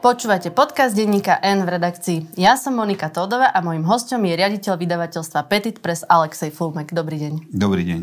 Počúvate 0.00 0.48
podcast 0.48 0.96
denníka 0.96 1.36
N 1.44 1.68
v 1.68 1.76
redakcii. 1.76 2.32
Ja 2.40 2.56
som 2.56 2.72
Monika 2.72 3.12
Tódova 3.12 3.52
a 3.52 3.60
mojim 3.60 3.84
hostom 3.84 4.24
je 4.24 4.32
riaditeľ 4.32 4.80
vydavateľstva 4.80 5.44
Petit 5.44 5.76
Press 5.76 6.08
Alexej 6.08 6.56
Fulmek. 6.56 6.96
Dobrý 6.96 7.20
deň. 7.20 7.52
Dobrý 7.52 7.84
deň. 7.84 8.00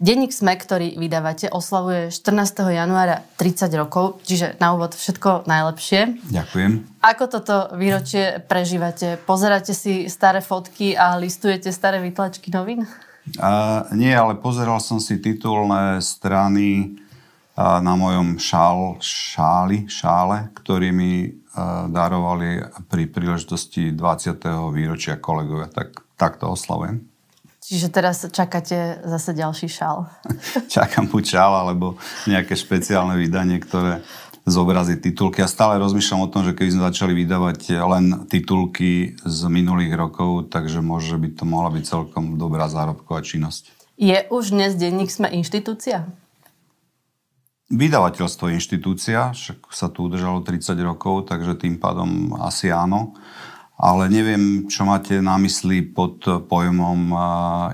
Denník 0.00 0.32
SME, 0.32 0.56
ktorý 0.56 0.96
vydávate, 0.96 1.52
oslavuje 1.52 2.08
14. 2.08 2.72
januára 2.72 3.20
30 3.36 3.68
rokov, 3.76 4.24
čiže 4.24 4.56
na 4.64 4.72
úvod 4.72 4.96
všetko 4.96 5.44
najlepšie. 5.44 6.24
Ďakujem. 6.24 7.04
Ako 7.04 7.24
toto 7.28 7.68
výročie 7.76 8.40
prežívate? 8.40 9.20
Pozeráte 9.20 9.76
si 9.76 10.08
staré 10.08 10.40
fotky 10.40 10.96
a 10.96 11.20
listujete 11.20 11.68
staré 11.68 12.00
vytlačky 12.00 12.48
novín? 12.48 12.88
A, 13.36 13.84
nie, 13.92 14.16
ale 14.16 14.40
pozeral 14.40 14.80
som 14.80 14.96
si 14.96 15.20
titulné 15.20 16.00
strany 16.00 16.96
na 17.56 17.94
mojom 17.96 18.36
šál, 18.36 19.00
šáli, 19.00 19.88
šále, 19.88 20.52
ktorý 20.52 20.92
mi 20.92 21.32
darovali 21.88 22.60
pri 22.92 23.08
príležitosti 23.08 23.96
20. 23.96 24.44
výročia 24.76 25.16
kolegovia. 25.16 25.72
Tak, 25.72 26.04
tak 26.20 26.36
to 26.36 26.52
oslavujem. 26.52 27.08
Čiže 27.66 27.90
teraz 27.90 28.22
čakáte 28.30 29.02
zase 29.02 29.34
ďalší 29.34 29.66
šál. 29.66 30.06
Čakám 30.76 31.10
buď 31.10 31.24
šál, 31.34 31.52
alebo 31.66 31.98
nejaké 32.30 32.54
špeciálne 32.54 33.18
vydanie, 33.18 33.58
ktoré 33.58 34.06
zobrazí 34.46 34.94
titulky. 35.02 35.42
Ja 35.42 35.50
stále 35.50 35.82
rozmýšľam 35.82 36.22
o 36.22 36.30
tom, 36.30 36.46
že 36.46 36.54
keby 36.54 36.70
sme 36.70 36.86
začali 36.86 37.12
vydávať 37.18 37.74
len 37.82 38.30
titulky 38.30 39.18
z 39.18 39.40
minulých 39.50 39.98
rokov, 39.98 40.46
takže 40.54 40.78
môže 40.78 41.18
by 41.18 41.34
to 41.34 41.42
mohla 41.42 41.74
byť 41.74 41.82
celkom 41.82 42.38
dobrá 42.38 42.70
zárobková 42.70 43.26
činnosť. 43.26 43.74
Je 43.98 44.14
už 44.30 44.54
dnes 44.54 44.78
denník 44.78 45.10
sme 45.10 45.26
inštitúcia? 45.34 46.06
Vydavateľstvo 47.66 48.46
je 48.46 48.56
inštitúcia, 48.62 49.34
však 49.34 49.74
sa 49.74 49.90
tu 49.90 50.06
udržalo 50.06 50.46
30 50.46 50.78
rokov, 50.86 51.26
takže 51.26 51.58
tým 51.58 51.82
pádom 51.82 52.30
asi 52.38 52.70
áno. 52.70 53.18
Ale 53.76 54.08
neviem, 54.08 54.64
čo 54.72 54.88
máte 54.88 55.20
na 55.20 55.36
mysli 55.36 55.84
pod 55.84 56.24
pojmom 56.24 57.12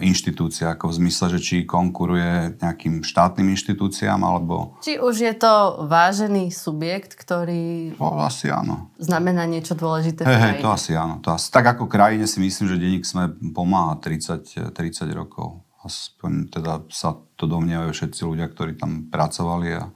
inštitúcia, 0.03 0.75
ako 0.75 0.91
v 0.91 0.99
zmysle, 0.99 1.39
že 1.39 1.39
či 1.39 1.57
konkuruje 1.63 2.59
nejakým 2.59 3.07
štátnym 3.07 3.55
inštitúciám, 3.55 4.19
alebo... 4.19 4.83
Či 4.83 4.99
už 4.99 5.15
je 5.23 5.35
to 5.39 5.87
vážený 5.87 6.51
subjekt, 6.51 7.15
ktorý... 7.15 7.95
To 8.03 8.19
asi 8.19 8.51
áno. 8.51 8.91
Znamená 8.99 9.47
niečo 9.47 9.79
dôležité 9.79 10.27
hey, 10.27 10.59
hey, 10.59 10.65
to 10.65 10.75
asi 10.75 10.99
áno. 10.99 11.23
To 11.23 11.39
asi... 11.39 11.55
Tak 11.55 11.79
ako 11.79 11.87
krajine 11.87 12.27
si 12.27 12.43
myslím, 12.43 12.67
že 12.67 12.83
denník 12.83 13.07
sme 13.07 13.31
pomáha 13.55 13.95
30, 14.03 14.75
30 14.75 15.07
rokov. 15.15 15.63
Aspoň 15.87 16.51
teda 16.51 16.83
sa 16.91 17.15
to 17.43 17.51
domnievajú 17.51 17.91
všetci 17.91 18.23
ľudia, 18.23 18.47
ktorí 18.47 18.79
tam 18.79 19.11
pracovali 19.11 19.69
a 19.75 19.91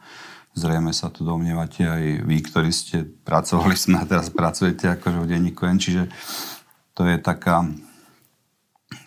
zrejme 0.58 0.90
sa 0.90 1.14
to 1.14 1.22
domnievate 1.22 1.86
aj 1.86 2.02
vy, 2.26 2.36
ktorí 2.42 2.74
ste 2.74 3.06
pracovali 3.06 3.78
sme 3.78 3.96
a 4.02 4.08
teraz 4.10 4.34
pracujete 4.34 4.90
akože 4.98 5.22
v 5.22 5.30
denníku 5.30 5.62
N, 5.62 5.78
čiže 5.78 6.10
to 6.98 7.06
je 7.06 7.22
taká, 7.22 7.62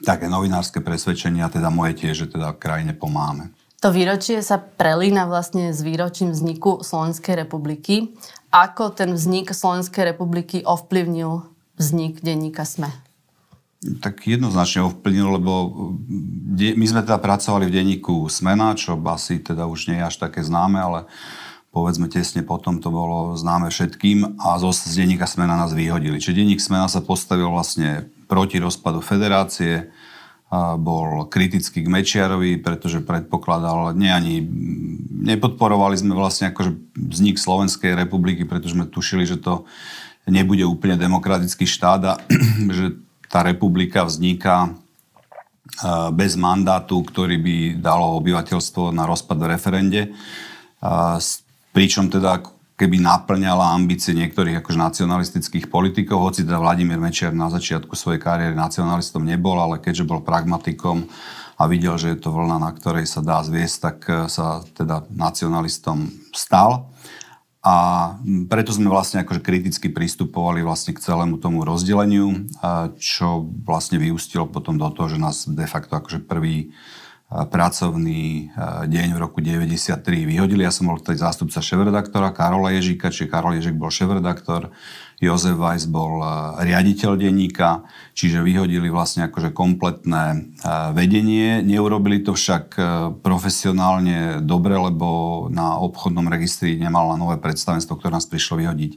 také 0.07 0.31
novinárske 0.31 0.79
presvedčenie 0.79 1.43
a 1.43 1.51
teda 1.51 1.67
moje 1.67 1.99
tiež, 1.99 2.15
že 2.15 2.31
teda 2.31 2.55
krajine 2.55 2.95
pomáhame. 2.95 3.51
To 3.83 3.91
výročie 3.91 4.39
sa 4.43 4.59
prelína 4.59 5.27
vlastne 5.27 5.71
s 5.71 5.83
výročím 5.83 6.35
vzniku 6.35 6.83
Slovenskej 6.83 7.43
republiky. 7.43 8.15
Ako 8.51 8.91
ten 8.91 9.15
vznik 9.15 9.55
Slovenskej 9.55 10.15
republiky 10.15 10.63
ovplyvnil 10.63 11.47
vznik 11.79 12.19
denníka 12.19 12.67
SME? 12.67 13.08
Tak 13.79 14.27
jednoznačne 14.27 14.83
ovplyvnil, 14.91 15.39
lebo 15.39 15.53
my 16.59 16.85
sme 16.85 16.99
teda 16.99 17.15
pracovali 17.15 17.71
v 17.71 17.75
denníku 17.79 18.27
Smena, 18.27 18.75
čo 18.75 18.99
asi 19.07 19.39
teda 19.39 19.71
už 19.71 19.87
nie 19.87 20.03
je 20.03 20.07
až 20.11 20.15
také 20.19 20.43
známe, 20.43 20.75
ale 20.75 20.99
povedzme 21.71 22.11
tesne 22.11 22.43
potom 22.43 22.83
to 22.83 22.91
bolo 22.91 23.39
známe 23.39 23.71
všetkým 23.71 24.41
a 24.41 24.59
zo 24.59 24.75
z 24.75 24.99
denníka 24.99 25.23
Smena 25.23 25.55
nás 25.55 25.71
vyhodili. 25.71 26.19
Čiže 26.19 26.43
denník 26.43 26.59
Smena 26.59 26.91
sa 26.91 26.99
postavil 26.99 27.47
vlastne 27.47 28.11
proti 28.27 28.59
rozpadu 28.59 28.99
federácie, 28.99 29.87
bol 30.81 31.29
kritický 31.29 31.85
k 31.85 31.93
Mečiarovi, 31.93 32.57
pretože 32.57 33.05
predpokladal, 33.05 33.93
nie 33.93 34.09
ani, 34.09 34.41
nepodporovali 35.29 35.93
sme 35.93 36.17
vlastne 36.17 36.49
akože 36.49 36.73
vznik 36.97 37.37
Slovenskej 37.37 37.93
republiky, 37.93 38.49
pretože 38.49 38.73
sme 38.73 38.89
tušili, 38.89 39.29
že 39.29 39.37
to 39.37 39.69
nebude 40.25 40.65
úplne 40.65 40.97
demokratický 40.97 41.69
štát 41.69 42.01
a 42.01 42.13
že 42.77 42.97
tá 43.29 43.45
republika 43.45 44.03
vzniká 44.03 44.67
e, 44.67 44.69
bez 46.17 46.33
mandátu, 46.35 47.05
ktorý 47.05 47.37
by 47.37 47.55
dalo 47.77 48.17
obyvateľstvo 48.19 48.89
na 48.89 49.05
rozpad 49.05 49.37
v 49.37 49.49
referende. 49.53 50.01
E, 50.03 50.09
pričom 51.71 52.09
teda 52.09 52.41
keby 52.79 52.97
naplňala 53.03 53.75
ambície 53.75 54.15
niektorých 54.15 54.63
akože 54.63 54.79
nacionalistických 54.79 55.67
politikov, 55.67 56.31
hoci 56.31 56.47
teda 56.47 56.63
Vladimír 56.63 56.95
Mečiar 56.95 57.35
na 57.35 57.51
začiatku 57.51 57.91
svojej 57.91 58.23
kariéry 58.23 58.55
nacionalistom 58.55 59.27
nebol, 59.27 59.59
ale 59.59 59.83
keďže 59.83 60.07
bol 60.07 60.23
pragmatikom 60.23 61.05
a 61.59 61.67
videl, 61.67 61.99
že 61.99 62.15
je 62.15 62.23
to 62.23 62.31
vlna, 62.31 62.55
na 62.55 62.71
ktorej 62.71 63.03
sa 63.03 63.19
dá 63.19 63.43
zviesť, 63.43 63.77
tak 63.83 63.97
e, 64.07 64.31
sa 64.31 64.63
teda 64.73 65.05
nacionalistom 65.11 66.07
stal. 66.31 66.87
A 67.59 68.15
preto 68.47 68.71
sme 68.71 68.87
vlastne 68.87 69.19
akože 69.19 69.43
kriticky 69.43 69.91
pristupovali 69.91 70.63
vlastne 70.63 70.95
k 70.95 71.03
celému 71.03 71.43
tomu 71.43 71.67
rozdeleniu, 71.67 72.47
čo 72.95 73.51
vlastne 73.67 73.99
vyústilo 73.99 74.47
potom 74.47 74.79
do 74.79 74.87
toho, 74.95 75.11
že 75.11 75.19
nás 75.19 75.43
de 75.43 75.67
facto 75.67 75.99
akože 75.99 76.23
prvý 76.23 76.71
pracovný 77.29 78.49
deň 78.89 79.07
v 79.13 79.21
roku 79.21 79.43
93 79.43 80.01
vyhodili. 80.25 80.65
Ja 80.65 80.73
som 80.73 80.89
bol 80.89 80.97
vtedy 80.97 81.21
zástupca 81.21 81.61
šéf-redaktora 81.61 82.33
Karola 82.33 82.73
Ježíka, 82.73 83.11
čiže 83.13 83.29
Karol 83.29 83.59
Ježík 83.59 83.77
bol 83.77 83.93
šéf-redaktor, 83.93 84.73
Jozef 85.19 85.59
Weiss 85.59 85.83
bol 85.83 86.23
riaditeľ 86.63 87.19
denníka, 87.19 87.83
čiže 88.15 88.39
vyhodili 88.39 88.87
vlastne 88.87 89.27
akože 89.27 89.51
kompletné 89.51 90.55
vedenie. 90.95 91.59
Neurobili 91.59 92.23
to 92.23 92.35
však 92.35 92.79
profesionálne 93.19 94.39
dobre, 94.39 94.79
lebo 94.79 95.47
na 95.51 95.75
obchodnom 95.79 96.27
registri 96.31 96.79
nemalo 96.79 97.19
nové 97.19 97.35
predstavenstvo, 97.35 97.99
ktoré 97.99 98.15
nás 98.15 98.31
prišlo 98.31 98.63
vyhodiť 98.63 98.91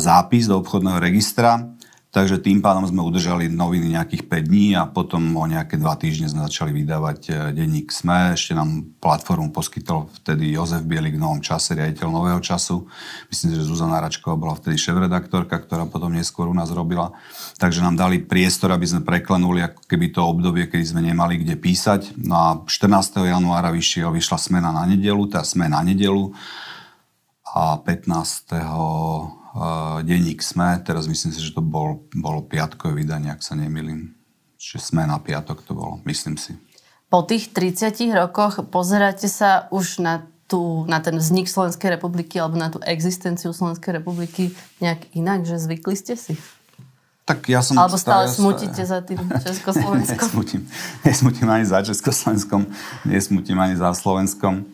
zápis 0.00 0.48
do 0.48 0.62
obchodného 0.62 0.96
registra 0.96 1.76
Takže 2.08 2.40
tým 2.40 2.64
pádom 2.64 2.88
sme 2.88 3.04
udržali 3.04 3.52
noviny 3.52 3.92
nejakých 3.92 4.32
5 4.32 4.48
dní 4.48 4.72
a 4.72 4.88
potom 4.88 5.20
o 5.36 5.44
nejaké 5.44 5.76
2 5.76 5.84
týždne 6.00 6.32
sme 6.32 6.40
začali 6.48 6.72
vydávať 6.72 7.18
e, 7.28 7.32
denník 7.52 7.92
SME. 7.92 8.32
Ešte 8.32 8.56
nám 8.56 8.96
platformu 8.96 9.52
poskytol 9.52 10.08
vtedy 10.24 10.56
Jozef 10.56 10.88
Bielik 10.88 11.20
v 11.20 11.20
Novom 11.20 11.44
čase, 11.44 11.76
riaditeľ 11.76 12.08
Nového 12.08 12.40
času. 12.40 12.88
Myslím 13.28 13.60
že 13.60 13.68
Zuzana 13.68 14.00
Račková 14.00 14.40
bola 14.40 14.56
vtedy 14.56 14.80
šéf-redaktorka, 14.80 15.60
ktorá 15.60 15.84
potom 15.84 16.08
neskôr 16.08 16.48
u 16.48 16.56
nás 16.56 16.72
robila. 16.72 17.12
Takže 17.60 17.84
nám 17.84 18.00
dali 18.00 18.24
priestor, 18.24 18.72
aby 18.72 18.88
sme 18.88 19.04
preklenuli 19.04 19.68
ako 19.68 19.84
keby 19.84 20.08
to 20.08 20.24
obdobie, 20.24 20.64
kedy 20.64 20.88
sme 20.88 21.04
nemali 21.04 21.44
kde 21.44 21.60
písať. 21.60 22.16
No 22.24 22.34
a 22.40 22.48
14. 22.64 23.20
januára 23.20 23.68
vyšiel, 23.68 24.08
vyšla 24.16 24.40
smena 24.40 24.72
na 24.72 24.88
nedelu, 24.88 25.28
tá 25.28 25.44
sme 25.44 25.68
na 25.68 25.84
nedelu 25.84 26.32
a 27.52 27.76
15 27.84 28.48
denník 30.04 30.42
SME, 30.42 30.82
teraz 30.86 31.08
myslím 31.10 31.32
si, 31.34 31.40
že 31.42 31.54
to 31.54 31.62
bol, 31.64 32.06
bolo 32.14 32.44
piatkové 32.44 33.02
vydanie, 33.02 33.32
ak 33.32 33.42
sa 33.42 33.58
nemýlim. 33.58 34.14
Čiže 34.58 34.90
SME 34.90 35.06
na 35.06 35.18
piatok 35.22 35.62
to 35.62 35.72
bolo, 35.74 36.02
myslím 36.06 36.34
si. 36.34 36.54
Po 37.08 37.24
tých 37.24 37.56
30 37.56 37.94
rokoch 38.12 38.60
pozeráte 38.68 39.30
sa 39.32 39.70
už 39.72 40.04
na, 40.04 40.28
tú, 40.44 40.84
na 40.84 41.00
ten 41.00 41.16
vznik 41.16 41.48
Slovenskej 41.48 41.96
republiky 41.96 42.36
alebo 42.36 42.60
na 42.60 42.68
tú 42.68 42.82
existenciu 42.84 43.56
Slovenskej 43.56 44.02
republiky 44.02 44.52
nejak 44.84 45.16
inak, 45.16 45.48
že 45.48 45.56
zvykli 45.56 45.96
ste 45.96 46.20
si? 46.20 46.36
Tak 47.28 47.44
ja 47.44 47.60
som... 47.60 47.76
Alebo 47.76 48.00
stále 48.00 48.24
smutíte 48.28 48.80
za 48.84 49.04
tým 49.04 49.20
Československom? 49.44 50.16
nesmutím, 50.16 50.62
nesmutím 51.04 51.48
ani 51.48 51.64
za 51.68 51.84
Československom, 51.84 52.64
nesmutím 53.04 53.56
ani 53.60 53.76
za 53.76 53.92
Slovenskom. 53.92 54.64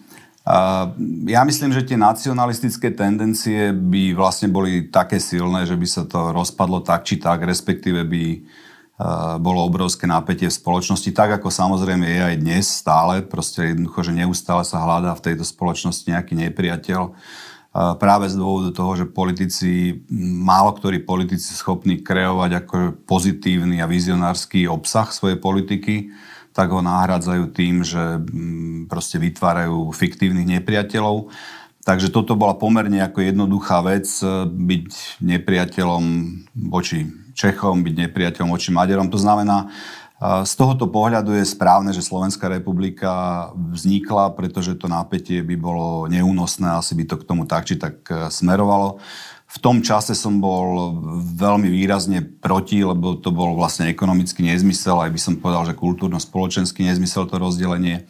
Ja 1.25 1.41
myslím, 1.49 1.73
že 1.73 1.88
tie 1.88 1.96
nacionalistické 1.96 2.93
tendencie 2.93 3.73
by 3.73 4.12
vlastne 4.12 4.52
boli 4.52 4.93
také 4.93 5.17
silné, 5.17 5.64
že 5.64 5.73
by 5.73 5.87
sa 5.88 6.05
to 6.05 6.37
rozpadlo 6.37 6.85
tak 6.85 7.08
či 7.08 7.17
tak, 7.17 7.49
respektíve 7.49 8.05
by 8.05 8.25
bolo 9.41 9.64
obrovské 9.64 10.05
napätie 10.05 10.46
v 10.46 10.55
spoločnosti, 10.55 11.11
tak 11.17 11.41
ako 11.41 11.49
samozrejme 11.49 12.05
je 12.06 12.20
aj 12.31 12.37
dnes 12.38 12.64
stále, 12.69 13.25
proste 13.26 13.73
jednoducho, 13.73 14.06
že 14.06 14.12
neustále 14.14 14.62
sa 14.62 14.85
hľadá 14.85 15.17
v 15.19 15.25
tejto 15.32 15.49
spoločnosti 15.49 16.06
nejaký 16.06 16.37
nepriateľ, 16.37 17.02
práve 17.75 18.31
z 18.31 18.38
dôvodu 18.38 18.70
toho, 18.70 18.94
že 18.94 19.11
politici, 19.11 19.99
málo 20.47 20.79
ktorí 20.79 21.02
politici 21.02 21.56
schopní 21.58 22.06
kreovať 22.06 22.50
ako 22.62 22.76
pozitívny 23.02 23.82
a 23.82 23.90
vizionársky 23.90 24.70
obsah 24.70 25.11
svojej 25.11 25.43
politiky, 25.43 26.14
tak 26.55 26.71
ho 26.71 26.81
nahrádzajú 26.81 27.45
tým, 27.51 27.83
že 27.83 28.23
mm, 28.23 28.87
proste 28.87 29.19
vytvárajú 29.19 29.91
fiktívnych 29.91 30.47
nepriateľov. 30.47 31.35
Takže 31.85 32.09
toto 32.09 32.33
bola 32.39 32.56
pomerne 32.56 33.03
ako 33.03 33.21
jednoduchá 33.21 33.83
vec, 33.83 34.06
e, 34.23 34.47
byť 34.49 35.21
nepriateľom 35.21 36.05
voči 36.71 37.11
Čechom, 37.35 37.83
byť 37.83 37.95
nepriateľom 38.09 38.55
voči 38.55 38.71
Maďarom. 38.71 39.11
To 39.11 39.19
znamená, 39.19 39.67
e, 39.67 40.47
z 40.47 40.53
tohoto 40.55 40.87
pohľadu 40.87 41.35
je 41.35 41.45
správne, 41.45 41.91
že 41.91 42.06
Slovenská 42.06 42.47
republika 42.47 43.50
vznikla, 43.53 44.33
pretože 44.39 44.79
to 44.79 44.87
napätie 44.87 45.43
by 45.43 45.59
bolo 45.59 46.07
neúnosné, 46.07 46.71
asi 46.71 46.95
by 46.95 47.05
to 47.05 47.19
k 47.19 47.27
tomu 47.27 47.50
tak 47.50 47.67
či 47.67 47.77
tak 47.77 48.00
e, 48.09 48.31
smerovalo. 48.31 49.03
V 49.44 49.58
tom 49.62 49.85
čase 49.87 50.19
som 50.19 50.43
bol 50.43 50.96
veľmi 51.38 51.70
výrazne 51.70 52.25
proti, 52.25 52.82
lebo 52.82 53.14
to 53.14 53.31
bol 53.31 53.55
vlastne 53.55 53.87
ekonomický 53.87 54.43
nezmysel, 54.43 54.99
aj 54.99 55.14
by 55.14 55.20
som 55.20 55.35
povedal, 55.38 55.70
že 55.70 55.79
kultúrno-spoločenský 55.79 56.82
nezmysel 56.82 57.31
to 57.31 57.38
rozdelenie. 57.38 58.08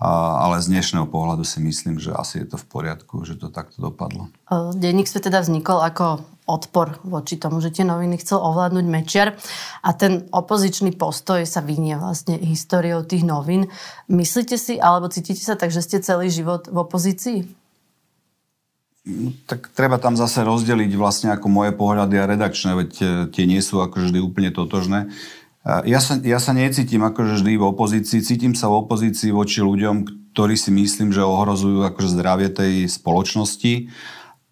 A, 0.00 0.48
ale 0.48 0.64
z 0.64 0.72
dnešného 0.72 1.12
pohľadu 1.12 1.44
si 1.44 1.60
myslím, 1.60 2.00
že 2.00 2.16
asi 2.16 2.40
je 2.40 2.54
to 2.54 2.56
v 2.56 2.64
poriadku, 2.72 3.20
že 3.28 3.36
to 3.36 3.52
takto 3.52 3.84
dopadlo. 3.84 4.32
Denník 4.72 5.04
Svet 5.04 5.28
teda 5.28 5.44
vznikol 5.44 5.76
ako 5.84 6.24
odpor 6.48 6.98
voči 7.04 7.36
tomu, 7.36 7.60
že 7.60 7.70
tie 7.70 7.84
noviny 7.84 8.16
chcel 8.18 8.40
ovládnuť 8.40 8.86
Mečiar 8.88 9.36
a 9.84 9.90
ten 9.92 10.26
opozičný 10.32 10.96
postoj 10.96 11.44
sa 11.44 11.60
vynie 11.60 12.00
vlastne 12.00 12.40
históriou 12.40 13.04
tých 13.04 13.22
novín. 13.28 13.68
Myslíte 14.08 14.56
si, 14.56 14.80
alebo 14.80 15.12
cítite 15.12 15.44
sa 15.44 15.54
tak, 15.54 15.68
že 15.68 15.84
ste 15.84 16.02
celý 16.02 16.32
život 16.32 16.66
v 16.66 16.80
opozícii? 16.80 17.59
No, 19.10 19.34
tak 19.50 19.74
treba 19.74 19.98
tam 19.98 20.14
zase 20.14 20.46
rozdeliť 20.46 20.94
vlastne 20.94 21.34
ako 21.34 21.50
moje 21.50 21.74
pohľady 21.74 22.16
a 22.22 22.30
redakčné, 22.30 22.78
veď 22.78 22.90
e, 23.02 23.06
tie 23.34 23.44
nie 23.50 23.58
sú 23.58 23.82
ako 23.82 24.06
vždy 24.06 24.18
úplne 24.22 24.54
totožné. 24.54 25.10
Ja 25.60 26.00
sa, 26.00 26.16
ja 26.16 26.40
sa 26.40 26.56
necítim 26.56 27.04
ako 27.04 27.36
vždy 27.36 27.60
v 27.60 27.68
opozícii, 27.68 28.24
cítim 28.24 28.56
sa 28.56 28.72
v 28.72 28.80
opozícii 28.80 29.28
voči 29.28 29.60
ľuďom, 29.60 30.08
ktorí 30.32 30.56
si 30.56 30.72
myslím, 30.72 31.12
že 31.12 31.20
ohrozujú 31.20 31.84
akože 31.84 32.16
zdravie 32.16 32.48
tej 32.48 32.88
spoločnosti 32.88 33.92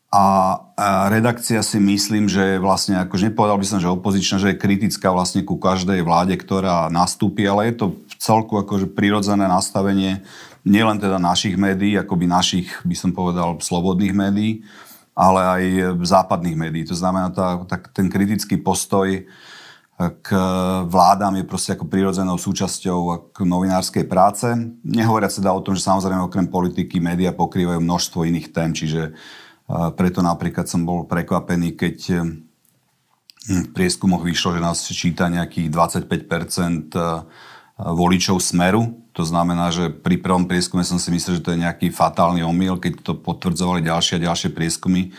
a, 0.08 0.56
a 0.72 1.12
redakcia 1.12 1.60
si 1.60 1.76
myslím, 1.80 2.32
že 2.32 2.56
vlastne, 2.56 3.04
akože 3.04 3.28
nepovedal 3.28 3.60
by 3.60 3.66
som, 3.68 3.76
že 3.80 3.92
opozičná, 3.92 4.36
že 4.40 4.48
je 4.52 4.60
kritická 4.60 5.12
vlastne 5.12 5.44
ku 5.44 5.60
každej 5.60 6.00
vláde, 6.00 6.32
ktorá 6.36 6.88
nastúpi, 6.88 7.44
ale 7.44 7.68
je 7.68 7.74
to 7.84 7.86
v 7.92 8.14
celku 8.16 8.56
akože 8.56 8.88
prirodzené 8.92 9.44
nastavenie 9.44 10.24
nielen 10.68 11.00
teda 11.00 11.16
našich 11.16 11.56
médií, 11.56 11.96
akoby 11.96 12.28
našich, 12.28 12.68
by 12.84 12.92
som 12.92 13.16
povedal, 13.16 13.56
slobodných 13.56 14.12
médií, 14.12 14.60
ale 15.16 15.40
aj 15.42 15.62
západných 16.04 16.54
médií. 16.54 16.84
To 16.86 16.94
znamená, 16.94 17.32
tá, 17.32 17.64
tak 17.64 17.90
ten 17.96 18.12
kritický 18.12 18.60
postoj 18.60 19.24
k 19.98 20.28
vládám 20.86 21.42
je 21.42 21.44
proste 21.48 21.74
ako 21.74 21.90
prirodzenou 21.90 22.38
súčasťou 22.38 23.34
k 23.34 23.42
novinárskej 23.42 24.06
práce. 24.06 24.46
Nehovoriac 24.86 25.34
sa 25.34 25.42
dá 25.42 25.50
o 25.50 25.58
tom, 25.58 25.74
že 25.74 25.82
samozrejme 25.82 26.22
okrem 26.22 26.46
politiky 26.46 27.02
médiá 27.02 27.34
pokrývajú 27.34 27.82
množstvo 27.82 28.22
iných 28.22 28.54
tém, 28.54 28.70
čiže 28.70 29.18
preto 29.98 30.22
napríklad 30.22 30.70
som 30.70 30.86
bol 30.86 31.02
prekvapený, 31.10 31.74
keď 31.74 31.96
v 33.48 33.68
prieskumoch 33.74 34.22
vyšlo, 34.22 34.54
že 34.54 34.62
nás 34.62 34.86
číta 34.86 35.26
nejakých 35.26 35.66
25% 35.66 36.94
voličov 37.74 38.38
Smeru. 38.38 38.97
To 39.18 39.26
znamená, 39.26 39.74
že 39.74 39.90
pri 39.90 40.22
prvom 40.22 40.46
prieskume 40.46 40.86
som 40.86 41.02
si 41.02 41.10
myslel, 41.10 41.42
že 41.42 41.44
to 41.44 41.50
je 41.50 41.66
nejaký 41.66 41.90
fatálny 41.90 42.46
omyl, 42.46 42.78
keď 42.78 43.02
to 43.02 43.12
potvrdzovali 43.18 43.82
ďalšie 43.82 44.22
a 44.22 44.24
ďalšie 44.30 44.54
prieskumy, 44.54 45.10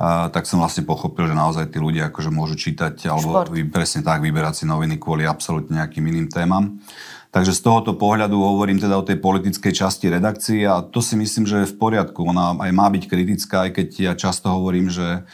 a, 0.00 0.32
tak 0.32 0.48
som 0.48 0.56
vlastne 0.56 0.88
pochopil, 0.88 1.28
že 1.28 1.36
naozaj 1.36 1.68
tí 1.68 1.76
ľudia 1.76 2.08
akože 2.08 2.32
môžu 2.32 2.56
čítať 2.56 3.12
alebo 3.12 3.44
Šport. 3.44 3.52
presne 3.68 4.00
tak 4.00 4.24
vyberať 4.24 4.54
si 4.56 4.64
noviny 4.64 4.96
kvôli 4.96 5.28
absolútne 5.28 5.84
nejakým 5.84 6.00
iným 6.00 6.32
témam. 6.32 6.80
Takže 7.28 7.52
z 7.52 7.60
tohoto 7.60 7.92
pohľadu 7.92 8.40
hovorím 8.40 8.80
teda 8.80 8.96
o 8.96 9.04
tej 9.04 9.20
politickej 9.20 9.72
časti 9.72 10.08
redakcie 10.08 10.64
a 10.64 10.80
to 10.80 11.04
si 11.04 11.12
myslím, 11.20 11.44
že 11.44 11.64
je 11.64 11.72
v 11.72 11.76
poriadku. 11.76 12.24
Ona 12.24 12.56
aj 12.56 12.72
má 12.72 12.88
byť 12.88 13.04
kritická, 13.04 13.68
aj 13.68 13.70
keď 13.76 13.88
ja 14.00 14.12
často 14.16 14.48
hovorím, 14.48 14.88
že 14.88 15.28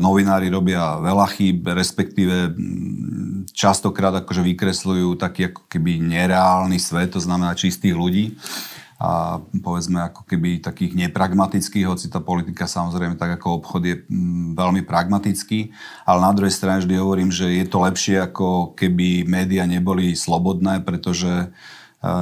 novinári 0.00 0.50
robia 0.50 0.98
veľa 0.98 1.26
chýb, 1.30 1.62
respektíve 1.70 2.50
častokrát 3.52 4.14
akože 4.24 4.42
vykresľujú 4.42 5.18
taký 5.18 5.52
ako 5.54 5.66
keby 5.70 6.02
nereálny 6.02 6.78
svet, 6.78 7.14
to 7.14 7.20
znamená 7.20 7.54
čistých 7.58 7.94
ľudí. 7.94 8.38
A 9.00 9.40
povedzme 9.64 10.12
ako 10.12 10.28
keby 10.28 10.60
takých 10.60 10.92
nepragmatických, 10.92 11.88
hoci 11.88 12.12
tá 12.12 12.20
politika 12.20 12.68
samozrejme 12.68 13.16
tak 13.16 13.40
ako 13.40 13.64
obchod 13.64 13.82
je 13.88 13.96
veľmi 14.52 14.84
pragmatický, 14.84 15.72
ale 16.04 16.20
na 16.20 16.36
druhej 16.36 16.52
strane 16.52 16.84
vždy 16.84 17.00
hovorím, 17.00 17.32
že 17.32 17.48
je 17.48 17.64
to 17.64 17.80
lepšie 17.80 18.20
ako 18.20 18.76
keby 18.76 19.24
médiá 19.24 19.64
neboli 19.64 20.12
slobodné, 20.12 20.84
pretože 20.84 21.48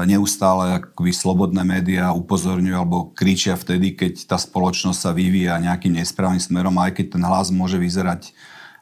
neustále 0.07 0.83
akoby 0.83 1.11
slobodné 1.15 1.63
médiá 1.63 2.11
upozorňujú 2.15 2.77
alebo 2.79 3.11
kričia 3.11 3.59
vtedy, 3.59 3.95
keď 3.95 4.27
tá 4.27 4.39
spoločnosť 4.39 4.99
sa 4.99 5.11
vyvíja 5.11 5.59
nejakým 5.59 5.99
nesprávnym 5.99 6.43
smerom, 6.43 6.75
aj 6.79 6.99
keď 6.99 7.19
ten 7.19 7.23
hlas 7.23 7.51
môže 7.55 7.79
vyzerať 7.79 8.35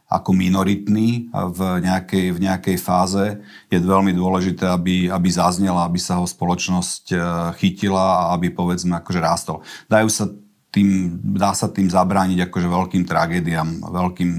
ako 0.07 0.31
minoritný 0.39 1.35
v 1.35 1.61
nejakej, 1.83 2.27
v 2.31 2.39
nejakej 2.47 2.77
fáze, 2.79 3.43
je 3.67 3.79
veľmi 3.83 4.15
dôležité, 4.15 4.63
aby, 4.71 5.11
aby 5.11 5.29
zaznela, 5.31 5.83
aby 5.83 5.99
sa 5.99 6.23
ho 6.23 6.27
spoločnosť 6.27 7.05
e, 7.11 7.17
chytila 7.59 8.31
a 8.31 8.39
aby 8.39 8.55
povedzme 8.55 8.95
akože 9.03 9.19
rástol. 9.19 9.67
Dajú 9.91 10.07
sa 10.07 10.31
tým, 10.71 11.19
dá 11.35 11.51
sa 11.59 11.67
tým 11.67 11.91
zabrániť 11.91 12.47
akože 12.47 12.69
veľkým 12.71 13.03
tragédiám, 13.03 13.83
veľkým 13.83 14.31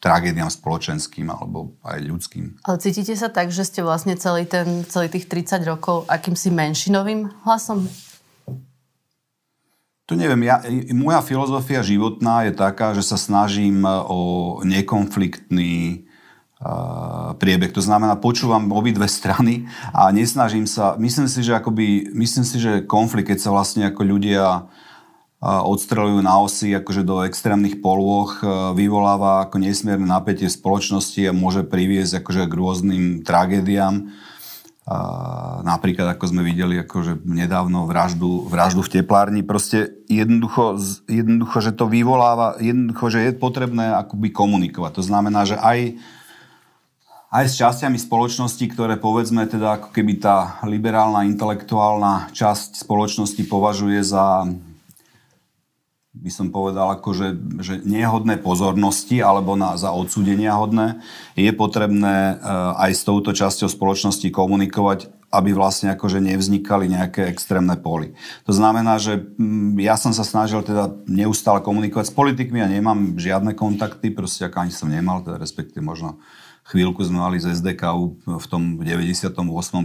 tragédiám 0.00 0.52
spoločenským 0.52 1.28
alebo 1.28 1.76
aj 1.84 2.00
ľudským. 2.04 2.44
Ale 2.64 2.76
cítite 2.80 3.16
sa 3.16 3.32
tak, 3.32 3.52
že 3.52 3.68
ste 3.68 3.80
vlastne 3.80 4.16
celý, 4.20 4.44
ten, 4.44 4.84
celý 4.84 5.12
tých 5.12 5.28
30 5.28 5.64
rokov 5.64 6.08
akýmsi 6.08 6.52
menšinovým 6.52 7.28
hlasom? 7.48 7.88
To 10.10 10.18
neviem, 10.18 10.42
ja, 10.42 10.58
moja 10.90 11.22
filozofia 11.22 11.86
životná 11.86 12.50
je 12.50 12.58
taká, 12.58 12.98
že 12.98 13.06
sa 13.06 13.14
snažím 13.14 13.86
o 13.86 14.58
nekonfliktný 14.66 16.02
uh, 16.58 17.38
priebeh. 17.38 17.70
To 17.70 17.78
znamená, 17.78 18.18
počúvam 18.18 18.74
obidve 18.74 19.06
strany 19.06 19.70
a 19.94 20.10
nesnažím 20.10 20.66
sa, 20.66 20.98
myslím 20.98 21.30
si, 21.30 21.46
že 21.46 21.54
akoby, 21.54 22.10
myslím 22.10 22.42
si, 22.42 22.58
že 22.58 22.82
konflikt, 22.82 23.30
keď 23.30 23.38
sa 23.38 23.54
vlastne 23.54 23.86
ako 23.86 24.02
ľudia 24.02 24.66
odstrelujú 25.40 26.20
na 26.20 26.36
osy 26.36 26.76
akože 26.76 27.00
do 27.00 27.24
extrémnych 27.24 27.80
polôch, 27.80 28.44
e, 28.44 28.76
vyvoláva 28.76 29.48
ako 29.48 29.56
nesmierne 29.56 30.04
napätie 30.04 30.52
spoločnosti 30.52 31.16
a 31.24 31.32
môže 31.32 31.64
priviesť 31.64 32.20
akože 32.20 32.44
k 32.44 32.56
rôznym 32.60 33.04
tragédiám. 33.24 34.12
A 34.90 35.62
napríklad, 35.62 36.18
ako 36.18 36.34
sme 36.34 36.42
videli, 36.42 36.82
akože 36.82 37.22
nedávno 37.22 37.86
vraždu, 37.86 38.42
vraždu 38.50 38.82
v 38.82 38.98
teplárni, 38.98 39.46
proste 39.46 40.02
jednoducho, 40.10 40.82
jednoducho, 41.06 41.62
že 41.62 41.78
to 41.78 41.86
vyvoláva, 41.86 42.58
jednoducho, 42.58 43.06
že 43.14 43.30
je 43.30 43.38
potrebné 43.38 43.94
akoby 43.94 44.34
komunikovať. 44.34 44.98
To 44.98 45.04
znamená, 45.06 45.46
že 45.46 45.54
aj, 45.62 45.94
aj 47.30 47.44
s 47.46 47.54
časťami 47.62 48.02
spoločnosti, 48.02 48.66
ktoré 48.66 48.98
povedzme 48.98 49.46
teda 49.46 49.78
ako 49.78 49.94
keby 49.94 50.18
tá 50.18 50.58
liberálna, 50.66 51.22
intelektuálna 51.22 52.34
časť 52.34 52.82
spoločnosti 52.82 53.46
považuje 53.46 54.02
za 54.02 54.50
by 56.20 56.30
som 56.30 56.52
povedal, 56.52 56.92
ako 56.92 57.16
že, 57.16 57.28
nehodné 57.80 58.36
pozornosti 58.44 59.24
alebo 59.24 59.56
na, 59.56 59.80
za 59.80 59.88
odsúdenia 59.88 60.52
hodné, 60.52 61.00
je 61.32 61.48
potrebné 61.56 62.36
uh, 62.36 62.76
aj 62.76 62.92
s 62.92 63.02
touto 63.08 63.32
časťou 63.32 63.72
spoločnosti 63.72 64.28
komunikovať, 64.28 65.08
aby 65.32 65.56
vlastne 65.56 65.96
akože 65.96 66.20
nevznikali 66.20 66.92
nejaké 66.92 67.24
extrémne 67.32 67.72
poli. 67.80 68.12
To 68.44 68.52
znamená, 68.52 69.00
že 69.00 69.16
mm, 69.16 69.80
ja 69.80 69.96
som 69.96 70.12
sa 70.12 70.26
snažil 70.26 70.60
teda 70.60 70.92
neustále 71.08 71.64
komunikovať 71.64 72.12
s 72.12 72.16
politikmi 72.16 72.60
a 72.60 72.68
nemám 72.68 73.16
žiadne 73.16 73.56
kontakty, 73.56 74.12
proste 74.12 74.44
ako 74.44 74.68
ani 74.68 74.72
som 74.76 74.92
nemal, 74.92 75.24
teda 75.24 75.40
respektíve 75.40 75.80
možno 75.80 76.20
Chvíľku 76.70 77.02
sme 77.02 77.18
mali 77.18 77.42
z 77.42 77.50
SDK 77.50 77.82
v 78.30 78.46
tom 78.46 78.78
98., 78.78 79.26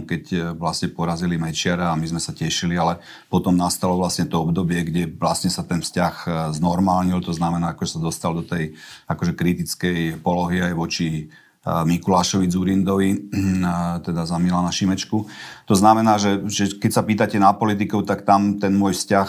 keď 0.06 0.22
e, 0.30 0.38
vlastne 0.54 0.86
porazili 0.94 1.34
Mečiara 1.34 1.90
a 1.90 1.98
my 1.98 2.06
sme 2.06 2.22
sa 2.22 2.30
tešili, 2.30 2.78
ale 2.78 3.02
potom 3.26 3.58
nastalo 3.58 3.98
vlastne 3.98 4.30
to 4.30 4.38
obdobie, 4.38 4.86
kde 4.86 5.10
vlastne 5.10 5.50
sa 5.50 5.66
ten 5.66 5.82
vzťah 5.82 6.14
e, 6.14 6.26
znormálnil, 6.54 7.18
to 7.26 7.34
znamená, 7.34 7.74
ako 7.74 7.90
sa 7.90 7.98
dostal 7.98 8.38
do 8.38 8.46
tej 8.46 8.78
akože 9.10 9.34
kritickej 9.34 10.22
polohy 10.22 10.62
aj 10.62 10.78
voči 10.78 11.26
Mikulášovi 11.66 12.46
Zurindovi, 12.46 13.10
teda 14.06 14.22
za 14.22 14.38
Milana 14.38 14.70
Šimečku. 14.70 15.26
To 15.66 15.74
znamená, 15.74 16.14
že, 16.16 16.46
že 16.46 16.78
keď 16.78 16.90
sa 16.94 17.02
pýtate 17.02 17.36
na 17.42 17.50
politikov, 17.50 18.06
tak 18.06 18.22
tam 18.22 18.62
ten 18.62 18.70
môj 18.70 18.94
vzťah 18.94 19.28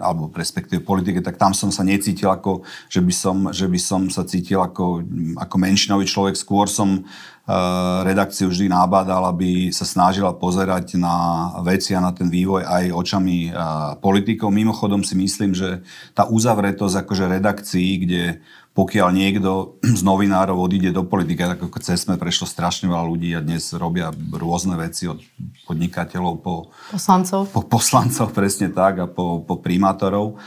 alebo 0.00 0.28
respektíve 0.32 0.84
politike, 0.84 1.24
tak 1.24 1.40
tam 1.40 1.56
som 1.56 1.72
sa 1.72 1.80
necítil 1.80 2.28
ako, 2.28 2.62
že 2.92 3.00
by 3.00 3.14
som, 3.14 3.36
že 3.50 3.66
by 3.66 3.80
som 3.80 4.02
sa 4.12 4.28
cítil 4.28 4.60
ako, 4.60 5.04
ako 5.40 5.54
menšinový 5.56 6.04
človek. 6.04 6.36
Skôr 6.36 6.68
som 6.68 7.00
uh, 7.00 8.04
redakciu 8.04 8.52
vždy 8.52 8.68
nábadal, 8.68 9.24
aby 9.32 9.72
sa 9.72 9.88
snažila 9.88 10.36
pozerať 10.36 11.00
na 11.00 11.48
veci 11.64 11.96
a 11.96 12.04
na 12.04 12.12
ten 12.12 12.28
vývoj 12.28 12.64
aj 12.64 12.84
očami 12.92 13.36
uh, 13.50 13.96
politikov. 13.98 14.52
Mimochodom 14.52 15.00
si 15.00 15.16
myslím, 15.16 15.56
že 15.56 15.80
tá 16.12 16.28
uzavretosť 16.28 17.00
akože 17.06 17.24
redakcií, 17.40 18.04
kde 18.04 18.22
pokiaľ 18.70 19.08
niekto 19.10 19.82
z 19.98 20.02
novinárov 20.06 20.54
odíde 20.54 20.94
do 20.94 21.02
politiky, 21.02 21.42
tak 21.42 21.60
ako 21.66 21.78
cez 21.82 22.06
sme 22.06 22.14
prešlo 22.14 22.46
strašne 22.46 22.86
veľa 22.86 23.04
ľudí 23.04 23.34
a 23.34 23.42
dnes 23.42 23.74
robia 23.74 24.14
rôzne 24.30 24.78
veci 24.78 25.10
od 25.10 25.18
podnikateľov 25.66 26.34
po 26.38 26.54
poslancov, 26.94 27.50
po 27.50 27.62
poslancov 27.66 28.30
presne 28.30 28.70
tak 28.70 28.94
a 29.02 29.06
po, 29.10 29.42
po 29.42 29.58
primátorov. 29.58 30.38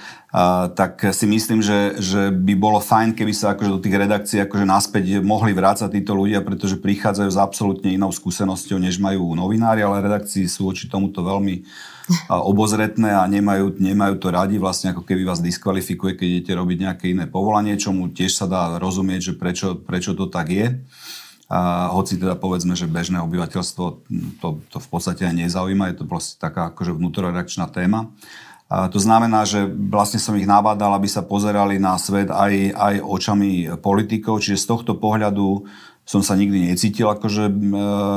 Tak 0.74 1.13
si 1.13 1.30
myslím, 1.30 1.62
že, 1.62 2.02
že 2.02 2.34
by 2.34 2.58
bolo 2.58 2.82
fajn, 2.82 3.13
keby 3.13 3.34
sa 3.38 3.54
akože 3.54 3.70
do 3.70 3.78
tých 3.78 3.94
redakcií 3.94 4.42
akože 4.42 4.66
naspäť 4.66 5.22
mohli 5.22 5.54
vrácať 5.54 5.94
títo 5.94 6.18
ľudia, 6.18 6.42
pretože 6.42 6.82
prichádzajú 6.82 7.30
s 7.30 7.38
absolútne 7.38 7.94
inou 7.94 8.10
skúsenosťou, 8.10 8.82
než 8.82 8.98
majú 8.98 9.38
novinári, 9.38 9.86
ale 9.86 10.02
redakcii 10.02 10.50
sú 10.50 10.74
oči 10.74 10.90
tomuto 10.90 11.22
veľmi 11.22 11.62
obozretné 12.28 13.13
a 13.13 13.30
nemajú, 13.30 13.78
nemajú 13.78 14.18
to 14.18 14.34
radi, 14.34 14.58
vlastne 14.58 14.92
ako 14.92 15.06
keby 15.06 15.22
vás 15.22 15.38
diskvalifikuje, 15.40 16.18
keď 16.18 16.28
idete 16.28 16.52
robiť 16.58 16.78
nejaké 16.82 17.06
iné 17.13 17.30
povolanie, 17.30 17.78
čomu 17.78 18.10
tiež 18.10 18.34
sa 18.34 18.50
dá 18.50 18.82
rozumieť, 18.82 19.32
že 19.32 19.34
prečo, 19.38 19.78
prečo 19.78 20.18
to 20.18 20.28
tak 20.28 20.50
je. 20.50 20.82
A 21.54 21.94
hoci 21.94 22.18
teda 22.18 22.34
povedzme, 22.34 22.74
že 22.74 22.90
bežné 22.90 23.22
obyvateľstvo 23.22 23.84
to, 24.42 24.48
to 24.74 24.78
v 24.82 24.88
podstate 24.90 25.30
aj 25.30 25.46
nezaujíma, 25.46 25.94
je 25.94 26.02
to 26.02 26.06
proste 26.10 26.42
taká 26.42 26.74
akože 26.74 26.98
vnútroredakčná 26.98 27.70
téma. 27.70 28.10
To 28.74 28.98
znamená, 28.98 29.46
že 29.46 29.70
vlastne 29.70 30.18
som 30.18 30.34
ich 30.34 30.50
nabádal, 30.50 30.98
aby 30.98 31.06
sa 31.06 31.22
pozerali 31.22 31.77
na 31.77 31.94
svet 32.01 32.34
aj, 32.34 32.74
aj 32.74 32.96
očami 33.06 33.70
politikov, 33.77 34.42
čiže 34.42 34.65
z 34.65 34.70
tohto 34.74 34.98
pohľadu 34.98 35.70
som 36.03 36.25
sa 36.25 36.34
nikdy 36.34 36.74
necítil 36.74 37.06
akože 37.06 37.53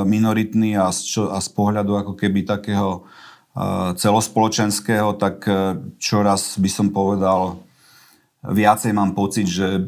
minoritný 0.09 0.81
a 0.81 0.89
z, 0.89 1.29
a 1.29 1.37
z 1.37 1.49
pohľadu 1.53 2.01
ako 2.01 2.13
keby 2.17 2.43
takého 2.43 3.05
celospoločenského, 3.97 5.17
tak 5.17 5.49
e, 5.49 5.53
čoraz 5.97 6.61
by 6.61 6.69
som 6.69 6.93
povedal, 6.93 7.57
viacej 8.45 8.93
mám 8.93 9.17
pocit, 9.17 9.49
že 9.49 9.81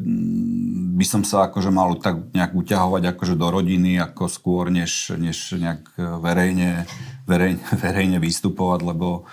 by 0.98 1.06
som 1.06 1.22
sa 1.22 1.46
akože 1.48 1.70
mal 1.70 1.94
tak 2.02 2.34
nejak 2.34 2.50
uťahovať 2.50 3.14
akože 3.14 3.34
do 3.38 3.46
rodiny, 3.46 4.02
ako 4.02 4.26
skôr, 4.26 4.74
než, 4.74 5.14
než 5.14 5.54
nejak 5.54 5.86
verejne, 6.18 6.84
verejne, 7.30 7.62
verejne 7.84 8.18
vystupovať, 8.18 8.80
lebo 8.82 9.30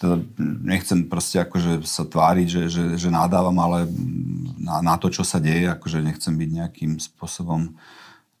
teda 0.00 0.16
nechcem 0.64 1.04
proste 1.04 1.44
akože 1.44 1.84
sa 1.84 2.08
tváriť, 2.08 2.48
že, 2.48 2.62
že, 2.72 2.84
že 2.96 3.08
nadávam, 3.12 3.54
ale 3.60 3.84
na, 4.56 4.80
na 4.80 4.96
to, 4.96 5.12
čo 5.12 5.20
sa 5.20 5.36
deje, 5.36 5.68
akože 5.68 6.00
nechcem 6.00 6.32
byť 6.32 6.50
nejakým 6.56 6.92
spôsobom 6.96 7.76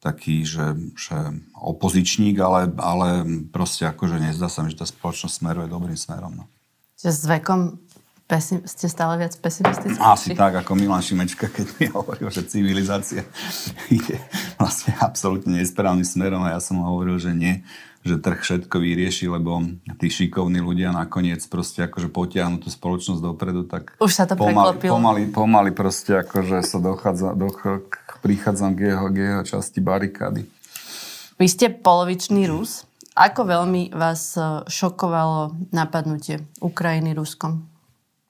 taký, 0.00 0.48
že, 0.48 0.72
že 0.96 1.36
opozičník, 1.52 2.40
ale, 2.40 2.72
ale 2.80 3.08
proste 3.52 3.84
akože 3.84 4.16
nezdá 4.16 4.48
sa 4.48 4.64
mi, 4.64 4.72
že 4.72 4.80
tá 4.80 4.88
spoločnosť 4.88 5.44
smeruje 5.44 5.68
dobrým 5.68 6.00
smerom. 6.00 6.32
No. 6.32 6.44
Že 6.96 7.10
s 7.12 7.22
vekom 7.28 7.76
pesim, 8.24 8.64
ste 8.64 8.88
stále 8.88 9.20
viac 9.20 9.36
pesimistickí? 9.36 10.00
Asi 10.00 10.32
tak, 10.32 10.64
ako 10.64 10.72
Milan 10.80 11.04
Šimečka, 11.04 11.52
keď 11.52 11.66
mi 11.76 11.86
hovoril, 11.92 12.32
že 12.32 12.48
civilizácia 12.48 13.28
ide 13.92 14.16
vlastne 14.56 14.96
absolútne 14.96 15.60
nesprávnym 15.60 16.08
smerom 16.08 16.40
a 16.48 16.56
ja 16.56 16.60
som 16.64 16.80
hovoril, 16.80 17.20
že 17.20 17.36
nie 17.36 17.60
že 18.00 18.16
trh 18.16 18.40
všetko 18.40 18.76
vyrieši, 18.80 19.28
lebo 19.28 19.60
tí 20.00 20.08
šikovní 20.08 20.64
ľudia 20.64 20.88
nakoniec 20.88 21.44
proste 21.52 21.84
akože 21.84 22.08
potiahnu 22.08 22.64
tú 22.64 22.72
spoločnosť 22.72 23.20
dopredu, 23.20 23.68
tak 23.68 23.92
Už 24.00 24.12
sa 24.12 24.24
to 24.24 24.40
pomaly, 24.40 24.80
pomaly, 24.80 25.22
pomaly 25.28 25.70
proste 25.76 26.24
akože 26.24 26.64
sa 26.64 26.80
dochádza, 26.80 27.36
do, 27.36 27.52
prichádzam 28.24 28.72
k 28.72 28.96
jeho, 28.96 29.06
k 29.12 29.16
jeho 29.16 29.42
časti 29.44 29.84
barikády. 29.84 30.48
Vy 31.36 31.46
ste 31.48 31.72
polovičný 31.72 32.48
Rus. 32.48 32.88
Ako 33.16 33.44
veľmi 33.44 33.92
vás 33.92 34.36
e, 34.38 34.64
šokovalo 34.64 35.72
napadnutie 35.72 36.40
Ukrajiny 36.62 37.12
Ruskom? 37.12 37.68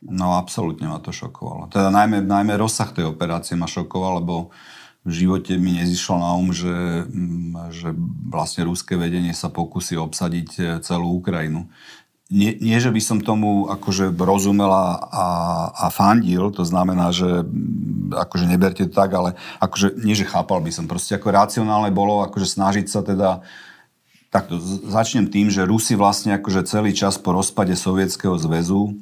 No 0.01 0.35
absolútne 0.41 0.89
ma 0.89 0.99
to 0.99 1.13
šokovalo. 1.13 1.69
Teda 1.69 1.93
najmä, 1.93 2.25
najmä 2.25 2.57
rozsah 2.57 2.89
tej 2.91 3.13
operácie 3.13 3.55
ma 3.55 3.69
šokoval, 3.69 4.25
lebo 4.25 4.49
v 5.01 5.13
živote 5.13 5.57
mi 5.57 5.81
nezišlo 5.81 6.17
na 6.21 6.31
um, 6.37 6.53
že, 6.53 6.69
mm, 7.09 7.73
že 7.73 7.89
vlastne 8.29 8.69
ruské 8.69 9.01
vedenie 9.01 9.33
sa 9.33 9.49
pokusí 9.49 9.97
obsadiť 9.97 10.49
e, 10.61 10.63
celú 10.85 11.17
Ukrajinu. 11.17 11.73
Nie, 12.31 12.55
nie, 12.61 12.79
že 12.79 12.93
by 12.93 13.01
som 13.03 13.19
tomu 13.19 13.67
akože 13.67 14.13
rozumela 14.15 15.03
a, 15.03 15.27
a 15.75 15.87
fandil, 15.89 16.53
to 16.53 16.69
znamená, 16.69 17.17
že 17.17 17.43
mm, 17.43 18.13
akože 18.13 18.45
neberte 18.45 18.85
to 18.87 18.93
tak, 18.93 19.11
ale 19.17 19.41
akože 19.65 19.97
nie, 20.05 20.13
že 20.13 20.29
chápal 20.29 20.61
by 20.61 20.69
som, 20.69 20.85
proste 20.85 21.17
ako 21.17 21.33
racionálne 21.33 21.89
bolo 21.91 22.21
akože 22.21 22.61
snažiť 22.61 22.87
sa 22.87 23.01
teda 23.01 23.41
takto, 24.29 24.61
začnem 24.85 25.33
tým, 25.33 25.49
že 25.49 25.65
Rusi 25.65 25.97
vlastne 25.97 26.37
akože 26.37 26.69
celý 26.69 26.93
čas 26.93 27.17
po 27.17 27.33
rozpade 27.33 27.73
Sovietskeho 27.73 28.37
zväzu 28.37 28.95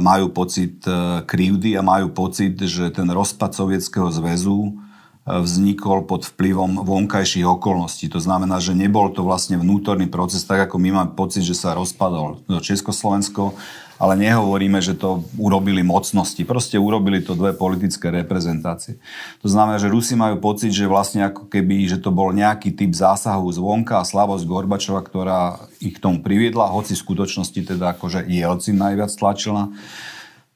majú 0.00 0.30
pocit 0.30 0.86
e, 0.86 1.26
krivdy 1.26 1.74
a 1.74 1.82
majú 1.82 2.14
pocit, 2.14 2.54
že 2.54 2.94
ten 2.94 3.10
rozpad 3.10 3.50
Sovietskeho 3.58 4.06
zväzu 4.06 4.78
vznikol 5.24 6.04
pod 6.04 6.28
vplyvom 6.28 6.84
vonkajších 6.84 7.48
okolností. 7.48 8.12
To 8.12 8.20
znamená, 8.20 8.60
že 8.60 8.76
nebol 8.76 9.08
to 9.08 9.24
vlastne 9.24 9.56
vnútorný 9.56 10.04
proces, 10.12 10.44
tak 10.44 10.68
ako 10.68 10.76
my 10.76 10.88
máme 10.92 11.10
pocit, 11.16 11.40
že 11.40 11.56
sa 11.56 11.72
rozpadol 11.72 12.44
do 12.44 12.60
Československo, 12.60 13.56
ale 13.96 14.20
nehovoríme, 14.20 14.82
že 14.84 14.92
to 14.98 15.24
urobili 15.40 15.80
mocnosti. 15.80 16.42
Proste 16.44 16.76
urobili 16.76 17.24
to 17.24 17.32
dve 17.32 17.56
politické 17.56 18.12
reprezentácie. 18.12 19.00
To 19.40 19.48
znamená, 19.48 19.80
že 19.80 19.88
Rusi 19.88 20.12
majú 20.12 20.42
pocit, 20.44 20.76
že 20.76 20.84
vlastne 20.90 21.24
ako 21.30 21.48
keby, 21.48 21.88
že 21.88 22.02
to 22.02 22.12
bol 22.12 22.28
nejaký 22.34 22.74
typ 22.74 22.92
zásahu 22.92 23.48
zvonka 23.48 24.02
a 24.02 24.04
slabosť 24.04 24.44
Gorbačova, 24.44 25.00
ktorá 25.00 25.56
ich 25.80 25.96
k 25.96 26.02
tomu 26.02 26.20
priviedla, 26.20 26.74
hoci 26.74 26.92
v 26.92 27.04
skutočnosti 27.06 27.60
teda 27.64 27.96
akože 27.96 28.28
Jelcin 28.28 28.76
najviac 28.76 29.14
tlačil 29.14 29.72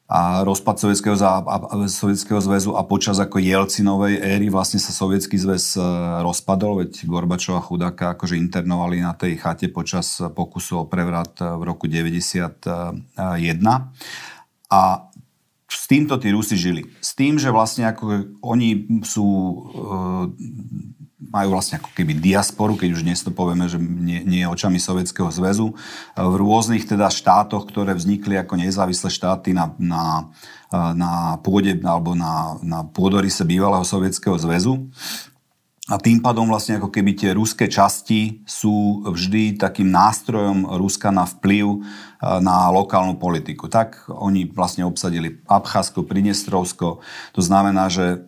a 0.08 0.40
rozpad 0.40 0.80
Sovietskeho, 0.80 1.16
Sovietskeho 1.84 2.40
zväzu 2.40 2.72
a 2.72 2.80
počas 2.88 3.20
ako 3.20 3.44
Jelcinovej 3.44 4.24
éry 4.24 4.48
vlastne 4.48 4.80
sa 4.80 4.88
Sovietský 4.88 5.36
zväz 5.36 5.76
e, 5.76 5.84
rozpadol, 6.24 6.80
veď 6.80 7.04
Gorbačova 7.04 7.60
chudáka 7.60 8.16
akože 8.16 8.40
internovali 8.40 9.04
na 9.04 9.12
tej 9.12 9.36
chate 9.36 9.68
počas 9.68 10.16
pokusu 10.32 10.80
o 10.80 10.88
prevrat 10.88 11.36
e, 11.44 11.52
v 11.52 11.62
roku 11.68 11.84
91. 11.84 13.20
A 14.72 14.80
s 15.68 15.84
týmto 15.84 16.16
tí 16.16 16.32
Rusi 16.32 16.56
žili. 16.56 16.88
S 17.04 17.12
tým, 17.12 17.36
že 17.36 17.52
vlastne 17.52 17.84
ako 17.84 18.40
oni 18.40 18.88
sú 19.04 19.28
e, 19.28 19.56
majú 21.18 21.58
vlastne 21.58 21.82
ako 21.82 21.90
keby 21.98 22.14
diasporu, 22.14 22.78
keď 22.78 22.94
už 22.94 23.02
dnes 23.02 23.18
to 23.26 23.34
povieme, 23.34 23.66
že 23.66 23.74
nie, 23.78 24.22
nie 24.22 24.46
očami 24.46 24.78
Sovietskeho 24.78 25.34
zväzu, 25.34 25.74
v 26.14 26.34
rôznych 26.38 26.86
teda 26.86 27.10
štátoch, 27.10 27.66
ktoré 27.66 27.98
vznikli 27.98 28.38
ako 28.38 28.54
nezávislé 28.54 29.10
štáty 29.10 29.50
na, 29.50 29.74
na, 29.82 30.30
na 30.94 31.42
pôde 31.42 31.74
alebo 31.82 32.14
na, 32.14 32.54
na 32.62 32.86
pôdorise 32.86 33.42
bývalého 33.42 33.82
Sovietskeho 33.82 34.38
zväzu. 34.38 34.86
A 35.88 35.96
tým 35.96 36.20
pádom 36.20 36.44
vlastne 36.52 36.76
ako 36.76 36.92
keby 36.92 37.16
tie 37.16 37.32
ruské 37.32 37.64
časti 37.64 38.44
sú 38.44 39.00
vždy 39.08 39.56
takým 39.56 39.88
nástrojom 39.88 40.68
Ruska 40.76 41.08
na 41.08 41.24
vplyv 41.24 41.80
na 42.20 42.68
lokálnu 42.68 43.16
politiku. 43.16 43.72
Tak 43.72 44.04
oni 44.12 44.44
vlastne 44.52 44.84
obsadili 44.84 45.40
Abcházsko, 45.48 46.04
Prinestrovsko. 46.04 47.00
To 47.32 47.40
znamená, 47.40 47.88
že 47.88 48.20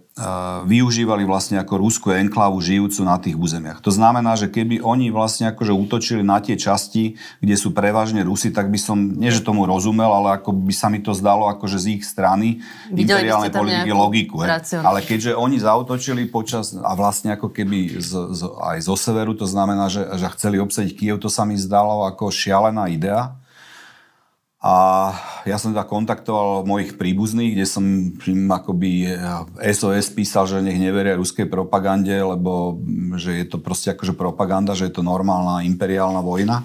využívali 0.69 1.25
vlastne 1.25 1.57
ako 1.57 1.81
rúskú 1.81 2.13
enklávu 2.13 2.61
žijúcu 2.61 3.01
na 3.03 3.17
tých 3.17 3.37
územiach. 3.37 3.81
To 3.81 3.89
znamená, 3.89 4.37
že 4.37 4.53
keby 4.53 4.85
oni 4.85 5.09
vlastne 5.09 5.49
akože 5.49 5.73
útočili 5.73 6.21
na 6.21 6.39
tie 6.39 6.61
časti, 6.61 7.17
kde 7.41 7.55
sú 7.57 7.73
prevažne 7.73 8.21
Rusy, 8.21 8.53
tak 8.53 8.69
by 8.69 8.77
som, 8.77 8.97
nie 8.97 9.33
že 9.33 9.41
tomu 9.41 9.65
rozumel, 9.65 10.13
ale 10.13 10.37
ako 10.37 10.53
by 10.53 10.75
sa 10.77 10.93
mi 10.93 11.01
to 11.01 11.17
zdalo 11.17 11.49
akože 11.49 11.81
z 11.81 11.87
ich 11.97 12.03
strany 12.05 12.61
Videli 12.93 13.27
imperiálnej 13.27 13.51
politiky 13.51 13.91
logiku. 13.91 14.37
Ale 14.85 15.01
keďže 15.01 15.33
oni 15.33 15.57
zautočili 15.57 16.29
počas 16.29 16.77
a 16.77 16.93
vlastne 16.93 17.33
ako 17.35 17.49
keby 17.49 17.97
z, 17.99 18.13
z, 18.37 18.41
aj 18.61 18.79
zo 18.85 18.95
severu, 19.01 19.33
to 19.33 19.49
znamená, 19.49 19.89
že, 19.89 20.05
že 20.05 20.29
chceli 20.37 20.61
obsadiť 20.61 20.93
Kiev, 20.95 21.17
to 21.17 21.33
sa 21.33 21.49
mi 21.49 21.57
zdalo 21.57 22.05
ako 22.05 22.29
šialená 22.29 22.93
idea 22.93 23.40
a 24.61 24.75
ja 25.49 25.57
som 25.57 25.73
teda 25.73 25.89
kontaktoval 25.89 26.69
mojich 26.69 27.01
príbuzných, 27.01 27.57
kde 27.57 27.65
som 27.65 27.85
im 28.13 28.45
akoby 28.53 29.09
SOS 29.57 30.13
písal, 30.13 30.45
že 30.45 30.61
nech 30.61 30.77
neveria 30.77 31.17
ruskej 31.17 31.49
propagande, 31.49 32.13
lebo 32.13 32.77
že 33.17 33.41
je 33.41 33.47
to 33.49 33.57
proste 33.57 33.97
akože 33.97 34.13
propaganda, 34.13 34.77
že 34.77 34.93
je 34.93 35.01
to 35.01 35.03
normálna 35.03 35.65
imperiálna 35.65 36.21
vojna. 36.21 36.61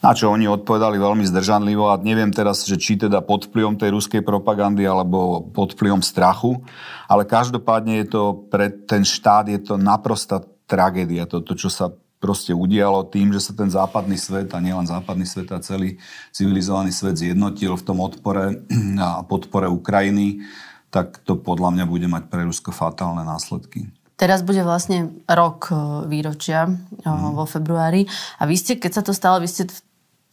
Na 0.00 0.16
čo 0.16 0.32
oni 0.32 0.48
odpovedali 0.48 0.96
veľmi 0.96 1.28
zdržanlivo 1.28 1.92
a 1.92 2.00
neviem 2.00 2.32
teraz, 2.32 2.64
že 2.64 2.80
či 2.80 2.96
teda 2.96 3.20
pod 3.20 3.50
vplyvom 3.52 3.76
tej 3.76 3.92
ruskej 3.92 4.24
propagandy 4.24 4.88
alebo 4.88 5.44
pod 5.52 5.76
vplyvom 5.76 6.00
strachu, 6.00 6.64
ale 7.12 7.28
každopádne 7.28 8.00
je 8.00 8.06
to 8.08 8.22
pre 8.48 8.72
ten 8.72 9.04
štát 9.04 9.52
je 9.52 9.60
to 9.60 9.74
naprosta 9.76 10.40
tragédia, 10.64 11.28
to, 11.28 11.44
to 11.44 11.52
čo 11.58 11.68
sa 11.68 11.92
proste 12.18 12.50
udialo 12.50 13.06
tým, 13.06 13.30
že 13.30 13.40
sa 13.40 13.52
ten 13.54 13.70
západný 13.70 14.18
svet, 14.18 14.50
a 14.54 14.58
nielen 14.58 14.86
západný 14.86 15.24
svet, 15.24 15.50
a 15.54 15.62
celý 15.62 15.98
civilizovaný 16.34 16.90
svet 16.90 17.18
zjednotil 17.18 17.78
v 17.78 17.86
tom 17.86 17.98
odpore 18.02 18.58
a 19.06 19.22
podpore 19.22 19.70
Ukrajiny, 19.70 20.42
tak 20.90 21.22
to 21.22 21.38
podľa 21.38 21.74
mňa 21.78 21.84
bude 21.86 22.06
mať 22.10 22.30
pre 22.30 22.42
Rusko 22.44 22.74
fatálne 22.74 23.22
následky. 23.22 23.88
Teraz 24.18 24.42
bude 24.42 24.66
vlastne 24.66 25.14
rok 25.30 25.70
e, 25.70 25.74
výročia 26.10 26.66
mm. 26.66 27.38
vo 27.38 27.46
februári 27.46 28.02
a 28.42 28.50
vy 28.50 28.58
ste, 28.58 28.74
keď 28.74 28.98
sa 28.98 29.02
to 29.06 29.14
stalo, 29.14 29.38
vy 29.38 29.46
ste 29.46 29.70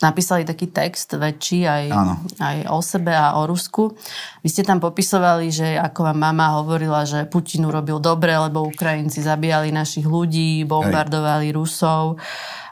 napísali 0.03 0.43
taký 0.43 0.75
text 0.75 1.15
väčší 1.15 1.63
aj, 1.63 1.85
aj 2.39 2.57
o 2.67 2.79
sebe 2.83 3.15
a 3.15 3.39
o 3.39 3.47
Rusku. 3.47 3.95
Vy 4.43 4.47
ste 4.51 4.67
tam 4.67 4.83
popisovali, 4.83 5.47
že 5.47 5.67
ako 5.79 6.11
vám 6.11 6.19
mama 6.19 6.59
hovorila, 6.59 7.07
že 7.07 7.23
Putin 7.31 7.63
urobil 7.63 8.03
dobre, 8.03 8.35
lebo 8.35 8.67
Ukrajinci 8.67 9.23
zabíjali 9.23 9.71
našich 9.71 10.03
ľudí, 10.03 10.67
bombardovali 10.67 11.47
Hej. 11.51 11.55
Rusov 11.55 12.19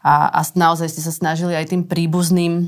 a, 0.04 0.30
a 0.36 0.40
naozaj 0.54 0.92
ste 0.92 1.02
sa 1.02 1.16
snažili 1.16 1.56
aj 1.56 1.72
tým 1.72 1.88
príbuzným 1.88 2.68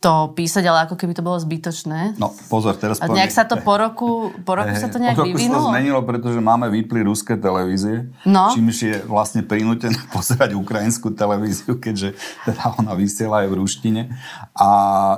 to 0.00 0.32
písať, 0.32 0.64
ale 0.64 0.88
ako 0.88 0.96
keby 0.96 1.12
to 1.12 1.20
bolo 1.20 1.36
zbytočné. 1.36 2.16
No 2.16 2.32
pozor, 2.48 2.72
teraz 2.80 3.04
A 3.04 3.06
nejak 3.12 3.28
sa 3.28 3.44
to 3.44 3.60
po 3.60 3.76
roku, 3.76 4.32
po 4.48 4.56
roku 4.56 4.72
sa 4.72 4.88
to 4.88 4.96
nejak 4.96 5.12
po 5.12 5.28
roku 5.28 5.36
vyvinulo? 5.36 5.60
sa 5.60 5.66
to 5.68 5.72
zmenilo, 5.76 6.00
pretože 6.08 6.40
máme 6.40 6.72
vypli 6.72 7.04
ruské 7.04 7.36
televízie, 7.36 8.08
No. 8.24 8.48
čímž 8.48 8.76
je 8.80 8.96
vlastne 9.04 9.44
prinútené 9.44 10.00
pozerať 10.16 10.56
ukrajinskú 10.56 11.12
televíziu, 11.12 11.76
keďže 11.76 12.16
teda 12.48 12.80
ona 12.80 12.96
vysiela 12.96 13.44
aj 13.44 13.48
v 13.52 13.58
ruštine. 13.60 14.02
A, 14.56 14.70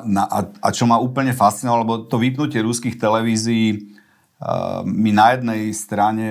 na, 0.02 0.26
a, 0.26 0.50
a 0.50 0.68
čo 0.74 0.90
ma 0.90 0.98
úplne 0.98 1.30
fascinovalo, 1.30 1.80
lebo 1.86 1.94
to 2.10 2.18
vypnutie 2.18 2.58
ruských 2.58 2.98
televízií 2.98 3.94
uh, 4.42 4.82
mi 4.82 5.14
na 5.14 5.38
jednej 5.38 5.70
strane 5.78 6.26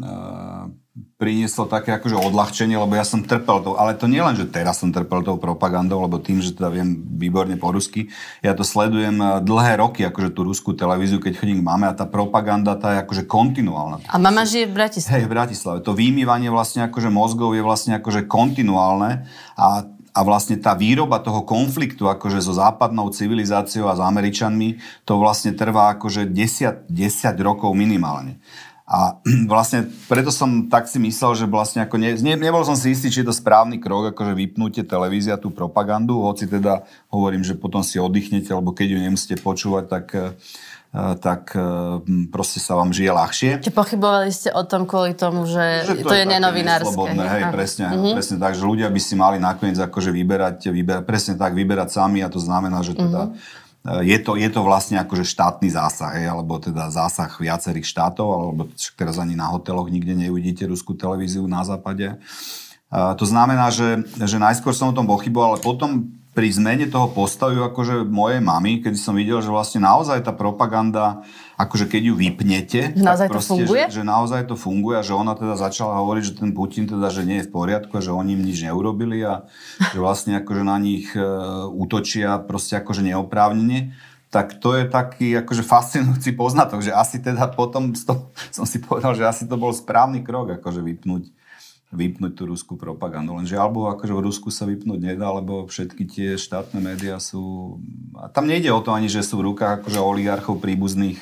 uh, 0.00 0.72
prinieslo 0.90 1.70
také 1.70 1.94
akože 1.94 2.18
odľahčenie, 2.18 2.74
lebo 2.74 2.98
ja 2.98 3.06
som 3.06 3.22
trpel 3.22 3.62
to, 3.62 3.78
ale 3.78 3.94
to 3.94 4.10
nie 4.10 4.18
len, 4.18 4.34
že 4.34 4.50
teraz 4.50 4.82
som 4.82 4.90
trpel 4.90 5.22
tou 5.22 5.38
propagandou, 5.38 6.02
lebo 6.02 6.18
tým, 6.18 6.42
že 6.42 6.50
teda 6.50 6.66
viem 6.66 6.98
výborne 7.14 7.54
po 7.54 7.70
rusky, 7.70 8.10
ja 8.42 8.58
to 8.58 8.66
sledujem 8.66 9.22
eh, 9.22 9.28
dlhé 9.38 9.78
roky, 9.78 10.02
akože 10.02 10.34
tú 10.34 10.42
ruskú 10.42 10.74
televíziu, 10.74 11.22
keď 11.22 11.38
chodím 11.38 11.62
k 11.62 11.68
máme 11.70 11.86
a 11.86 11.94
tá 11.94 12.10
propaganda 12.10 12.74
tá 12.74 12.98
je 12.98 13.06
akože 13.06 13.22
kontinuálna. 13.30 14.02
A 14.10 14.16
mama 14.18 14.42
žije 14.42 14.66
v 14.66 14.74
Bratislave. 14.74 15.12
Hej, 15.14 15.22
v 15.30 15.30
Bratislave. 15.30 15.78
To 15.86 15.94
vymývanie 15.94 16.50
vlastne 16.50 16.90
akože 16.90 17.06
mozgov 17.06 17.54
je 17.54 17.62
vlastne 17.62 17.94
akože 17.94 18.26
kontinuálne 18.26 19.30
a, 19.54 19.86
a 20.10 20.20
vlastne 20.26 20.58
tá 20.58 20.74
výroba 20.74 21.22
toho 21.22 21.46
konfliktu 21.46 22.10
akože 22.10 22.42
so 22.42 22.50
západnou 22.50 23.14
civilizáciou 23.14 23.86
a 23.86 23.94
s 23.94 24.02
Američanmi, 24.02 24.82
to 25.06 25.22
vlastne 25.22 25.54
trvá 25.54 25.94
akože 25.94 26.26
10, 26.26 26.90
10 26.90 27.46
rokov 27.46 27.70
minimálne. 27.78 28.42
A 28.90 29.22
vlastne 29.52 29.86
preto 30.10 30.34
som 30.34 30.66
tak 30.66 30.90
si 30.90 30.98
myslel, 30.98 31.38
že 31.38 31.46
vlastne 31.46 31.86
ako 31.86 31.94
ne, 31.94 32.10
ne, 32.18 32.34
nebol 32.34 32.66
som 32.66 32.74
si 32.74 32.90
istý, 32.90 33.06
či 33.06 33.22
je 33.22 33.30
to 33.30 33.34
správny 33.34 33.78
krok, 33.78 34.10
akože 34.10 34.34
vypnutie 34.34 34.82
televízia 34.82 35.38
tú 35.38 35.48
propagandu, 35.48 36.18
hoci 36.20 36.50
teda 36.50 36.82
hovorím, 37.06 37.46
že 37.46 37.54
potom 37.54 37.80
si 37.80 37.96
oddychnete, 37.96 38.50
alebo 38.50 38.74
keď 38.74 38.86
ju 38.90 38.98
nemusíte 38.98 39.36
počúvať, 39.38 39.84
tak 39.86 40.04
eh, 40.12 40.34
tak 41.22 41.54
eh, 41.54 41.62
proste 42.28 42.58
sa 42.58 42.74
vám 42.74 42.90
žije 42.90 43.14
ľahšie. 43.14 43.50
Čiže 43.62 43.70
pochybovali 43.70 44.34
ste 44.34 44.50
o 44.50 44.66
tom 44.66 44.90
kvôli 44.90 45.14
tomu, 45.14 45.46
že, 45.46 45.86
Že 45.86 46.02
to, 46.02 46.10
je 46.10 46.26
také 46.26 46.34
nenovinárske. 46.34 46.98
hej, 47.14 47.42
presne, 47.54 47.84
Mhm. 47.94 48.10
presne 48.18 48.36
tak, 48.42 48.58
že 48.58 48.66
ľudia 48.66 48.90
by 48.90 48.98
si 48.98 49.14
mali 49.14 49.38
nakoniec 49.38 49.78
akože 49.78 50.10
vyberať, 50.10 50.66
vyberať, 50.66 51.02
presne 51.06 51.38
tak, 51.38 51.54
vyberať 51.54 51.94
sami 51.94 52.26
a 52.26 52.28
to 52.28 52.42
znamená, 52.42 52.82
že 52.82 52.98
teda 52.98 53.30
Mhm. 53.30 53.34
Je, 53.80 54.18
to, 54.20 54.36
je 54.36 54.48
to 54.52 54.60
vlastne 54.60 55.00
akože 55.00 55.24
štátny 55.24 55.72
zásah, 55.72 56.12
hej, 56.20 56.28
alebo 56.28 56.60
teda 56.60 56.92
zásah 56.92 57.32
viacerých 57.32 57.88
štátov, 57.88 58.26
alebo 58.28 58.62
teraz 58.96 59.16
ani 59.16 59.32
na 59.32 59.48
hoteloch 59.48 59.88
nikde 59.88 60.12
neuvidíte 60.12 60.68
ruskú 60.68 60.92
televíziu 60.92 61.48
na 61.48 61.64
západe. 61.64 62.20
A 62.92 63.16
to 63.16 63.24
znamená, 63.24 63.72
že, 63.72 64.04
že 64.20 64.36
najskôr 64.36 64.76
som 64.76 64.92
o 64.92 64.96
tom 64.96 65.08
pochyboval, 65.08 65.56
ale 65.56 65.64
potom 65.64 66.12
pri 66.30 66.46
zmene 66.52 66.86
toho 66.86 67.10
postavu 67.10 67.58
akože 67.66 68.06
mojej 68.06 68.38
mamy, 68.38 68.84
keď 68.84 68.94
som 68.94 69.18
videl, 69.18 69.42
že 69.42 69.50
vlastne 69.50 69.82
naozaj 69.82 70.22
tá 70.22 70.30
propaganda, 70.30 71.26
akože 71.60 71.92
keď 71.92 72.02
ju 72.08 72.14
vypnete, 72.16 72.80
Že 72.96 73.04
naozaj 73.04 73.28
tak 73.28 73.32
to 73.32 73.36
proste, 73.36 73.52
funguje? 73.52 73.82
Že, 73.84 73.94
že 73.94 74.02
naozaj 74.02 74.42
to 74.48 74.56
funguje 74.56 74.96
a 74.96 75.04
že 75.04 75.12
ona 75.12 75.32
teda 75.36 75.54
začala 75.60 76.00
hovoriť, 76.00 76.22
že 76.24 76.34
ten 76.40 76.50
Putin 76.56 76.88
teda, 76.88 77.12
že 77.12 77.28
nie 77.28 77.44
je 77.44 77.46
v 77.48 77.52
poriadku 77.52 77.92
a 78.00 78.04
že 78.04 78.16
oni 78.16 78.40
im 78.40 78.42
nič 78.48 78.64
neurobili 78.64 79.20
a 79.20 79.44
že 79.92 80.00
vlastne 80.00 80.40
akože 80.40 80.62
na 80.64 80.80
nich 80.80 81.12
e, 81.12 81.20
útočia 81.68 82.40
proste 82.40 82.80
akože 82.80 83.04
neoprávnene 83.04 83.92
tak 84.30 84.62
to 84.62 84.78
je 84.78 84.86
taký 84.86 85.42
akože 85.42 85.66
fascinujúci 85.66 86.38
poznatok, 86.38 86.86
že 86.86 86.94
asi 86.94 87.18
teda 87.18 87.50
potom 87.50 87.90
som 87.98 88.62
si 88.62 88.78
povedal, 88.78 89.18
že 89.18 89.26
asi 89.26 89.44
to 89.50 89.58
bol 89.58 89.74
správny 89.74 90.22
krok, 90.22 90.54
akože 90.54 90.86
vypnúť, 90.86 91.34
vypnúť 91.90 92.38
tú 92.38 92.46
ruskú 92.46 92.78
propagandu. 92.78 93.34
Lenže 93.34 93.58
alebo 93.58 93.90
akože 93.90 94.14
v 94.14 94.22
Rusku 94.22 94.54
sa 94.54 94.70
vypnúť 94.70 95.02
nedá, 95.02 95.34
lebo 95.34 95.66
všetky 95.66 96.06
tie 96.06 96.28
štátne 96.38 96.78
médiá 96.78 97.18
sú... 97.18 97.76
A 98.14 98.30
tam 98.30 98.46
nejde 98.46 98.70
o 98.70 98.78
to 98.78 98.94
ani, 98.94 99.10
že 99.10 99.26
sú 99.26 99.42
v 99.42 99.50
rukách 99.50 99.82
akože 99.82 99.98
oligarchov 99.98 100.62
príbuzných 100.62 101.18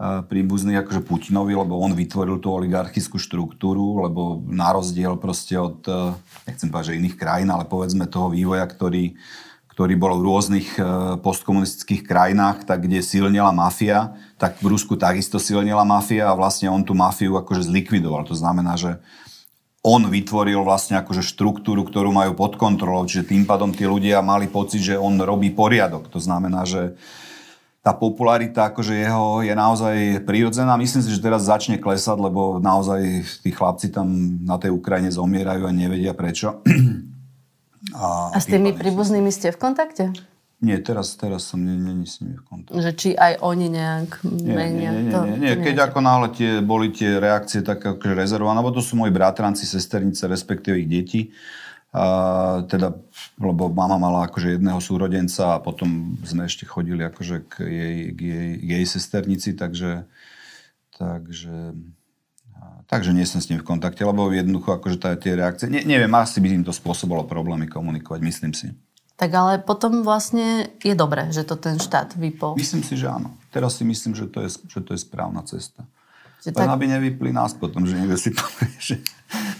a 0.00 0.24
príbuzných 0.24 0.80
akože 0.80 1.04
Putinovi, 1.04 1.52
lebo 1.52 1.76
on 1.76 1.92
vytvoril 1.92 2.40
tú 2.40 2.48
oligarchickú 2.56 3.20
štruktúru, 3.20 4.00
lebo 4.00 4.40
na 4.48 4.72
rozdiel 4.72 5.20
proste 5.20 5.60
od, 5.60 5.84
eh, 5.84 6.16
nechcem 6.48 6.72
povedať, 6.72 6.96
že 6.96 6.98
iných 7.04 7.20
krajín, 7.20 7.52
ale 7.52 7.68
povedzme 7.68 8.08
toho 8.08 8.32
vývoja, 8.32 8.64
ktorý, 8.64 9.12
ktorý 9.76 9.94
bol 10.00 10.16
v 10.16 10.24
rôznych 10.24 10.68
eh, 10.80 10.84
postkomunistických 11.20 12.08
krajinách, 12.08 12.64
tak 12.64 12.88
kde 12.88 13.04
silnila 13.04 13.52
mafia, 13.52 14.16
tak 14.40 14.56
v 14.64 14.72
Rusku 14.72 14.96
takisto 14.96 15.36
silnila 15.36 15.84
mafia 15.84 16.32
a 16.32 16.38
vlastne 16.38 16.72
on 16.72 16.80
tú 16.80 16.96
mafiu 16.96 17.36
akože 17.36 17.68
zlikvidoval. 17.68 18.24
To 18.24 18.32
znamená, 18.32 18.80
že 18.80 18.96
on 19.84 20.08
vytvoril 20.08 20.64
vlastne 20.64 20.96
akože 20.96 21.20
štruktúru, 21.20 21.84
ktorú 21.84 22.08
majú 22.08 22.32
pod 22.32 22.56
kontrolou, 22.56 23.04
čiže 23.04 23.36
tým 23.36 23.44
pádom 23.44 23.68
tí 23.68 23.84
ľudia 23.84 24.24
mali 24.24 24.48
pocit, 24.48 24.80
že 24.80 24.96
on 24.96 25.20
robí 25.20 25.52
poriadok. 25.52 26.08
To 26.08 26.20
znamená, 26.20 26.64
že 26.64 26.96
tá 27.80 27.96
popularita 27.96 28.68
akože 28.68 28.92
jeho 28.92 29.40
je 29.40 29.54
naozaj 29.56 29.96
prirodzená. 30.28 30.76
Myslím 30.76 31.00
si, 31.00 31.16
že 31.16 31.24
teraz 31.24 31.48
začne 31.48 31.80
klesať, 31.80 32.20
lebo 32.20 32.60
naozaj 32.60 33.24
tí 33.40 33.50
chlapci 33.50 33.88
tam 33.88 34.36
na 34.44 34.60
tej 34.60 34.68
Ukrajine 34.68 35.08
zomierajú 35.08 35.64
a 35.64 35.72
nevedia 35.72 36.12
prečo. 36.12 36.60
A 37.96 38.36
s 38.36 38.44
tými 38.44 38.76
príbuznými 38.76 39.32
ste 39.32 39.50
v 39.50 39.58
kontakte? 39.58 40.12
Nie, 40.60 40.76
teraz, 40.84 41.16
teraz 41.16 41.48
som 41.48 41.64
nie, 41.64 41.72
nie, 41.72 42.04
s 42.04 42.20
nimi 42.20 42.36
v 42.36 42.44
kontakte. 42.44 42.76
Že 42.76 42.90
či 42.92 43.10
aj 43.16 43.40
oni 43.40 43.72
nejak 43.72 44.20
Nie, 44.28 44.52
menia? 44.52 44.90
nie, 44.92 45.08
nie, 45.08 45.12
to, 45.16 45.20
nie, 45.24 45.36
nie. 45.40 45.52
Keď 45.56 45.72
neviete. 45.80 45.88
ako 45.88 45.98
náhle 46.04 46.28
tie, 46.36 46.50
boli 46.60 46.92
tie 46.92 47.16
reakcie 47.16 47.64
také 47.64 47.96
akože 47.96 48.12
rezervované, 48.12 48.60
lebo 48.60 48.76
to 48.76 48.84
sú 48.84 49.00
moji 49.00 49.08
bratranci, 49.08 49.64
sesternice, 49.64 50.28
respektíve 50.28 50.76
ich 50.76 50.88
deti. 50.92 51.20
A, 51.90 52.62
teda, 52.70 52.94
lebo 53.42 53.66
mama 53.66 53.98
mala 53.98 54.30
akože 54.30 54.54
jedného 54.54 54.78
súrodenca 54.78 55.58
a 55.58 55.62
potom 55.62 56.14
sme 56.22 56.46
ešte 56.46 56.62
chodili 56.62 57.02
akože 57.02 57.50
k 57.50 57.54
jej, 57.66 57.96
k 58.14 58.20
jej, 58.22 58.50
k 58.62 58.68
jej 58.78 58.84
sesternici, 58.86 59.50
takže, 59.58 60.06
takže, 60.94 61.74
a, 62.54 62.86
takže 62.86 63.10
nie 63.10 63.26
som 63.26 63.42
s 63.42 63.50
ním 63.50 63.58
v 63.58 63.66
kontakte, 63.74 64.06
lebo 64.06 64.30
jednoducho 64.30 64.70
akože 64.78 65.02
tá, 65.02 65.18
tie 65.18 65.34
reakcie, 65.34 65.66
ne, 65.66 65.82
neviem, 65.82 66.14
asi 66.14 66.38
by 66.38 66.62
im 66.62 66.62
to 66.62 66.70
spôsobilo 66.70 67.26
problémy 67.26 67.66
komunikovať, 67.66 68.20
myslím 68.22 68.54
si. 68.54 68.70
Tak 69.18 69.30
ale 69.34 69.52
potom 69.60 70.06
vlastne 70.06 70.72
je 70.80 70.96
dobré, 70.96 71.28
že 71.28 71.44
to 71.44 71.58
ten 71.58 71.76
štát 71.76 72.16
vypol. 72.16 72.56
Myslím 72.56 72.80
si, 72.80 72.96
že 72.96 73.10
áno. 73.10 73.36
Teraz 73.52 73.76
si 73.76 73.84
myslím, 73.84 74.16
že 74.16 74.24
to 74.30 74.46
je, 74.46 74.48
že 74.64 74.80
to 74.80 74.96
je 74.96 75.00
správna 75.02 75.44
cesta. 75.44 75.84
Že 76.40 76.56
Len 76.56 76.68
tak, 76.68 76.72
aby 76.72 76.86
nevypli 76.88 77.30
nás 77.36 77.52
potom, 77.52 77.84
že 77.84 78.00
niekto 78.00 78.16
si 78.16 78.32
povie, 78.32 78.68
že... 78.80 78.94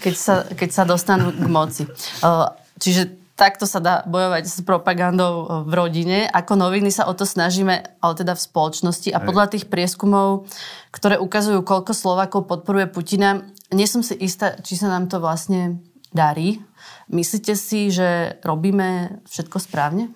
keď, 0.01 0.15
sa, 0.17 0.35
keď 0.49 0.69
sa 0.73 0.83
dostanú 0.85 1.29
k 1.33 1.45
moci. 1.45 1.83
Uh, 2.21 2.53
Čiže 2.81 3.17
takto 3.37 3.69
sa 3.69 3.81
dá 3.81 4.01
bojovať 4.05 4.45
s 4.45 4.61
propagandou 4.65 5.33
uh, 5.41 5.45
v 5.65 5.73
rodine. 5.73 6.25
Ako 6.29 6.57
noviny 6.57 6.89
sa 6.89 7.05
o 7.09 7.13
to 7.13 7.25
snažíme, 7.25 7.81
ale 8.01 8.13
teda 8.13 8.33
v 8.33 8.45
spoločnosti. 8.45 9.09
A 9.13 9.21
podľa 9.21 9.57
tých 9.57 9.69
prieskumov, 9.69 10.49
ktoré 10.93 11.17
ukazujú, 11.21 11.61
koľko 11.61 11.93
Slovákov 11.93 12.49
podporuje 12.49 12.89
Putina, 12.89 13.45
nie 13.73 13.85
som 13.85 14.01
si 14.01 14.17
istá, 14.17 14.57
či 14.61 14.77
sa 14.77 14.89
nám 14.89 15.09
to 15.09 15.21
vlastne 15.21 15.81
darí. 16.13 16.61
Myslíte 17.09 17.53
si, 17.57 17.89
že 17.89 18.37
robíme 18.45 19.21
všetko 19.29 19.57
správne? 19.61 20.11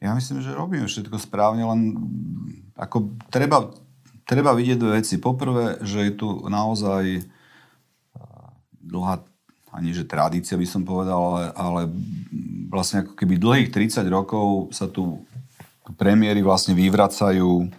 Ja 0.00 0.12
myslím, 0.12 0.44
že 0.44 0.52
robíme 0.52 0.84
všetko 0.86 1.16
správne, 1.16 1.64
len 1.64 1.80
ako 2.76 3.16
treba, 3.32 3.72
treba 4.26 4.52
vidieť 4.52 4.76
dve 4.76 5.00
veci. 5.00 5.22
Poprvé, 5.22 5.80
že 5.86 6.10
je 6.10 6.12
tu 6.18 6.28
naozaj 6.50 7.22
a, 7.22 8.52
dlhá, 8.82 9.22
ani 9.72 9.94
že 9.94 10.04
tradícia 10.04 10.58
by 10.58 10.66
som 10.66 10.82
povedal, 10.82 11.16
ale, 11.16 11.42
ale 11.54 11.80
vlastne 12.66 13.06
ako 13.06 13.14
keby 13.14 13.38
dlhých 13.38 13.70
30 13.70 14.02
rokov 14.10 14.74
sa 14.74 14.90
tu 14.90 15.22
premiéry 15.94 16.42
vlastne 16.42 16.74
vyvracajú 16.74 17.70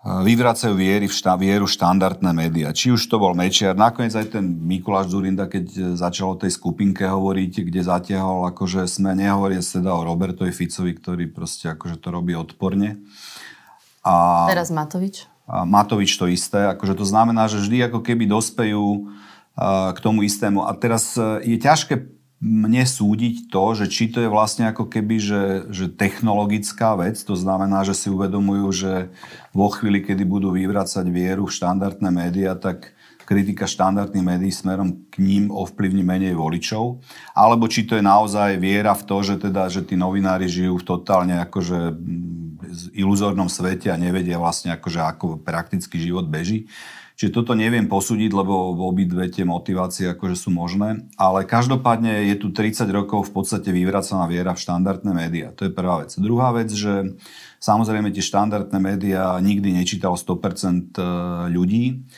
vyvracajú 0.00 0.72
viery 0.80 1.04
v 1.04 1.12
šta, 1.12 1.36
vieru 1.36 1.68
štandardné 1.68 2.32
médiá. 2.32 2.72
Či 2.72 2.96
už 2.96 3.04
to 3.04 3.20
bol 3.20 3.36
Mečiar, 3.36 3.76
nakoniec 3.76 4.16
aj 4.16 4.32
ten 4.32 4.44
Mikuláš 4.48 5.12
Zurinda, 5.12 5.44
keď 5.44 5.92
začal 5.92 6.32
o 6.32 6.40
tej 6.40 6.56
skupinke 6.56 7.04
hovoriť, 7.04 7.68
kde 7.68 7.84
zatiahol, 7.84 8.48
akože 8.48 8.88
sme 8.88 9.12
nehovoria 9.12 9.60
teda 9.60 9.92
o 9.92 10.00
Robertovi 10.08 10.56
Ficovi, 10.56 10.96
ktorý 10.96 11.28
proste 11.28 11.76
akože 11.76 12.00
to 12.00 12.08
robí 12.08 12.32
odporne. 12.32 13.04
A, 14.00 14.48
Teraz 14.48 14.72
Matovič. 14.72 15.28
a 15.44 15.68
Matovič 15.68 16.16
to 16.16 16.24
isté, 16.30 16.70
akože 16.72 16.96
to 16.96 17.04
znamená, 17.04 17.46
že 17.46 17.60
vždy 17.60 17.90
ako 17.92 18.00
keby 18.00 18.24
dospejú 18.24 19.12
k 19.92 19.98
tomu 20.00 20.24
istému. 20.24 20.64
A 20.64 20.72
teraz 20.72 21.18
e, 21.20 21.44
je 21.44 21.58
ťažké 21.60 22.08
mne 22.40 22.88
súdiť 22.88 23.52
to, 23.52 23.64
že 23.76 23.92
či 23.92 24.08
to 24.08 24.24
je 24.24 24.32
vlastne 24.32 24.64
ako 24.72 24.88
keby, 24.88 25.20
že, 25.20 25.42
že 25.68 25.92
technologická 25.92 26.96
vec, 26.96 27.20
to 27.20 27.36
znamená, 27.36 27.84
že 27.84 27.92
si 27.92 28.08
uvedomujú, 28.08 28.66
že 28.72 28.92
vo 29.52 29.68
chvíli, 29.68 30.00
kedy 30.00 30.24
budú 30.24 30.48
vyvracať 30.48 31.04
vieru 31.12 31.44
v 31.44 31.52
štandardné 31.52 32.08
médiá, 32.08 32.56
tak 32.56 32.96
kritika 33.28 33.68
štandardných 33.68 34.24
médií 34.24 34.50
smerom 34.50 35.06
k 35.12 35.20
ním 35.20 35.52
ovplyvní 35.52 36.00
menej 36.00 36.32
voličov, 36.32 37.04
alebo 37.36 37.68
či 37.68 37.84
to 37.84 38.00
je 38.00 38.02
naozaj 38.02 38.56
viera 38.56 38.96
v 38.96 39.04
to, 39.04 39.16
že, 39.20 39.36
teda, 39.36 39.68
že 39.68 39.84
tí 39.84 39.94
novinári 39.94 40.48
žijú 40.48 40.80
v 40.80 40.86
totálne 40.88 41.36
akože 41.44 41.94
iluzórnom 42.94 43.50
svete 43.50 43.90
a 43.90 44.00
nevedia 44.00 44.38
vlastne 44.38 44.74
akože 44.74 45.00
ako 45.02 45.26
praktický 45.42 46.00
život 46.00 46.30
beží. 46.30 46.70
Čiže 47.20 47.36
toto 47.36 47.52
neviem 47.52 47.84
posúdiť, 47.84 48.32
lebo 48.32 48.72
obidve 48.80 49.28
tie 49.28 49.44
motivácie 49.44 50.08
akože 50.08 50.40
sú 50.40 50.48
možné. 50.48 51.04
Ale 51.20 51.44
každopádne 51.44 52.32
je 52.32 52.40
tu 52.40 52.48
30 52.48 52.88
rokov 52.88 53.28
v 53.28 53.36
podstate 53.36 53.68
vyvracaná 53.76 54.24
viera 54.24 54.56
v 54.56 54.62
štandardné 54.64 55.12
médiá. 55.12 55.52
To 55.60 55.68
je 55.68 55.76
prvá 55.76 56.00
vec. 56.00 56.16
Druhá 56.16 56.48
vec, 56.56 56.72
že 56.72 57.12
samozrejme 57.60 58.08
tie 58.08 58.24
štandardné 58.24 58.78
médiá 58.80 59.36
nikdy 59.36 59.68
nečítalo 59.68 60.16
100% 60.16 60.96
e, 60.96 61.04
ľudí 61.52 62.08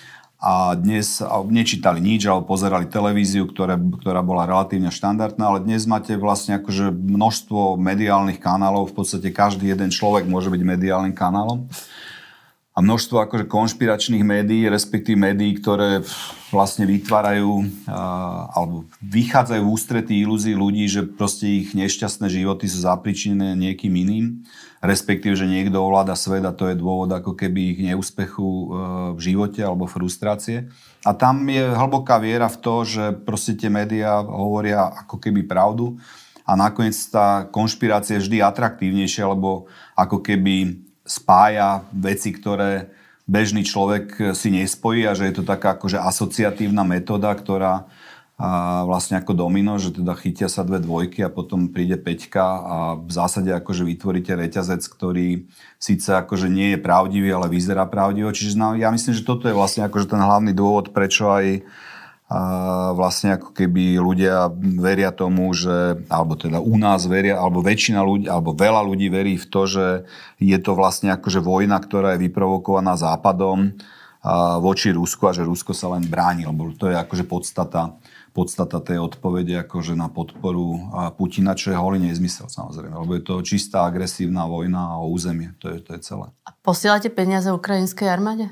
a 0.42 0.74
dnes 0.74 1.22
nečítali 1.46 2.02
nič, 2.02 2.26
alebo 2.26 2.50
pozerali 2.50 2.90
televíziu, 2.90 3.46
ktoré, 3.46 3.78
ktorá 3.78 4.26
bola 4.26 4.42
relatívne 4.42 4.90
štandardná, 4.90 5.54
ale 5.54 5.62
dnes 5.62 5.86
máte 5.86 6.18
vlastne 6.18 6.58
akože 6.58 6.90
množstvo 6.90 7.78
mediálnych 7.78 8.42
kanálov, 8.42 8.90
v 8.90 8.98
podstate 8.98 9.30
každý 9.30 9.70
jeden 9.70 9.94
človek 9.94 10.26
môže 10.26 10.50
byť 10.50 10.62
mediálnym 10.66 11.14
kanálom. 11.14 11.70
A 12.72 12.80
množstvo 12.80 13.22
akože 13.22 13.52
konšpiračných 13.52 14.24
médií, 14.24 14.64
respektíve 14.64 15.14
médií, 15.20 15.60
ktoré 15.60 16.02
vlastne 16.48 16.88
vytvárajú 16.88 17.68
alebo 18.50 18.88
vychádzajú 19.04 19.60
v 19.60 19.72
ústretí 19.76 20.14
ilúzií 20.24 20.56
ľudí, 20.56 20.88
že 20.88 21.04
proste 21.04 21.46
ich 21.46 21.76
nešťastné 21.76 22.32
životy 22.32 22.66
sú 22.66 22.82
zapričinené 22.82 23.52
niekým 23.54 23.92
iným, 23.92 24.42
respektíve, 24.82 25.38
že 25.38 25.46
niekto 25.46 25.78
ovláda 25.78 26.18
svet 26.18 26.42
a 26.42 26.50
to 26.50 26.66
je 26.66 26.74
dôvod 26.74 27.06
ako 27.14 27.38
keby 27.38 27.60
ich 27.72 27.80
neúspechu 27.86 28.42
e, 28.42 28.66
v 29.14 29.20
živote 29.22 29.62
alebo 29.62 29.86
frustrácie. 29.86 30.66
A 31.06 31.14
tam 31.14 31.46
je 31.46 31.62
hlboká 31.62 32.18
viera 32.18 32.50
v 32.50 32.58
to, 32.58 32.74
že 32.82 33.04
proste 33.22 33.54
tie 33.54 33.70
médiá 33.70 34.18
hovoria 34.18 34.90
ako 35.06 35.22
keby 35.22 35.46
pravdu 35.46 36.02
a 36.42 36.58
nakoniec 36.58 36.98
tá 37.14 37.46
konšpirácia 37.46 38.18
je 38.18 38.26
vždy 38.26 38.42
atraktívnejšia, 38.42 39.30
lebo 39.30 39.70
ako 39.94 40.18
keby 40.18 40.82
spája 41.06 41.86
veci, 41.94 42.34
ktoré 42.34 42.90
bežný 43.22 43.62
človek 43.62 44.34
si 44.34 44.50
nespojí 44.50 45.06
a 45.06 45.14
že 45.14 45.30
je 45.30 45.34
to 45.38 45.44
taká 45.46 45.78
akože 45.78 46.02
asociatívna 46.02 46.82
metóda, 46.82 47.30
ktorá 47.30 47.86
a 48.42 48.82
vlastne 48.82 49.22
ako 49.22 49.38
domino, 49.38 49.78
že 49.78 49.94
teda 49.94 50.18
chytia 50.18 50.50
sa 50.50 50.66
dve 50.66 50.82
dvojky 50.82 51.22
a 51.22 51.30
potom 51.30 51.70
príde 51.70 51.94
peťka 51.94 52.42
a 52.42 52.76
v 52.98 53.06
zásade 53.06 53.54
akože 53.54 53.86
vytvoríte 53.86 54.34
reťazec, 54.34 54.82
ktorý 54.82 55.46
síce 55.78 56.10
akože 56.10 56.50
nie 56.50 56.74
je 56.74 56.82
pravdivý, 56.82 57.30
ale 57.30 57.46
vyzerá 57.46 57.86
pravdivo. 57.86 58.34
Čiže 58.34 58.58
no, 58.58 58.74
ja 58.74 58.90
myslím, 58.90 59.14
že 59.14 59.22
toto 59.22 59.46
je 59.46 59.54
vlastne 59.54 59.86
akože 59.86 60.10
ten 60.10 60.18
hlavný 60.18 60.50
dôvod, 60.50 60.90
prečo 60.90 61.30
aj 61.30 61.62
a 62.32 62.96
vlastne 62.96 63.36
ako 63.36 63.52
keby 63.52 64.00
ľudia 64.00 64.48
veria 64.80 65.12
tomu, 65.12 65.52
že, 65.52 66.00
alebo 66.08 66.32
teda 66.32 66.64
u 66.64 66.80
nás 66.80 67.04
veria, 67.04 67.36
alebo 67.36 67.60
väčšina 67.60 68.00
ľudí, 68.00 68.24
alebo 68.24 68.56
veľa 68.56 68.80
ľudí 68.88 69.12
verí 69.12 69.36
v 69.36 69.44
to, 69.52 69.68
že 69.68 69.86
je 70.40 70.56
to 70.56 70.72
vlastne 70.72 71.12
akože 71.12 71.44
vojna, 71.44 71.76
ktorá 71.76 72.16
je 72.16 72.24
vyprovokovaná 72.24 72.96
západom 72.96 73.76
voči 74.64 74.96
Rusku 74.96 75.28
a 75.28 75.36
že 75.36 75.44
Rusko 75.44 75.76
sa 75.76 75.92
len 75.92 76.08
bráni, 76.08 76.48
lebo 76.48 76.72
to 76.72 76.88
je 76.88 76.96
akože 76.96 77.28
podstata, 77.28 78.00
podstata 78.32 78.80
tej 78.80 78.98
odpovede 78.98 79.54
akože 79.68 79.92
na 79.92 80.08
podporu 80.08 80.80
Putina, 81.20 81.52
čo 81.52 81.70
je 81.70 81.76
holý 81.76 82.00
nezmysel 82.00 82.48
samozrejme, 82.48 82.96
lebo 82.96 83.12
je 83.16 83.22
to 83.22 83.34
čistá 83.44 83.84
agresívna 83.84 84.48
vojna 84.48 84.98
o 84.98 85.12
územie, 85.12 85.52
to 85.60 85.68
je, 85.68 85.84
to 85.84 85.94
je 85.96 86.00
celé. 86.00 86.26
A 86.48 86.56
posielate 86.64 87.12
peniaze 87.12 87.52
ukrajinskej 87.52 88.08
armáde? 88.08 88.48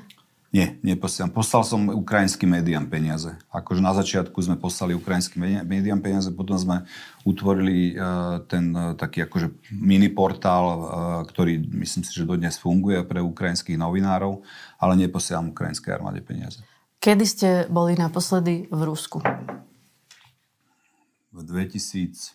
Nie, 0.51 0.83
neposielam. 0.83 1.31
Poslal 1.31 1.62
som 1.62 1.87
ukrajinským 1.95 2.59
médiám 2.59 2.90
peniaze. 2.90 3.38
Akože 3.55 3.79
na 3.79 3.95
začiatku 3.95 4.35
sme 4.43 4.59
poslali 4.59 4.99
ukrajinským 4.99 5.62
médiám 5.62 6.03
peniaze, 6.03 6.27
potom 6.35 6.59
sme 6.59 6.83
utvorili 7.23 7.95
uh, 7.95 8.43
ten 8.51 8.75
uh, 8.75 8.99
taký 8.99 9.31
akože 9.31 9.71
mini 9.71 10.11
portál, 10.11 10.64
uh, 10.66 10.79
ktorý 11.23 11.62
myslím 11.79 12.03
si, 12.03 12.11
že 12.11 12.27
dodnes 12.27 12.59
funguje 12.59 12.99
pre 13.07 13.23
ukrajinských 13.23 13.79
novinárov, 13.79 14.43
ale 14.83 14.99
neposielam 14.99 15.55
ukrajinskej 15.55 15.95
armáde 15.95 16.19
peniaze. 16.19 16.66
Kedy 16.99 17.25
ste 17.31 17.49
boli 17.71 17.95
naposledy 17.95 18.66
v 18.75 18.81
Rusku? 18.83 19.23
V 21.31 21.47
2022. 21.47 22.35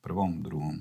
Prvom, 0.00 0.30
druhom. 0.42 0.76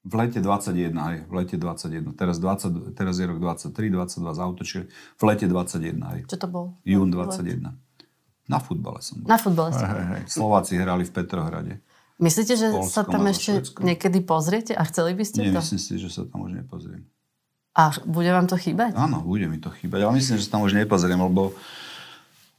V 0.00 0.12
lete 0.16 0.40
21, 0.40 0.96
hej, 0.96 1.28
v 1.28 1.32
lete 1.36 1.60
21. 1.60 2.16
Teraz, 2.16 2.40
20, 2.40 2.96
teraz 2.96 3.20
je 3.20 3.28
rok 3.28 3.36
23, 3.36 3.92
22 3.92 4.32
zautočili. 4.32 4.84
V 4.90 5.22
lete 5.28 5.44
21, 5.44 6.00
hej. 6.16 6.20
Čo 6.24 6.36
to 6.40 6.48
bol? 6.48 6.66
Jún 6.88 7.12
21. 7.12 7.76
Na 8.48 8.58
futbale 8.58 8.98
som 9.04 9.20
bol. 9.20 9.28
Na 9.28 9.38
futbale 9.38 9.70
som 9.76 9.86
hej. 9.86 10.24
Slováci 10.26 10.80
hrali 10.80 11.04
v 11.04 11.12
Petrohrade. 11.12 11.74
Myslíte, 12.16 12.56
že 12.56 12.74
Polskom 12.74 12.90
sa 12.90 13.02
tam 13.06 13.22
ešte 13.28 13.60
Švedskom. 13.60 13.84
niekedy 13.86 14.18
pozriete 14.24 14.72
a 14.74 14.82
chceli 14.88 15.14
by 15.14 15.24
ste 15.24 15.38
Nie, 15.46 15.52
to? 15.54 15.60
myslím 15.62 15.80
si, 15.80 15.92
že 15.96 16.08
sa 16.10 16.26
tam 16.26 16.48
už 16.48 16.58
nepozriem. 16.58 17.04
A 17.76 17.94
bude 18.02 18.28
vám 18.28 18.50
to 18.50 18.58
chýbať? 18.58 18.98
Áno, 18.98 19.22
bude 19.22 19.46
mi 19.46 19.62
to 19.62 19.70
chýbať. 19.70 20.04
Ale 20.04 20.18
myslím, 20.18 20.36
že 20.36 20.44
sa 20.48 20.58
tam 20.58 20.66
už 20.66 20.74
nepozriem, 20.74 21.20
lebo... 21.20 21.54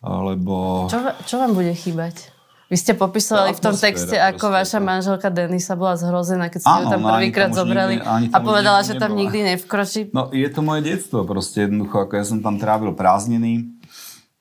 lebo... 0.02 0.86
Čo, 0.90 0.98
čo 1.26 1.36
vám 1.38 1.54
bude 1.54 1.74
chýbať? 1.78 2.34
Vy 2.72 2.80
ste 2.80 2.96
popísali 2.96 3.52
v 3.52 3.60
tom 3.60 3.76
texte, 3.76 4.16
ako 4.16 4.48
vaša 4.48 4.80
manželka 4.80 5.28
Denisa 5.28 5.76
bola 5.76 6.00
zhrozená, 6.00 6.48
keď 6.48 6.64
ste 6.64 6.72
ju 6.72 6.86
tam 6.88 7.04
no, 7.04 7.12
prvýkrát 7.12 7.52
zobrali 7.52 8.00
nikdy, 8.00 8.32
a 8.32 8.38
povedala, 8.40 8.80
že 8.80 8.96
tam 8.96 9.12
nikdy 9.12 9.44
nevkročí. 9.44 10.16
No 10.16 10.32
je 10.32 10.48
to 10.48 10.64
moje 10.64 10.88
detstvo 10.88 11.28
proste 11.28 11.68
jednoducho, 11.68 12.08
ako 12.08 12.14
ja 12.16 12.24
som 12.24 12.40
tam 12.40 12.56
trávil 12.56 12.96
prázdniny. 12.96 13.76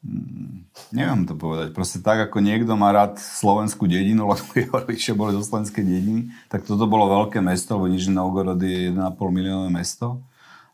Hmm, 0.07 0.62
neviem 0.94 1.27
to 1.27 1.35
povedať. 1.35 1.75
Proste 1.75 1.99
tak, 2.07 2.31
ako 2.31 2.38
niekto 2.38 2.79
má 2.79 2.94
rád 2.94 3.18
slovenskú 3.18 3.90
dedinu, 3.90 4.25
lebo 4.31 4.46
jeho 4.55 4.79
rodičia 4.79 5.18
boli 5.18 5.35
zo 5.35 5.42
slovenskej 5.42 5.83
dediny, 5.83 6.31
tak 6.46 6.62
toto 6.62 6.87
bolo 6.87 7.11
veľké 7.11 7.42
mesto, 7.42 7.83
lebo 7.83 7.90
Nižný 7.90 8.14
Novgorod 8.14 8.62
je 8.62 8.94
1,5 8.94 9.11
miliónové 9.35 9.75
mesto 9.75 10.23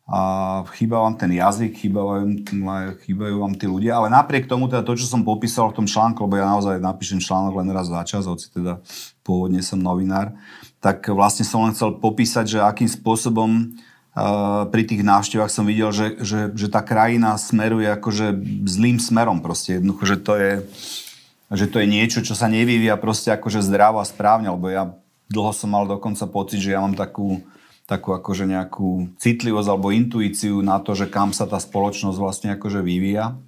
a 0.06 0.18
chýba 0.78 1.02
vám 1.02 1.18
ten 1.18 1.34
jazyk, 1.34 1.82
chýbajú, 1.82 2.46
chýbajú 3.02 3.34
vám 3.42 3.58
tí 3.58 3.66
ľudia, 3.66 3.98
ale 3.98 4.06
napriek 4.06 4.46
tomu 4.46 4.70
teda 4.70 4.86
to, 4.86 4.94
čo 4.94 5.10
som 5.10 5.26
popísal 5.26 5.74
v 5.74 5.82
tom 5.82 5.86
článku, 5.90 6.22
lebo 6.22 6.38
ja 6.38 6.46
naozaj 6.46 6.78
napíšem 6.78 7.18
článok 7.18 7.58
len 7.58 7.74
raz 7.74 7.90
za 7.90 8.06
čas, 8.06 8.30
hoci 8.30 8.46
teda 8.54 8.78
pôvodne 9.26 9.58
som 9.66 9.82
novinár, 9.82 10.30
tak 10.78 11.10
vlastne 11.10 11.42
som 11.42 11.66
len 11.66 11.74
chcel 11.74 11.98
popísať, 11.98 12.46
že 12.46 12.58
akým 12.62 12.86
spôsobom 12.86 13.50
uh, 13.50 14.70
pri 14.70 14.86
tých 14.86 15.02
návštevách 15.02 15.50
som 15.50 15.66
videl, 15.66 15.90
že, 15.90 16.22
že, 16.22 16.54
že 16.54 16.70
tá 16.70 16.86
krajina 16.86 17.34
smeruje 17.34 17.90
akože 17.90 18.38
zlým 18.62 19.02
smerom 19.02 19.42
proste. 19.42 19.82
Jednoducho, 19.82 20.06
že 20.06 20.18
to 20.22 20.32
je 20.38 20.52
že 21.46 21.70
to 21.70 21.78
je 21.78 21.86
niečo, 21.86 22.26
čo 22.26 22.34
sa 22.34 22.50
nevyvíja 22.50 22.98
proste 22.98 23.30
akože 23.30 23.62
zdravo 23.62 24.02
a 24.02 24.06
správne, 24.06 24.50
lebo 24.50 24.66
ja 24.66 24.90
dlho 25.30 25.54
som 25.54 25.70
mal 25.70 25.86
dokonca 25.86 26.26
pocit, 26.26 26.58
že 26.58 26.74
ja 26.74 26.82
mám 26.82 26.98
takú 26.98 27.38
takú 27.86 28.12
akože 28.12 28.50
nejakú 28.50 29.14
citlivosť 29.22 29.68
alebo 29.70 29.94
intuíciu 29.94 30.58
na 30.60 30.82
to, 30.82 30.98
že 30.98 31.06
kam 31.06 31.30
sa 31.30 31.46
tá 31.46 31.62
spoločnosť 31.62 32.18
vlastne 32.18 32.48
akože 32.58 32.82
vyvíja. 32.82 33.38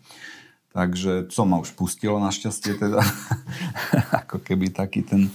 Takže 0.70 1.27
som 1.35 1.51
ma 1.51 1.59
už 1.59 1.74
pustilo 1.74 2.22
našťastie 2.22 2.79
teda, 2.79 3.03
ako 4.24 4.38
keby 4.38 4.70
taký 4.70 5.03
ten 5.03 5.27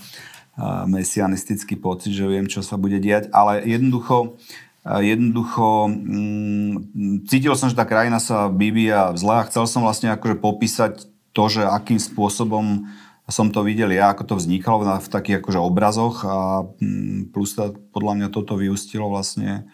mesianistický 0.86 1.76
pocit, 1.76 2.14
že 2.14 2.30
viem, 2.30 2.46
čo 2.46 2.62
sa 2.62 2.78
bude 2.78 3.02
diať, 3.02 3.28
ale 3.34 3.66
jednoducho, 3.66 4.38
jednoducho 4.86 5.90
mm, 5.90 7.26
cítil 7.26 7.58
som, 7.58 7.74
že 7.74 7.78
tá 7.78 7.90
krajina 7.90 8.22
sa 8.22 8.54
vyvíja 8.54 9.18
zle 9.18 9.42
a 9.42 9.48
chcel 9.50 9.66
som 9.66 9.82
vlastne 9.82 10.14
akože 10.14 10.38
popísať 10.38 10.94
to, 11.34 11.44
že 11.50 11.66
akým 11.66 11.98
spôsobom 11.98 12.86
som 13.34 13.50
to 13.50 13.66
videl 13.66 13.90
ja, 13.90 14.14
ako 14.14 14.30
to 14.30 14.36
vznikalo 14.38 14.86
v 15.02 15.10
takých 15.10 15.42
akože 15.42 15.58
obrazoch 15.58 16.22
a 16.22 16.70
mm, 16.78 17.34
plus 17.34 17.58
to, 17.58 17.74
podľa 17.90 18.14
mňa 18.22 18.28
toto 18.30 18.54
vyústilo 18.54 19.10
vlastne 19.10 19.66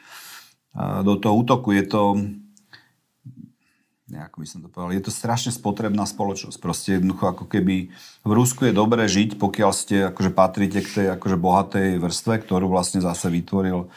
do 0.80 1.19
toho 1.19 1.36
útoku. 1.43 1.76
Je 1.76 1.84
to, 1.84 2.15
nejako 4.08 4.38
by 4.39 4.48
som 4.48 4.60
to 4.63 4.72
povedal, 4.72 4.95
je 4.95 5.04
to 5.04 5.12
strašne 5.12 5.52
spotrebná 5.52 6.08
spoločnosť. 6.08 6.58
Proste 6.63 6.89
jednoducho 6.98 7.36
ako 7.36 7.45
keby 7.52 7.91
v 8.24 8.32
Rusku 8.32 8.72
je 8.72 8.74
dobré 8.74 9.04
žiť, 9.12 9.36
pokiaľ 9.36 9.72
ste 9.76 10.08
akože 10.08 10.32
patríte 10.32 10.80
k 10.80 10.89
tej 10.95 11.08
akože 11.19 11.36
bohatej 11.36 12.00
vrstve, 12.00 12.48
ktorú 12.48 12.72
vlastne 12.72 13.04
zase 13.04 13.28
vytvoril 13.28 13.91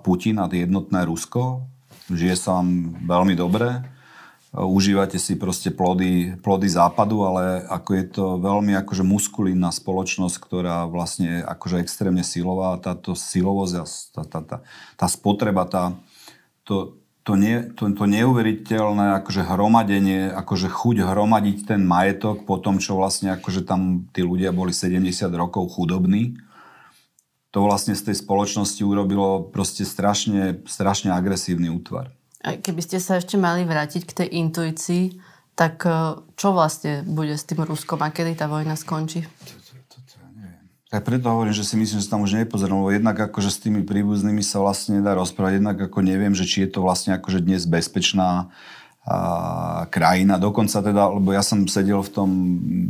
Putin 0.00 0.40
a 0.40 0.48
jednotné 0.48 1.04
Rusko. 1.04 1.68
Žije 2.08 2.34
sa 2.40 2.60
vám 2.60 2.96
veľmi 3.04 3.36
dobre 3.36 3.93
užívate 4.54 5.18
si 5.18 5.34
proste 5.34 5.74
plody, 5.74 6.38
plody 6.38 6.70
západu, 6.70 7.26
ale 7.26 7.66
ako 7.66 7.90
je 7.90 8.04
to 8.06 8.24
veľmi 8.38 8.78
akože 8.78 9.02
muskulínna 9.02 9.74
spoločnosť, 9.74 10.36
ktorá 10.38 10.86
vlastne 10.86 11.26
je 11.26 11.38
akože 11.42 11.82
extrémne 11.82 12.22
silová. 12.22 12.78
Táto 12.78 13.18
silovosť 13.18 13.74
tá, 14.14 14.22
tá, 14.22 14.40
tá, 14.46 14.56
tá 14.94 15.06
spotreba, 15.10 15.66
tá, 15.66 15.98
to, 16.62 17.02
to, 17.26 17.34
nie, 17.34 17.66
to, 17.74 17.90
to 17.90 18.04
neuveriteľné 18.06 19.18
akože 19.18 19.42
hromadenie, 19.42 20.30
akože 20.30 20.70
chuť 20.70 20.96
hromadiť 21.02 21.74
ten 21.74 21.82
majetok 21.82 22.46
po 22.46 22.62
tom, 22.62 22.78
čo 22.78 22.94
vlastne 22.94 23.34
akože 23.34 23.66
tam 23.66 24.06
tí 24.14 24.22
ľudia 24.22 24.54
boli 24.54 24.70
70 24.70 25.02
rokov 25.34 25.74
chudobní, 25.74 26.38
to 27.50 27.62
vlastne 27.62 27.94
z 27.94 28.10
tej 28.10 28.22
spoločnosti 28.22 28.82
urobilo 28.82 29.50
proste 29.50 29.86
strašne, 29.86 30.62
strašne 30.66 31.14
agresívny 31.14 31.70
útvar. 31.70 32.10
Keby 32.44 32.80
ste 32.84 33.00
sa 33.00 33.16
ešte 33.16 33.40
mali 33.40 33.64
vrátiť 33.64 34.02
k 34.04 34.12
tej 34.12 34.28
intuícii, 34.44 35.16
tak 35.56 35.86
e, 35.88 36.20
čo 36.36 36.52
vlastne 36.52 37.00
bude 37.06 37.32
s 37.38 37.48
tým 37.48 37.64
Ruskom 37.64 38.02
a 38.04 38.12
kedy 38.12 38.36
tá 38.36 38.50
vojna 38.50 38.76
skončí? 38.76 39.24
Aj 40.94 41.02
preto 41.02 41.26
hovorím, 41.26 41.56
že 41.56 41.66
si 41.66 41.74
myslím, 41.74 41.98
že 41.98 42.06
tam 42.06 42.22
už 42.22 42.38
nepozerám, 42.38 42.78
lebo 42.78 42.94
jednak 42.94 43.18
akože 43.18 43.50
s 43.50 43.58
tými 43.58 43.82
príbuznými 43.82 44.46
sa 44.46 44.62
vlastne 44.62 45.02
nedá 45.02 45.18
rozprávať, 45.18 45.58
jednak 45.58 45.78
ako 45.90 45.98
neviem, 46.06 46.36
že 46.38 46.46
či 46.46 46.68
je 46.68 46.70
to 46.70 46.86
vlastne 46.86 47.18
akože 47.18 47.42
dnes 47.42 47.66
bezpečná 47.66 48.52
a, 49.02 49.88
krajina. 49.90 50.38
Dokonca 50.38 50.84
teda, 50.84 51.10
lebo 51.10 51.34
ja 51.34 51.42
som 51.42 51.66
sedel 51.66 51.98
v 52.04 52.12
tom 52.14 52.30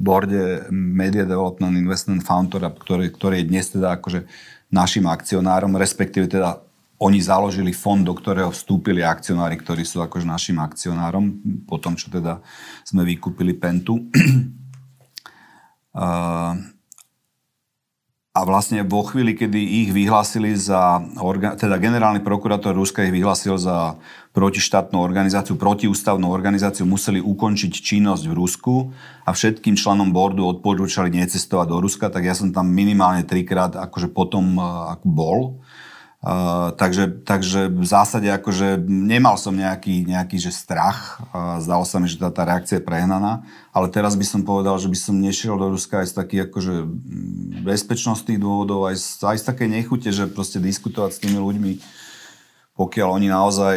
borde 0.04 0.68
Media 0.74 1.24
Development 1.24 1.72
Investment 1.72 2.26
Fund, 2.26 2.52
ktorý, 2.52 3.08
ktorý 3.08 3.34
je 3.40 3.48
dnes 3.48 3.72
teda 3.72 3.96
akože 3.96 4.28
našim 4.68 5.06
akcionárom, 5.08 5.78
respektíve 5.78 6.28
teda 6.28 6.63
oni 6.98 7.18
založili 7.18 7.74
fond, 7.74 8.07
do 8.07 8.14
ktorého 8.14 8.54
vstúpili 8.54 9.02
akcionári, 9.02 9.59
ktorí 9.59 9.83
sú 9.83 10.00
akože 10.00 10.26
našim 10.26 10.62
akcionárom, 10.62 11.42
po 11.66 11.76
tom, 11.83 11.98
čo 11.98 12.11
teda 12.11 12.38
sme 12.87 13.02
vykúpili 13.02 13.54
Pentu. 13.54 13.98
a 18.35 18.40
vlastne 18.42 18.83
vo 18.83 19.07
chvíli, 19.07 19.38
kedy 19.38 19.87
ich 19.87 19.90
vyhlásili 19.94 20.59
za, 20.59 20.98
teda 21.54 21.78
generálny 21.78 22.18
prokurátor 22.18 22.74
Ruska 22.74 23.07
ich 23.07 23.14
vyhlásil 23.14 23.54
za 23.54 23.94
protištátnu 24.35 24.98
organizáciu, 24.98 25.54
protiústavnú 25.54 26.26
organizáciu, 26.26 26.83
museli 26.83 27.22
ukončiť 27.22 27.70
činnosť 27.70 28.24
v 28.26 28.35
Rusku 28.35 28.90
a 29.22 29.30
všetkým 29.30 29.78
členom 29.78 30.11
bordu 30.11 30.42
odporúčali 30.50 31.14
necestovať 31.14 31.66
do 31.70 31.78
Ruska, 31.78 32.11
tak 32.11 32.26
ja 32.26 32.35
som 32.35 32.50
tam 32.50 32.66
minimálne 32.74 33.22
trikrát 33.22 33.78
akože 33.78 34.11
potom 34.11 34.59
ako 34.98 35.07
bol. 35.07 35.38
Takže, 36.80 37.20
takže 37.28 37.68
v 37.68 37.84
zásade 37.84 38.24
akože 38.32 38.80
nemal 38.88 39.37
som 39.37 39.52
nejaký, 39.52 40.08
nejaký 40.08 40.40
že 40.40 40.56
strach. 40.56 41.20
Uh, 41.28 41.60
zdalo 41.60 41.84
sa 41.84 42.00
mi, 42.00 42.08
že 42.08 42.16
tá, 42.16 42.32
tá 42.32 42.48
reakcia 42.48 42.80
je 42.80 42.87
prehnaná. 42.88 43.44
Ale 43.76 43.92
teraz 43.92 44.16
by 44.16 44.24
som 44.24 44.40
povedal, 44.40 44.80
že 44.80 44.88
by 44.88 44.96
som 44.96 45.20
nešiel 45.20 45.60
do 45.60 45.76
Ruska 45.76 46.00
aj 46.00 46.08
z 46.08 46.14
takých 46.16 46.42
akože 46.48 46.74
bezpečnostných 47.60 48.40
dôvodov, 48.40 48.88
aj 48.88 48.96
z, 48.96 49.20
aj 49.20 49.37
z 49.37 49.44
také 49.52 49.64
nechute, 49.68 50.08
že 50.08 50.24
proste 50.24 50.64
diskutovať 50.64 51.10
s 51.12 51.20
tými 51.20 51.37
ľuďmi, 51.37 51.72
pokiaľ 52.72 53.08
oni 53.20 53.28
naozaj 53.28 53.76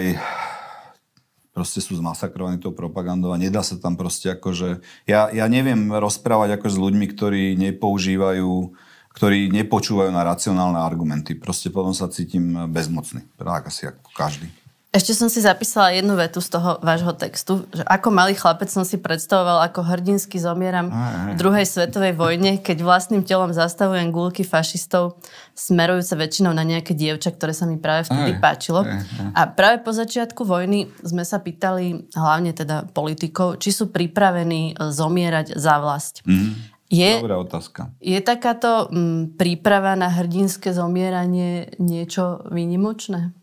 proste 1.52 1.84
sú 1.84 2.00
zmasakrovaní 2.00 2.64
tou 2.64 2.72
propagandou 2.72 3.36
a 3.36 3.42
nedá 3.42 3.60
sa 3.60 3.76
tam 3.76 4.00
proste 4.00 4.32
akože... 4.32 4.80
Ja, 5.04 5.28
ja 5.36 5.52
neviem 5.52 5.92
rozprávať 5.92 6.56
ako 6.56 6.68
s 6.70 6.78
ľuďmi, 6.80 7.06
ktorí 7.12 7.44
nepoužívajú 7.60 8.78
ktorí 9.18 9.50
nepočúvajú 9.50 10.14
na 10.14 10.22
racionálne 10.22 10.78
argumenty. 10.78 11.34
Proste 11.34 11.74
potom 11.74 11.90
sa 11.90 12.06
cítim 12.06 12.54
bezmocný. 12.70 13.26
Tak 13.42 13.74
asi 13.74 13.90
ako 13.90 14.14
každý. 14.14 14.46
Ešte 14.88 15.14
som 15.14 15.28
si 15.28 15.44
zapísala 15.44 15.94
jednu 15.94 16.16
vetu 16.16 16.40
z 16.40 16.48
toho 16.58 16.80
vášho 16.80 17.12
textu, 17.12 17.68
že 17.70 17.84
ako 17.86 18.08
malý 18.08 18.34
chlapec 18.34 18.72
som 18.72 18.82
si 18.88 18.96
predstavoval, 18.98 19.68
ako 19.68 19.84
hrdinsky 19.84 20.40
zomieram 20.40 20.88
v 20.88 21.36
druhej 21.36 21.68
svetovej 21.68 22.16
vojne, 22.16 22.64
keď 22.64 22.82
vlastným 22.82 23.22
telom 23.22 23.52
zastavujem 23.52 24.10
gulky 24.16 24.48
fašistov, 24.48 25.20
smerujúce 25.54 26.16
väčšinou 26.18 26.56
na 26.56 26.64
nejaké 26.64 26.96
dievča, 26.96 27.36
ktoré 27.36 27.52
sa 27.52 27.68
mi 27.68 27.78
práve 27.78 28.08
vtedy 28.08 28.38
aj, 28.38 28.42
páčilo. 28.42 28.88
Aj, 28.88 29.04
aj. 29.04 29.32
A 29.36 29.42
práve 29.52 29.84
po 29.84 29.92
začiatku 29.92 30.48
vojny 30.48 30.88
sme 31.04 31.28
sa 31.28 31.44
pýtali, 31.44 32.08
hlavne 32.16 32.56
teda 32.56 32.88
politikov, 32.90 33.60
či 33.60 33.76
sú 33.76 33.92
pripravení 33.92 34.80
zomierať 34.80 35.60
za 35.60 35.84
vlast. 35.84 36.24
Mm. 36.24 36.77
Je, 36.88 37.20
Dobrá 37.20 37.36
otázka. 37.44 37.92
Je 38.00 38.16
takáto 38.24 38.88
m, 38.88 38.96
mm, 38.96 39.22
príprava 39.36 40.00
na 40.00 40.08
hrdinské 40.08 40.72
zomieranie 40.72 41.76
niečo 41.84 42.48
výnimočné? 42.48 43.36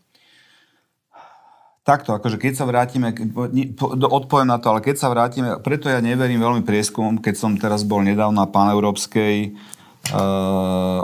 Takto, 1.85 2.17
akože 2.17 2.41
keď 2.41 2.53
sa 2.57 2.65
vrátime, 2.65 3.13
odpoviem 4.01 4.49
na 4.49 4.57
to, 4.57 4.73
ale 4.73 4.81
keď 4.81 4.95
sa 4.97 5.13
vrátime, 5.13 5.61
preto 5.61 5.85
ja 5.85 6.01
neverím 6.01 6.41
veľmi 6.41 6.65
prieskumom, 6.65 7.21
keď 7.21 7.35
som 7.37 7.53
teraz 7.61 7.85
bol 7.85 8.01
nedávno 8.01 8.41
na 8.41 8.49
paneurópskej 8.49 9.53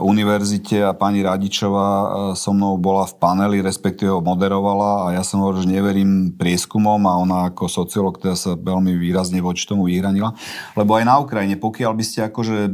univerzite 0.02 0.86
a 0.86 0.94
pani 0.94 1.26
Radičová 1.26 1.90
uh, 1.90 2.08
so 2.38 2.54
mnou 2.54 2.78
bola 2.78 3.10
v 3.10 3.18
paneli, 3.18 3.58
respektíve 3.66 4.14
ho 4.14 4.22
moderovala 4.22 5.10
a 5.10 5.18
ja 5.18 5.24
som 5.26 5.42
hovoril, 5.42 5.66
že 5.66 5.74
neverím 5.74 6.38
prieskumom 6.38 7.02
a 7.10 7.18
ona 7.18 7.38
ako 7.50 7.66
sociolog 7.66 8.22
teda 8.22 8.38
sa 8.38 8.54
veľmi 8.54 8.94
výrazne 8.94 9.42
voči 9.42 9.66
tomu 9.66 9.90
vyhranila. 9.90 10.38
Lebo 10.78 11.02
aj 11.02 11.06
na 11.10 11.18
Ukrajine, 11.18 11.58
pokiaľ 11.58 11.92
by 11.98 12.04
ste 12.06 12.20
akože 12.30 12.70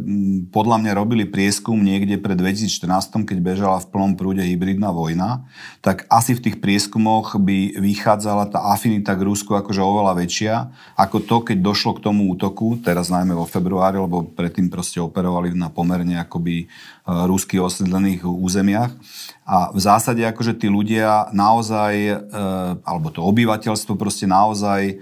podľa 0.51 0.77
mňa 0.83 0.91
robili 0.99 1.23
prieskum 1.23 1.79
niekde 1.79 2.19
pred 2.19 2.35
2014, 2.35 3.23
keď 3.23 3.37
bežala 3.39 3.79
v 3.79 3.87
plnom 3.87 4.19
prúde 4.19 4.43
hybridná 4.43 4.91
vojna, 4.91 5.47
tak 5.79 6.03
asi 6.11 6.35
v 6.35 6.43
tých 6.43 6.57
prieskumoch 6.59 7.39
by 7.39 7.79
vychádzala 7.79 8.51
tá 8.51 8.75
afinita 8.75 9.15
k 9.15 9.23
Rusku 9.23 9.55
akože 9.55 9.79
oveľa 9.79 10.19
väčšia, 10.19 10.53
ako 10.99 11.23
to, 11.23 11.37
keď 11.47 11.57
došlo 11.63 11.95
k 11.95 12.03
tomu 12.03 12.27
útoku, 12.35 12.75
teraz 12.83 13.07
najmä 13.07 13.31
vo 13.31 13.47
februári, 13.47 13.95
lebo 13.95 14.27
predtým 14.27 14.67
proste 14.67 14.99
operovali 14.99 15.55
na 15.55 15.71
pomerne 15.71 16.16
akoby 16.21 16.55
e, 16.63 16.65
rusky 17.05 17.61
osídlených 17.61 18.25
územiach. 18.25 18.91
A 19.45 19.71
v 19.71 19.79
zásade 19.79 20.25
akože 20.25 20.57
tí 20.57 20.67
ľudia 20.67 21.29
naozaj, 21.31 21.93
e, 21.97 22.15
alebo 22.81 23.13
to 23.13 23.21
obyvateľstvo 23.23 23.93
proste 23.95 24.25
naozaj 24.25 25.01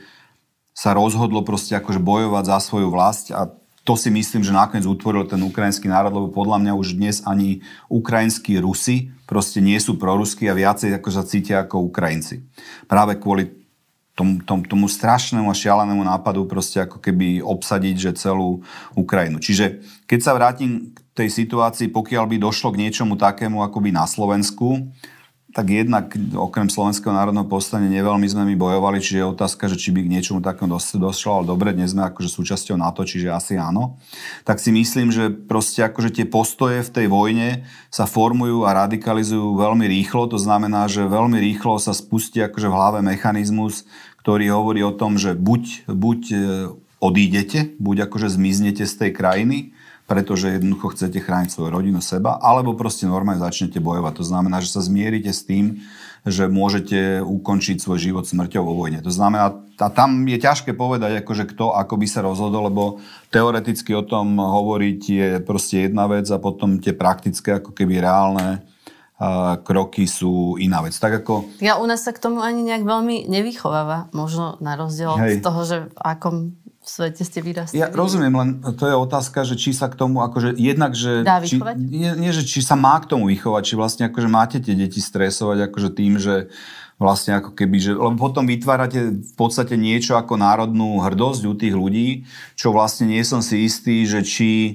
sa 0.76 0.92
rozhodlo 0.92 1.42
proste 1.48 1.80
akože 1.80 2.04
bojovať 2.04 2.44
za 2.52 2.58
svoju 2.60 2.92
vlast 2.92 3.32
a 3.32 3.48
to 3.86 3.94
si 3.94 4.10
myslím, 4.10 4.42
že 4.42 4.50
nakoniec 4.50 4.90
utvoril 4.90 5.30
ten 5.30 5.38
ukrajinský 5.46 5.86
národ, 5.86 6.10
lebo 6.10 6.34
podľa 6.34 6.58
mňa 6.58 6.74
už 6.74 6.98
dnes 6.98 7.22
ani 7.22 7.62
ukrajinskí 7.86 8.58
Rusi 8.58 9.14
proste 9.30 9.62
nie 9.62 9.78
sú 9.78 10.02
proruskí 10.02 10.50
a 10.50 10.58
viacej 10.58 10.98
ako 10.98 11.10
sa 11.14 11.22
cítia 11.22 11.62
ako 11.62 11.94
Ukrajinci. 11.94 12.42
Práve 12.90 13.22
kvôli 13.22 13.65
tomu, 14.16 14.40
tomu, 14.42 14.64
tomu 14.64 14.88
strašnému 14.88 15.52
a 15.52 15.56
šialenému 15.56 16.02
nápadu 16.08 16.48
proste 16.48 16.80
ako 16.80 17.04
keby 17.04 17.44
obsadiť 17.44 17.96
že 18.00 18.12
celú 18.16 18.64
Ukrajinu. 18.96 19.44
Čiže 19.44 19.84
keď 20.08 20.20
sa 20.24 20.32
vrátim 20.32 20.96
k 20.96 21.00
tej 21.12 21.30
situácii, 21.30 21.92
pokiaľ 21.92 22.26
by 22.32 22.38
došlo 22.40 22.72
k 22.72 22.88
niečomu 22.88 23.20
takému 23.20 23.60
akoby 23.60 23.92
na 23.92 24.08
Slovensku, 24.08 24.88
tak 25.56 25.72
jednak 25.72 26.12
okrem 26.36 26.68
Slovenského 26.68 27.16
národného 27.16 27.48
povstania 27.48 27.88
neveľmi 27.88 28.28
sme 28.28 28.44
my 28.44 28.60
bojovali, 28.60 29.00
čiže 29.00 29.24
je 29.24 29.32
otázka, 29.32 29.72
že 29.72 29.80
či 29.80 29.96
by 29.96 30.04
k 30.04 30.12
niečomu 30.12 30.44
takému 30.44 30.76
došlo, 30.76 31.32
ale 31.32 31.46
dobre, 31.48 31.72
dnes 31.72 31.96
sme 31.96 32.04
akože 32.12 32.28
súčasťou 32.28 32.76
NATO, 32.76 33.08
čiže 33.08 33.32
asi 33.32 33.56
áno. 33.56 33.96
Tak 34.44 34.60
si 34.60 34.76
myslím, 34.76 35.16
že 35.16 35.32
proste 35.32 35.88
akože 35.88 36.12
tie 36.12 36.28
postoje 36.28 36.84
v 36.84 36.92
tej 36.92 37.08
vojne 37.08 37.64
sa 37.88 38.04
formujú 38.04 38.68
a 38.68 38.76
radikalizujú 38.84 39.56
veľmi 39.56 39.88
rýchlo, 39.88 40.28
to 40.28 40.36
znamená, 40.36 40.92
že 40.92 41.08
veľmi 41.08 41.40
rýchlo 41.40 41.80
sa 41.80 41.96
spustí 41.96 42.44
akože 42.44 42.68
v 42.68 42.76
hlave 42.76 43.00
mechanizmus, 43.00 43.88
ktorý 44.20 44.52
hovorí 44.52 44.84
o 44.84 44.92
tom, 44.92 45.16
že 45.16 45.40
buď, 45.40 45.88
buď 45.88 46.22
e, 46.36 46.38
odídete, 47.00 47.80
buď 47.80 48.12
akože 48.12 48.28
zmiznete 48.28 48.84
z 48.84 49.08
tej 49.08 49.12
krajiny, 49.16 49.72
pretože 50.06 50.54
jednoducho 50.54 50.94
chcete 50.94 51.18
chrániť 51.18 51.50
svoju 51.50 51.70
rodinu, 51.74 52.00
seba, 52.02 52.38
alebo 52.38 52.78
proste 52.78 53.10
normálne 53.10 53.42
začnete 53.42 53.82
bojovať. 53.82 54.22
To 54.22 54.26
znamená, 54.26 54.62
že 54.62 54.70
sa 54.70 54.86
zmierite 54.86 55.34
s 55.34 55.42
tým, 55.46 55.82
že 56.26 56.50
môžete 56.50 57.22
ukončiť 57.22 57.78
svoj 57.78 58.02
život 58.02 58.26
smrťou 58.26 58.66
vo 58.66 58.74
vojne. 58.74 59.02
To 59.06 59.14
znamená, 59.14 59.62
a 59.78 59.88
tam 59.94 60.26
je 60.26 60.42
ťažké 60.42 60.74
povedať, 60.74 61.22
akože 61.22 61.46
kto 61.54 61.74
ako 61.74 62.02
by 62.02 62.08
sa 62.10 62.26
rozhodol, 62.26 62.70
lebo 62.70 62.84
teoreticky 63.30 63.94
o 63.94 64.02
tom 64.02 64.42
hovoriť 64.42 65.02
je 65.06 65.30
proste 65.46 65.86
jedna 65.90 66.10
vec 66.10 66.26
a 66.34 66.42
potom 66.42 66.82
tie 66.82 66.98
praktické, 66.98 67.62
ako 67.62 67.78
keby 67.78 68.02
reálne 68.02 68.66
a 69.16 69.56
kroky 69.64 70.12
sú 70.12 70.60
iná 70.60 70.84
vec. 70.84 70.92
Tak 70.92 71.24
ako... 71.24 71.64
Ja 71.64 71.80
u 71.80 71.88
nás 71.88 72.04
sa 72.04 72.12
k 72.12 72.20
tomu 72.20 72.44
ani 72.44 72.68
nejak 72.68 72.84
veľmi 72.84 73.32
nevychováva, 73.32 74.12
možno 74.12 74.60
na 74.60 74.76
rozdiel 74.76 75.16
Hej. 75.16 75.40
z 75.40 75.46
toho, 75.46 75.62
že 75.64 75.78
akom 75.96 76.60
v 76.86 76.90
svete 76.90 77.26
ste 77.26 77.42
vyrastali. 77.42 77.82
Ja 77.82 77.90
rozumiem, 77.90 78.30
len 78.30 78.50
to 78.78 78.86
je 78.86 78.94
otázka, 78.94 79.42
že 79.42 79.58
či 79.58 79.74
sa 79.74 79.90
k 79.90 79.98
tomu, 79.98 80.22
akože 80.22 80.54
jednak, 80.54 80.94
že... 80.94 81.26
Dá? 81.26 81.42
Či, 81.42 81.58
nie, 81.82 82.14
nie, 82.14 82.30
že 82.30 82.46
či 82.46 82.62
sa 82.62 82.78
má 82.78 82.94
k 83.02 83.10
tomu 83.10 83.26
vychovať, 83.34 83.64
či 83.66 83.74
vlastne 83.74 84.04
akože 84.06 84.30
máte 84.30 84.58
tie 84.62 84.78
deti 84.78 85.02
stresovať 85.02 85.74
akože 85.74 85.90
tým, 85.98 86.22
že 86.22 86.54
vlastne 87.02 87.42
ako 87.42 87.58
keby, 87.58 87.78
že 87.82 87.92
lebo 87.98 88.16
potom 88.16 88.48
vytvárate 88.48 89.18
v 89.18 89.34
podstate 89.36 89.76
niečo 89.76 90.16
ako 90.16 90.40
národnú 90.40 91.02
hrdosť 91.02 91.42
u 91.50 91.54
tých 91.58 91.76
ľudí, 91.76 92.08
čo 92.56 92.72
vlastne 92.72 93.12
nie 93.12 93.26
som 93.26 93.44
si 93.44 93.68
istý, 93.68 94.08
že 94.08 94.24
či 94.24 94.50
e, 94.70 94.74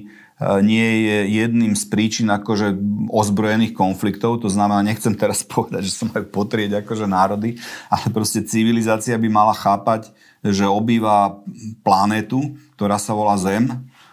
nie 0.61 1.07
je 1.07 1.17
jedným 1.41 1.73
z 1.73 1.83
príčin 1.89 2.29
akože 2.29 2.77
ozbrojených 3.09 3.73
konfliktov. 3.73 4.37
To 4.45 4.53
znamená, 4.53 4.85
nechcem 4.85 5.17
teraz 5.17 5.41
povedať, 5.55 5.87
že 5.87 5.95
sa 5.95 6.05
majú 6.11 6.27
potrieť 6.29 6.85
akože 6.85 7.09
národy, 7.09 7.57
ale 7.89 8.05
proste 8.13 8.45
civilizácia 8.45 9.17
by 9.17 9.29
mala 9.31 9.55
chápať, 9.57 10.13
že 10.41 10.65
obýva 10.65 11.41
planétu, 11.85 12.57
ktorá 12.77 12.97
sa 12.97 13.13
volá 13.13 13.37
Zem 13.37 13.69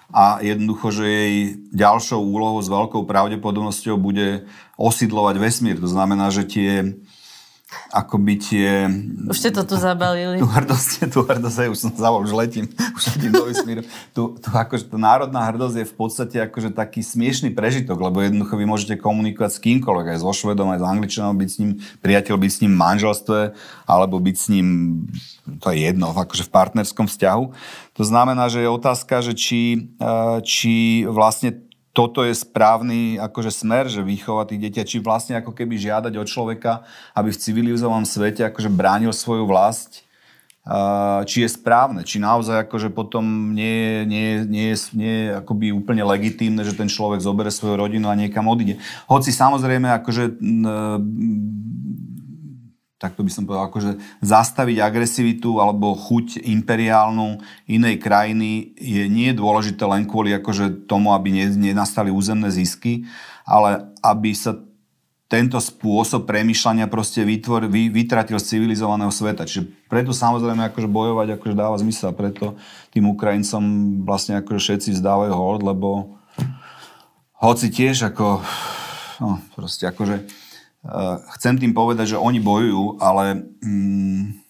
a 0.09 0.41
jednoducho, 0.41 0.89
že 0.93 1.05
jej 1.05 1.35
ďalšou 1.73 2.21
úlohou 2.21 2.61
s 2.61 2.69
veľkou 2.69 3.05
pravdepodobnosťou 3.05 3.97
bude 4.01 4.49
osidlovať 4.81 5.37
vesmír. 5.37 5.77
To 5.81 5.89
znamená, 5.89 6.33
že 6.33 6.49
tie 6.49 6.97
akoby 7.93 8.35
tie... 8.41 8.69
Už 9.29 9.37
ste 9.37 9.53
to 9.53 9.65
tu 9.65 9.77
zabalili. 9.77 10.41
Tu 10.41 10.49
hrdosť, 10.49 11.13
tu 11.13 11.21
hrdosť, 11.25 11.69
už 11.69 11.79
som 11.79 11.91
zavol, 11.93 12.25
už 12.25 12.33
letím, 12.33 12.65
už 12.97 13.03
letím 13.13 13.33
do 13.33 13.45
vesmíru. 13.45 13.83
Tu, 14.17 14.23
tu 14.41 14.49
akože 14.49 14.89
tá 14.89 14.97
národná 14.97 15.45
hrdosť 15.49 15.85
je 15.85 15.87
v 15.89 15.95
podstate 15.95 16.37
akože 16.49 16.73
taký 16.73 17.05
smiešný 17.05 17.53
prežitok, 17.53 18.01
lebo 18.01 18.25
jednoducho 18.25 18.57
vy 18.57 18.65
môžete 18.65 18.95
komunikovať 18.97 19.51
s 19.53 19.63
kýmkoľvek, 19.65 20.07
aj 20.17 20.19
so 20.25 20.33
Švedom, 20.33 20.73
aj 20.73 20.81
s 20.81 20.89
Angličanom, 20.89 21.37
byť 21.37 21.49
s 21.49 21.57
ním 21.61 21.71
priateľ, 22.01 22.35
byť 22.41 22.53
s 22.53 22.61
ním 22.65 22.73
v 22.73 22.81
manželstve, 22.81 23.39
alebo 23.85 24.17
byť 24.17 24.37
s 24.37 24.47
ním, 24.49 24.67
to 25.61 25.69
je 25.69 25.79
jedno, 25.85 26.13
akože 26.17 26.49
v 26.49 26.55
partnerskom 26.55 27.05
vzťahu. 27.05 27.45
To 28.01 28.03
znamená, 28.05 28.49
že 28.49 28.65
je 28.65 28.69
otázka, 28.73 29.21
že 29.21 29.37
či, 29.37 29.93
eh, 30.01 30.39
či 30.41 31.05
vlastne 31.05 31.68
toto 31.99 32.23
je 32.23 32.31
správny 32.31 33.19
akože 33.19 33.51
smer, 33.51 33.91
že 33.91 34.07
vychovať 34.07 34.55
tých 34.55 34.63
detí, 34.63 34.79
či 34.87 35.03
vlastne 35.03 35.35
ako 35.35 35.51
keby 35.51 35.75
žiadať 35.75 36.15
od 36.15 36.31
človeka, 36.31 36.87
aby 37.19 37.35
v 37.35 37.43
civilizovanom 37.43 38.07
svete 38.07 38.47
akože 38.47 38.71
bránil 38.71 39.11
svoju 39.11 39.43
vlast, 39.51 40.07
či 41.27 41.43
je 41.43 41.49
správne, 41.51 42.07
či 42.07 42.23
naozaj 42.23 42.71
akože 42.71 42.95
potom 42.95 43.51
nie, 43.51 44.07
nie, 44.07 44.47
nie, 44.47 44.79
nie 44.95 45.15
je 45.27 45.43
akoby 45.43 45.75
úplne 45.75 46.07
legitímne, 46.07 46.63
že 46.63 46.79
ten 46.79 46.87
človek 46.87 47.19
zobere 47.19 47.51
svoju 47.51 47.75
rodinu 47.75 48.07
a 48.07 48.15
niekam 48.15 48.47
odíde. 48.47 48.79
Hoci 49.11 49.35
samozrejme 49.35 49.91
akože 49.99 50.39
tak 52.99 53.15
to 53.15 53.23
by 53.23 53.31
som 53.31 53.47
povedal, 53.47 53.71
akože 53.71 53.95
zastaviť 54.27 54.83
agresivitu 54.83 55.63
alebo 55.63 55.95
chuť 55.95 56.43
imperiálnu 56.43 57.39
inej 57.71 58.03
krajiny 58.03 58.75
je 58.75 59.07
nie 59.07 59.31
dôležité 59.31 59.87
len 59.87 60.03
kvôli 60.03 60.35
akože 60.35 60.91
tomu, 60.91 61.15
aby 61.15 61.31
nenastali 61.55 62.11
územné 62.11 62.51
zisky, 62.51 63.07
ale 63.47 63.95
aby 64.03 64.35
sa 64.35 64.59
tento 65.29 65.61
spôsob 65.61 66.25
premyšľania 66.25 66.89
proste 66.89 67.21
vytvor, 67.21 67.69
vy, 67.69 67.93
vytratil 67.93 68.41
z 68.41 68.57
civilizovaného 68.57 69.13
sveta. 69.13 69.45
Čiže 69.45 69.69
preto 69.87 70.11
samozrejme 70.17 70.73
akože 70.73 70.89
bojovať 70.89 71.37
akože 71.37 71.55
dáva 71.55 71.77
zmysel. 71.77 72.17
Preto 72.17 72.57
tým 72.91 73.13
Ukrajincom 73.13 73.63
vlastne 74.09 74.41
akože 74.41 74.59
všetci 74.59 74.89
vzdávajú 74.97 75.33
hold, 75.37 75.63
lebo 75.63 76.19
hoci 77.45 77.69
tiež 77.69 78.09
ako 78.11 78.41
no, 79.21 79.39
proste 79.53 79.87
akože 79.87 80.25
chcem 81.39 81.59
tým 81.59 81.75
povedať, 81.75 82.15
že 82.15 82.23
oni 82.23 82.39
bojujú, 82.39 83.03
ale 83.03 83.35
mm, 83.61 84.49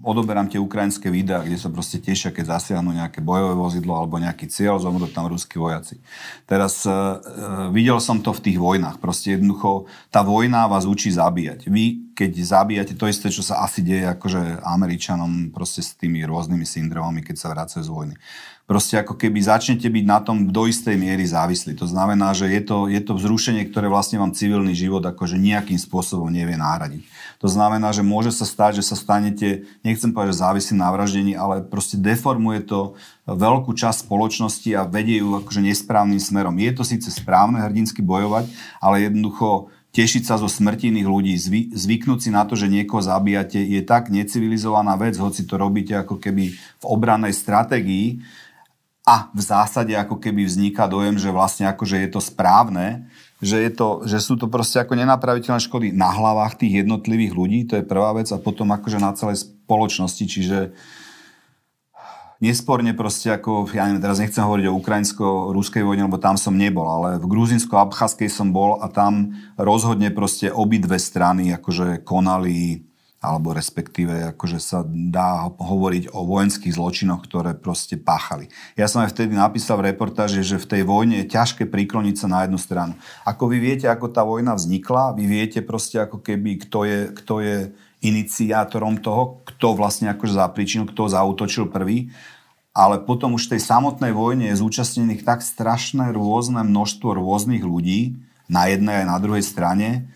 odoberám 0.00 0.48
tie 0.48 0.60
ukrajinské 0.60 1.12
videá, 1.12 1.44
kde 1.44 1.60
sa 1.60 1.68
proste 1.68 2.00
tešia, 2.00 2.32
keď 2.32 2.56
zasiahnu 2.56 2.96
nejaké 2.96 3.20
bojové 3.20 3.52
vozidlo 3.52 3.96
alebo 3.96 4.16
nejaký 4.16 4.48
cieľ, 4.48 4.80
zomrú 4.80 5.08
tam 5.12 5.28
ruskí 5.28 5.60
vojaci. 5.60 6.00
Teraz 6.48 6.84
uh, 6.88 7.20
videl 7.72 8.00
som 8.00 8.24
to 8.24 8.32
v 8.32 8.44
tých 8.44 8.58
vojnách. 8.60 8.96
Proste 8.96 9.36
jednoducho 9.36 9.88
tá 10.08 10.24
vojna 10.24 10.68
vás 10.68 10.88
učí 10.88 11.12
zabíjať. 11.12 11.68
Vy, 11.68 12.16
keď 12.16 12.30
zabíjate, 12.40 12.92
to 12.96 13.08
isté, 13.08 13.28
čo 13.28 13.44
sa 13.44 13.60
asi 13.64 13.84
deje 13.84 14.08
akože 14.08 14.64
Američanom 14.64 15.52
proste 15.52 15.84
s 15.84 15.92
tými 15.96 16.24
rôznymi 16.24 16.64
syndromami, 16.64 17.20
keď 17.20 17.36
sa 17.36 17.52
vracajú 17.52 17.84
z 17.84 17.92
vojny 17.92 18.16
proste 18.70 19.02
ako 19.02 19.18
keby 19.18 19.42
začnete 19.42 19.90
byť 19.90 20.04
na 20.06 20.22
tom 20.22 20.46
do 20.46 20.62
istej 20.70 20.94
miery 20.94 21.26
závislí. 21.26 21.74
To 21.74 21.90
znamená, 21.90 22.30
že 22.38 22.46
je 22.46 22.62
to, 22.62 22.86
je 22.86 23.02
to 23.02 23.18
vzrušenie, 23.18 23.66
ktoré 23.66 23.90
vlastne 23.90 24.22
vám 24.22 24.30
civilný 24.30 24.78
život 24.78 25.02
akože 25.02 25.34
nejakým 25.42 25.74
spôsobom 25.74 26.30
nevie 26.30 26.54
náhradiť. 26.54 27.02
To 27.42 27.50
znamená, 27.50 27.90
že 27.90 28.06
môže 28.06 28.30
sa 28.30 28.46
stať, 28.46 28.78
že 28.78 28.86
sa 28.86 28.94
stanete, 28.94 29.66
nechcem 29.82 30.14
povedať, 30.14 30.38
že 30.38 30.42
závislí 30.46 30.74
na 30.78 30.86
vraždení, 30.94 31.34
ale 31.34 31.66
proste 31.66 31.98
deformuje 31.98 32.62
to 32.62 32.94
veľkú 33.26 33.74
časť 33.74 34.06
spoločnosti 34.06 34.70
a 34.78 34.86
vedie 34.86 35.18
ju 35.18 35.42
akože 35.42 35.66
nesprávnym 35.66 36.22
smerom. 36.22 36.54
Je 36.54 36.70
to 36.70 36.86
síce 36.86 37.10
správne 37.10 37.58
hrdinsky 37.66 38.06
bojovať, 38.06 38.54
ale 38.78 39.02
jednoducho 39.02 39.74
tešiť 39.90 40.22
sa 40.22 40.38
zo 40.38 40.46
smrti 40.46 40.94
iných 40.94 41.08
ľudí, 41.10 41.34
zvy, 41.34 41.74
zvyknúť 41.74 42.18
si 42.22 42.30
na 42.30 42.46
to, 42.46 42.54
že 42.54 42.70
niekoho 42.70 43.02
zabíjate, 43.02 43.58
je 43.58 43.82
tak 43.82 44.14
necivilizovaná 44.14 44.94
vec, 44.94 45.18
hoci 45.18 45.42
to 45.42 45.58
robíte 45.58 45.98
ako 45.98 46.22
keby 46.22 46.54
v 46.54 46.84
obrannej 46.86 47.34
stratégii, 47.34 48.22
a 49.10 49.26
v 49.34 49.42
zásade 49.42 49.90
ako 49.98 50.22
keby 50.22 50.46
vzniká 50.46 50.86
dojem, 50.86 51.18
že 51.18 51.34
vlastne 51.34 51.66
akože 51.66 51.98
je 51.98 52.08
to 52.14 52.22
správne, 52.22 53.10
že, 53.42 53.58
je 53.58 53.70
to, 53.74 54.06
že 54.06 54.22
sú 54.22 54.38
to 54.38 54.46
proste 54.46 54.78
ako 54.78 54.94
nenapraviteľné 54.94 55.58
škody 55.58 55.90
na 55.90 56.14
hlavách 56.14 56.62
tých 56.62 56.86
jednotlivých 56.86 57.32
ľudí, 57.34 57.60
to 57.66 57.82
je 57.82 57.88
prvá 57.88 58.14
vec, 58.14 58.30
a 58.30 58.38
potom 58.38 58.70
akože 58.70 59.02
na 59.02 59.10
celej 59.18 59.50
spoločnosti, 59.50 60.24
čiže 60.30 60.58
nesporne 62.38 62.94
proste 62.94 63.34
ako, 63.34 63.66
ja 63.74 63.90
neviem, 63.90 64.04
teraz 64.04 64.22
nechcem 64.22 64.46
hovoriť 64.46 64.66
o 64.70 64.78
ukrajinsko-ruskej 64.78 65.82
vojne, 65.82 66.06
lebo 66.06 66.22
tam 66.22 66.38
som 66.38 66.54
nebol, 66.54 66.86
ale 66.86 67.18
v 67.18 67.26
gruzinsko-abcházskej 67.26 68.30
som 68.30 68.54
bol 68.54 68.78
a 68.78 68.86
tam 68.86 69.34
rozhodne 69.58 70.14
proste 70.14 70.54
obidve 70.54 71.02
strany 71.02 71.50
akože 71.58 72.06
konali 72.06 72.86
alebo 73.20 73.52
respektíve 73.52 74.32
akože 74.32 74.56
sa 74.56 74.80
dá 74.88 75.44
hovoriť 75.44 76.16
o 76.16 76.24
vojenských 76.24 76.72
zločinoch, 76.72 77.20
ktoré 77.28 77.52
proste 77.52 78.00
páchali. 78.00 78.48
Ja 78.80 78.88
som 78.88 79.04
aj 79.04 79.12
vtedy 79.12 79.36
napísal 79.36 79.76
v 79.76 79.92
reportáži, 79.92 80.40
že 80.40 80.56
v 80.56 80.64
tej 80.64 80.82
vojne 80.88 81.20
je 81.20 81.28
ťažké 81.28 81.68
prikloniť 81.68 82.16
sa 82.16 82.26
na 82.32 82.48
jednu 82.48 82.56
stranu. 82.56 82.96
Ako 83.28 83.52
vy 83.52 83.60
viete, 83.60 83.92
ako 83.92 84.08
tá 84.08 84.24
vojna 84.24 84.56
vznikla, 84.56 85.12
vy 85.12 85.24
viete 85.28 85.60
proste 85.60 86.00
ako 86.00 86.24
keby, 86.24 86.64
kto 86.64 86.88
je, 86.88 86.98
kto 87.12 87.34
je 87.44 87.56
iniciátorom 88.00 89.04
toho, 89.04 89.44
kto 89.44 89.76
vlastne 89.76 90.08
akože 90.16 90.40
zapričinil, 90.40 90.88
kto 90.88 91.12
zautočil 91.12 91.68
prvý, 91.68 92.08
ale 92.72 93.04
potom 93.04 93.36
už 93.36 93.50
v 93.50 93.52
tej 93.56 93.62
samotnej 93.68 94.16
vojne 94.16 94.48
je 94.48 94.60
zúčastnených 94.64 95.28
tak 95.28 95.44
strašné 95.44 96.16
rôzne 96.16 96.64
množstvo 96.64 97.20
rôznych 97.20 97.60
ľudí 97.60 98.16
na 98.48 98.72
jednej 98.72 99.04
aj 99.04 99.06
na 99.06 99.18
druhej 99.20 99.44
strane, 99.44 100.08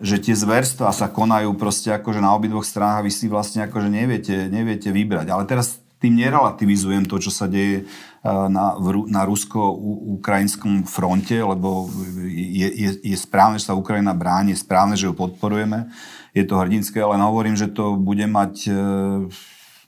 že 0.00 0.16
tie 0.16 0.32
zverstva 0.32 0.90
sa 0.96 1.12
konajú 1.12 1.52
proste 1.60 1.92
akože 1.92 2.24
na 2.24 2.32
obidvoch 2.32 2.64
stranách 2.64 3.04
a 3.04 3.06
vy 3.06 3.12
si 3.12 3.28
vlastne 3.28 3.68
akože 3.68 3.92
neviete, 3.92 4.48
neviete 4.48 4.88
vybrať. 4.88 5.28
Ale 5.28 5.44
teraz 5.44 5.80
tým 6.00 6.16
nerelativizujem 6.16 7.04
to, 7.04 7.20
čo 7.20 7.28
sa 7.28 7.44
deje 7.44 7.84
eh, 7.84 7.86
na, 8.24 8.80
na 9.06 9.22
rusko-ukrajinskom 9.28 10.88
fronte, 10.88 11.36
lebo 11.36 11.92
je, 12.24 12.68
je, 12.72 12.90
je 13.04 13.16
správne, 13.20 13.60
že 13.60 13.68
sa 13.68 13.76
Ukrajina 13.76 14.16
bráni, 14.16 14.56
je 14.56 14.64
správne, 14.64 14.96
že 14.96 15.06
ju 15.06 15.12
podporujeme, 15.12 15.92
je 16.32 16.44
to 16.48 16.56
hrdinské, 16.56 17.04
ale 17.04 17.20
hovorím, 17.20 17.54
že 17.54 17.68
to 17.68 18.00
bude 18.00 18.24
mať 18.24 18.54
eh, 18.72 19.28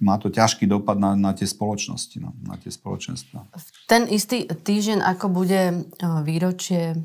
má 0.03 0.19
to 0.19 0.35
ťažký 0.35 0.67
dopad 0.67 0.99
na, 0.99 1.15
na 1.15 1.31
tie 1.31 1.47
spoločnosti, 1.47 2.19
no, 2.19 2.35
na 2.43 2.59
tie 2.59 2.75
spoločenstva. 2.75 3.47
Ten 3.87 4.11
istý 4.11 4.51
týždeň, 4.51 5.01
ako 5.01 5.27
bude 5.33 5.63
eh, 5.73 6.07
výročie 6.21 7.01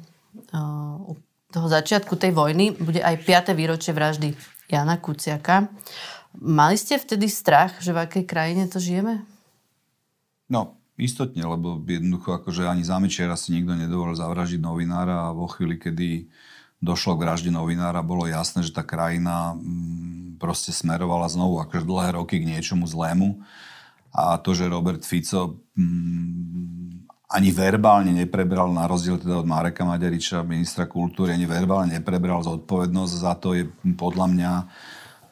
toho 1.48 1.68
začiatku 1.72 2.20
tej 2.20 2.36
vojny 2.36 2.76
bude 2.76 3.00
aj 3.00 3.24
5. 3.24 3.56
výročie 3.56 3.96
vraždy 3.96 4.36
Jana 4.68 5.00
Kuciaka. 5.00 5.72
Mali 6.38 6.76
ste 6.76 7.00
vtedy 7.00 7.32
strach, 7.32 7.80
že 7.80 7.96
v 7.96 8.04
akej 8.04 8.24
krajine 8.28 8.68
to 8.68 8.84
žijeme? 8.84 9.24
No, 10.52 10.76
istotne, 11.00 11.48
lebo 11.48 11.80
jednoducho 11.88 12.36
akože 12.36 12.68
ani 12.68 12.84
za 12.84 13.00
Mečiara 13.00 13.40
si 13.40 13.56
nikto 13.56 13.74
nedovolil 13.74 14.20
zavražiť 14.20 14.60
novinára 14.60 15.32
a 15.32 15.36
vo 15.36 15.48
chvíli, 15.48 15.80
kedy 15.80 16.28
došlo 16.84 17.18
k 17.18 17.24
vražde 17.26 17.50
novinára, 17.50 18.06
bolo 18.06 18.28
jasné, 18.30 18.62
že 18.62 18.76
tá 18.76 18.86
krajina 18.86 19.56
mm, 19.56 20.38
proste 20.38 20.76
smerovala 20.76 21.32
znovu 21.32 21.64
akože 21.64 21.88
dlhé 21.88 22.10
roky 22.20 22.44
k 22.44 22.50
niečomu 22.54 22.86
zlému. 22.86 23.42
A 24.14 24.38
to, 24.38 24.52
že 24.54 24.70
Robert 24.70 25.02
Fico 25.08 25.64
mm, 25.74 27.07
ani 27.28 27.52
verbálne 27.52 28.16
neprebral, 28.16 28.72
na 28.72 28.88
rozdiel 28.88 29.20
teda 29.20 29.44
od 29.44 29.48
Mareka 29.48 29.84
Maďariča, 29.84 30.48
ministra 30.48 30.88
kultúry, 30.88 31.36
ani 31.36 31.44
verbálne 31.44 32.00
neprebral 32.00 32.40
zodpovednosť 32.40 33.14
za 33.14 33.34
to, 33.36 33.52
je 33.52 33.68
podľa 34.00 34.28
mňa 34.32 34.52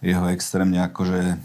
jeho 0.04 0.28
extrémne 0.28 0.84
akože 0.84 1.22
e, 1.24 1.36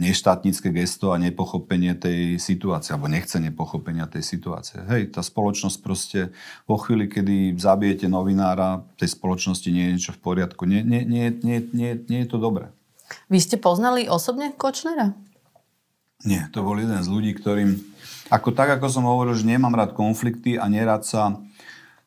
neštátnické 0.00 0.72
gesto 0.72 1.12
a 1.12 1.20
nepochopenie 1.20 1.92
tej 1.92 2.40
situácie, 2.40 2.96
alebo 2.96 3.12
nechce 3.12 3.36
nepochopenia 3.36 4.08
tej 4.08 4.24
situácie. 4.24 4.80
Hej, 4.88 5.12
tá 5.12 5.20
spoločnosť 5.20 5.78
proste 5.84 6.32
vo 6.64 6.80
chvíli, 6.80 7.12
kedy 7.12 7.52
zabijete 7.60 8.08
novinára, 8.08 8.80
tej 8.96 9.12
spoločnosti 9.12 9.68
nie 9.68 9.92
je 9.92 9.94
niečo 10.00 10.16
v 10.16 10.24
poriadku. 10.24 10.64
Nie, 10.64 10.80
nie, 10.80 11.04
nie, 11.04 11.36
nie, 11.44 11.60
nie, 11.76 12.00
nie 12.08 12.20
je 12.24 12.28
to 12.32 12.40
dobré. 12.40 12.72
Vy 13.28 13.44
ste 13.44 13.60
poznali 13.60 14.08
osobne 14.08 14.56
Kočnera? 14.56 15.12
Nie, 16.24 16.52
to 16.52 16.60
bol 16.60 16.76
jeden 16.76 17.00
z 17.00 17.08
ľudí, 17.08 17.32
ktorým 17.32 17.80
ako 18.30 18.54
tak, 18.54 18.78
ako 18.78 18.86
som 18.86 19.04
hovoril, 19.10 19.34
že 19.34 19.42
nemám 19.42 19.74
rád 19.74 19.90
konflikty 19.90 20.54
a 20.54 20.70
nerad 20.70 21.02
sa 21.02 21.42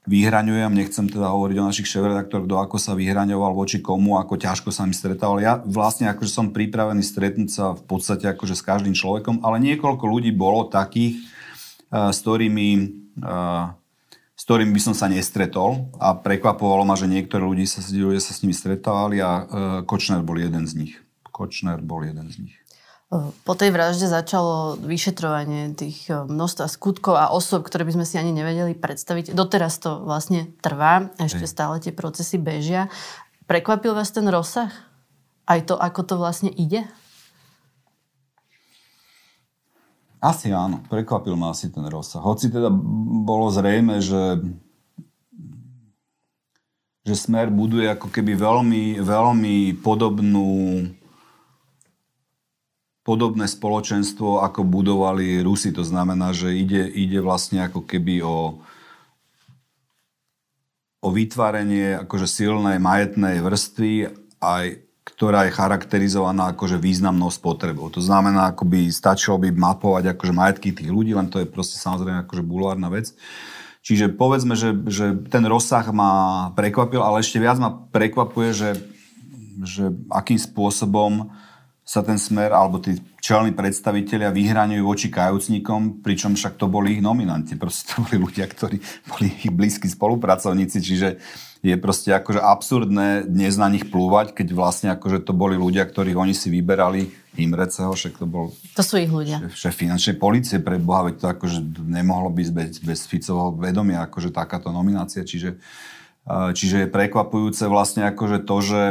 vyhraňujem, 0.07 0.71
nechcem 0.71 1.07
teda 1.07 1.31
hovoriť 1.31 1.55
o 1.59 1.67
našich 1.67 1.87
šéf-redaktoroch, 1.87 2.47
kto 2.47 2.55
ako 2.59 2.77
sa 2.79 2.95
vyhraňoval 2.95 3.55
voči 3.55 3.79
komu, 3.79 4.19
ako 4.19 4.35
ťažko 4.35 4.71
sa 4.71 4.83
mi 4.83 4.95
stretával. 4.95 5.39
Ja 5.39 5.59
vlastne 5.63 6.11
akože 6.11 6.31
som 6.31 6.55
pripravený 6.55 7.03
stretnúť 7.03 7.49
sa 7.51 7.65
v 7.75 7.83
podstate 7.87 8.27
akože 8.27 8.55
s 8.55 8.63
každým 8.63 8.95
človekom, 8.95 9.43
ale 9.43 9.63
niekoľko 9.63 10.03
ľudí 10.03 10.31
bolo 10.35 10.67
takých, 10.67 11.23
eh, 11.91 12.11
s 12.11 12.19
ktorými, 12.23 12.69
eh, 13.23 13.65
s 14.35 14.43
ktorými 14.43 14.71
by 14.75 14.81
som 14.83 14.95
sa 14.95 15.07
nestretol 15.07 15.87
a 15.99 16.15
prekvapovalo 16.15 16.83
ma, 16.83 16.99
že 16.99 17.07
niektorí 17.07 17.43
ľudí 17.43 17.67
sa, 17.67 17.79
ľudia 17.79 18.19
sa 18.19 18.35
s 18.35 18.43
nimi 18.43 18.55
stretávali 18.55 19.23
a 19.23 19.31
eh, 19.31 19.45
Kočner 19.87 20.19
bol 20.19 20.35
jeden 20.35 20.67
z 20.67 20.73
nich. 20.75 20.93
Kočner 21.31 21.79
bol 21.79 22.03
jeden 22.03 22.27
z 22.27 22.47
nich. 22.47 22.62
Po 23.45 23.53
tej 23.53 23.69
vražde 23.69 24.09
začalo 24.09 24.73
vyšetrovanie 24.81 25.77
tých 25.77 26.09
e, 26.09 26.25
množstva 26.25 26.65
skutkov 26.65 27.13
a 27.13 27.29
osob, 27.29 27.61
ktoré 27.61 27.85
by 27.85 28.01
sme 28.01 28.05
si 28.09 28.17
ani 28.17 28.33
nevedeli 28.33 28.73
predstaviť. 28.73 29.37
Doteraz 29.37 29.77
to 29.77 30.01
vlastne 30.01 30.49
trvá, 30.65 31.13
ešte 31.21 31.45
stále 31.45 31.77
tie 31.77 31.93
procesy 31.93 32.41
bežia. 32.41 32.89
Prekvapil 33.45 33.93
vás 33.93 34.09
ten 34.09 34.25
rozsah? 34.25 34.73
Aj 35.45 35.59
to, 35.61 35.77
ako 35.77 36.01
to 36.01 36.15
vlastne 36.17 36.49
ide? 36.49 36.89
Asi 40.17 40.49
áno, 40.49 40.81
prekvapil 40.89 41.37
ma 41.37 41.53
asi 41.53 41.69
ten 41.69 41.85
rozsah. 41.85 42.23
Hoci 42.23 42.49
teda 42.49 42.73
bolo 43.21 43.53
zrejme, 43.53 44.01
že 44.01 44.41
že 47.03 47.19
Smer 47.19 47.51
buduje 47.51 47.83
ako 47.91 48.07
keby 48.07 48.31
veľmi, 48.39 49.03
veľmi 49.03 49.83
podobnú 49.83 50.87
podobné 53.03 53.51
spoločenstvo, 53.51 54.39
ako 54.47 54.63
budovali 54.63 55.43
Rusi. 55.43 55.75
To 55.75 55.83
znamená, 55.83 56.31
že 56.31 56.55
ide, 56.55 56.87
ide 56.87 57.19
vlastne 57.19 57.67
ako 57.67 57.83
keby 57.83 58.23
o, 58.23 58.63
o 61.03 61.09
vytvárenie 61.11 61.99
akože 62.07 62.27
silnej 62.31 62.79
majetnej 62.79 63.43
vrstvy, 63.43 64.07
aj, 64.39 64.65
ktorá 65.03 65.51
je 65.51 65.55
charakterizovaná 65.55 66.55
akože 66.55 66.79
významnou 66.79 67.27
spotrebou. 67.27 67.91
To 67.91 67.99
znamená, 67.99 68.55
ako 68.55 68.63
by 68.71 68.87
stačilo 68.87 69.35
by 69.35 69.51
mapovať 69.51 70.15
akože 70.15 70.31
majetky 70.31 70.71
tých 70.71 70.87
ľudí, 70.87 71.11
len 71.11 71.27
to 71.27 71.43
je 71.43 71.47
proste 71.47 71.75
samozrejme 71.75 72.23
akože 72.23 72.43
bulvárna 72.47 72.87
vec. 72.87 73.11
Čiže 73.83 74.15
povedzme, 74.15 74.55
že, 74.55 74.71
že 74.87 75.11
ten 75.27 75.43
rozsah 75.43 75.83
ma 75.91 76.11
prekvapil, 76.55 77.03
ale 77.03 77.19
ešte 77.19 77.35
viac 77.35 77.59
ma 77.59 77.83
prekvapuje, 77.91 78.49
že, 78.55 78.69
že 79.59 79.91
akým 80.07 80.39
spôsobom 80.39 81.35
sa 81.83 81.99
ten 81.99 82.15
smer 82.15 82.55
alebo 82.55 82.79
tí 82.79 82.95
čelní 83.19 83.51
predstavitelia 83.51 84.31
vyhraňujú 84.31 84.83
voči 84.87 85.07
kajúcnikom, 85.11 85.99
pričom 85.99 86.39
však 86.39 86.55
to 86.55 86.71
boli 86.71 86.99
ich 86.99 87.03
nominanti. 87.03 87.59
Proste 87.59 87.91
to 87.91 88.07
boli 88.07 88.23
ľudia, 88.23 88.47
ktorí 88.47 88.79
boli 89.11 89.27
ich 89.27 89.51
blízki 89.51 89.91
spolupracovníci, 89.91 90.79
čiže 90.79 91.19
je 91.63 91.75
proste 91.79 92.11
akože 92.11 92.43
absurdné 92.43 93.23
dnes 93.23 93.55
na 93.55 93.71
nich 93.71 93.87
plúvať, 93.87 94.35
keď 94.35 94.47
vlastne 94.51 94.91
akože 94.91 95.23
to 95.23 95.31
boli 95.31 95.55
ľudia, 95.55 95.87
ktorých 95.87 96.19
oni 96.19 96.35
si 96.35 96.51
vyberali 96.51 97.07
Imreceho, 97.39 97.95
však 97.95 98.19
to 98.19 98.27
bol... 98.27 98.51
To 98.75 98.83
sú 98.83 98.99
ich 98.99 99.07
ľudia. 99.07 99.39
Šéf, 99.55 99.71
finančnej 99.71 100.19
policie 100.19 100.59
pre 100.59 100.75
Boha, 100.75 101.07
veď 101.07 101.15
to 101.23 101.27
akože 101.31 101.59
nemohlo 101.87 102.27
byť 102.31 102.47
bez, 102.51 102.71
bez 102.83 102.99
Ficovho 103.07 103.55
vedomia, 103.55 104.03
akože 104.03 104.35
takáto 104.35 104.75
nominácia, 104.75 105.23
čiže, 105.23 105.55
čiže 106.27 106.83
je 106.83 106.87
prekvapujúce 106.91 107.63
vlastne 107.71 108.11
akože 108.11 108.43
to, 108.43 108.57
že 108.59 108.81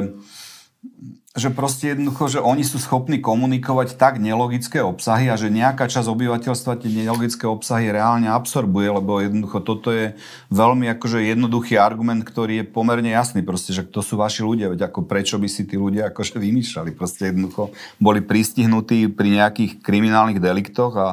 že 1.32 1.48
proste 1.48 1.96
jednoducho, 1.96 2.28
že 2.28 2.44
oni 2.44 2.60
sú 2.60 2.76
schopní 2.76 3.16
komunikovať 3.16 3.96
tak 3.96 4.20
nelogické 4.20 4.84
obsahy 4.84 5.32
a 5.32 5.40
že 5.40 5.48
nejaká 5.48 5.88
časť 5.88 6.04
obyvateľstva 6.04 6.76
tie 6.76 6.92
nelogické 6.92 7.48
obsahy 7.48 7.88
reálne 7.88 8.28
absorbuje, 8.28 8.92
lebo 8.92 9.16
jednoducho 9.16 9.64
toto 9.64 9.88
je 9.88 10.12
veľmi 10.52 10.92
akože 10.92 11.24
jednoduchý 11.24 11.80
argument, 11.80 12.20
ktorý 12.20 12.60
je 12.60 12.68
pomerne 12.68 13.08
jasný, 13.08 13.40
proste, 13.40 13.72
že 13.72 13.88
to 13.88 14.04
sú 14.04 14.20
vaši 14.20 14.44
ľudia, 14.44 14.76
veď 14.76 14.92
ako 14.92 15.08
prečo 15.08 15.40
by 15.40 15.48
si 15.48 15.64
tí 15.64 15.80
ľudia 15.80 16.12
akože 16.12 16.36
vymýšľali, 16.36 16.92
proste 16.92 17.32
jednoducho 17.32 17.72
boli 17.96 18.20
pristihnutí 18.20 19.08
pri 19.08 19.40
nejakých 19.40 19.80
kriminálnych 19.80 20.36
deliktoch 20.36 20.92
a 21.00 21.08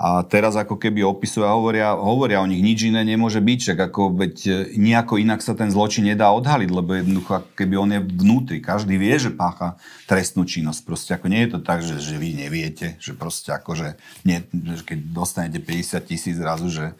a 0.00 0.24
teraz 0.24 0.56
ako 0.56 0.80
keby 0.80 1.04
opisujú 1.04 1.44
a 1.44 1.52
hovoria, 1.52 1.92
hovoria 1.92 2.40
o 2.40 2.48
nich, 2.48 2.64
nič 2.64 2.88
iné 2.88 3.04
nemôže 3.04 3.36
byť, 3.36 3.58
čak 3.60 3.78
ako, 3.92 4.16
veď 4.16 4.36
nejako 4.72 5.20
inak 5.20 5.44
sa 5.44 5.52
ten 5.52 5.68
zločin 5.68 6.08
nedá 6.08 6.32
odhaliť, 6.32 6.70
lebo 6.72 6.96
jednoducho 6.96 7.44
keby 7.52 7.74
on 7.76 7.92
je 7.92 8.00
vnútri. 8.00 8.64
Každý 8.64 8.96
vie, 8.96 9.12
že 9.20 9.28
pácha 9.28 9.76
trestnú 10.08 10.48
činnosť. 10.48 10.80
Proste 10.88 11.10
ako 11.20 11.28
nie 11.28 11.44
je 11.44 11.50
to 11.52 11.60
tak, 11.60 11.84
že, 11.84 12.00
že 12.00 12.16
vy 12.16 12.32
neviete, 12.32 12.96
že 12.96 13.12
proste 13.12 13.52
ako, 13.52 13.76
že, 13.76 14.00
nie, 14.24 14.40
keď 14.80 14.98
dostanete 15.12 15.60
50 15.60 16.00
tisíc 16.08 16.40
zrazu, 16.40 16.72
že, 16.72 16.96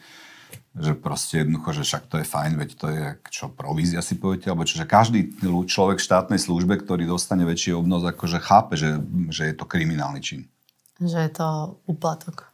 že 0.77 0.93
proste 0.93 1.41
jednoducho, 1.41 1.81
že 1.81 1.89
však 1.89 2.05
to 2.05 2.21
je 2.21 2.29
fajn, 2.29 2.53
veď 2.61 2.71
to 2.77 2.87
je 2.93 3.05
čo, 3.33 3.49
provízia 3.49 4.05
si 4.05 4.21
poviete, 4.21 4.53
alebo 4.53 4.69
čo, 4.69 4.77
že 4.77 4.85
každý 4.85 5.41
človek 5.65 5.97
v 5.97 6.05
štátnej 6.05 6.37
službe, 6.37 6.77
ktorý 6.77 7.09
dostane 7.09 7.49
väčší 7.49 7.73
obnos, 7.73 8.05
akože 8.05 8.45
chápe, 8.45 8.77
že, 8.77 9.01
že 9.33 9.49
je 9.49 9.55
to 9.57 9.65
kriminálny 9.65 10.21
čin. 10.21 10.45
Že 11.01 11.19
je 11.25 11.33
to 11.33 11.49
úplatok 11.89 12.50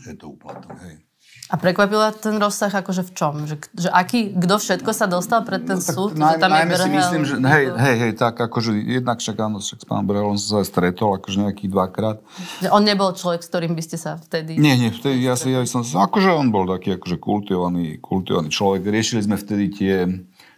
že 0.00 0.14
je 0.14 0.18
to 0.18 0.36
úplatok, 0.36 0.76
hej. 0.84 1.06
A 1.46 1.54
prekvapila 1.54 2.10
ten 2.10 2.42
rozsah 2.42 2.74
akože 2.74 3.06
v 3.06 3.12
čom? 3.14 3.34
Že, 3.46 3.56
že 3.78 3.88
aký, 3.94 4.34
kto 4.34 4.58
všetko 4.58 4.90
sa 4.90 5.06
dostal 5.06 5.46
pred 5.46 5.62
ten 5.62 5.78
no, 5.78 5.84
súd? 5.84 6.18
Naj, 6.18 6.42
tam 6.42 6.50
najmä 6.50 6.74
si 6.74 6.90
myslím, 6.90 7.22
že 7.22 7.34
hej, 7.38 7.64
hej, 7.70 7.96
hej, 8.02 8.12
tak 8.18 8.34
akože 8.34 8.74
jednak 8.74 9.22
však 9.22 9.36
áno, 9.38 9.62
však 9.62 9.78
s 9.78 9.86
pánom 9.86 10.10
Brelom 10.10 10.34
som 10.34 10.58
sa 10.58 10.66
stretol 10.66 11.14
akože 11.22 11.46
nejakých 11.46 11.70
dvakrát. 11.70 12.18
Že 12.66 12.68
on 12.74 12.82
nebol 12.82 13.14
človek, 13.14 13.46
s 13.46 13.48
ktorým 13.50 13.78
by 13.78 13.82
ste 13.86 13.94
sa 13.94 14.18
vtedy... 14.18 14.58
Nie, 14.58 14.74
nie, 14.74 14.90
vtedy 14.90 15.22
ja, 15.22 15.38
si, 15.38 15.54
ja 15.54 15.62
som 15.70 15.86
sa, 15.86 16.10
akože 16.10 16.34
on 16.34 16.50
bol 16.50 16.66
taký 16.66 16.98
akože 16.98 17.22
kultivovaný, 17.22 18.02
kultivovaný 18.02 18.50
človek. 18.50 18.82
Riešili 18.90 19.22
sme 19.22 19.38
vtedy 19.38 19.64
tie, 19.70 19.94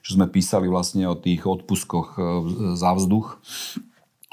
čo 0.01 0.17
sme 0.17 0.25
písali 0.25 0.73
vlastne 0.73 1.05
o 1.05 1.17
tých 1.21 1.45
odpuskoch 1.45 2.17
e, 2.17 2.21
za 2.81 2.97
vzduch 2.97 3.37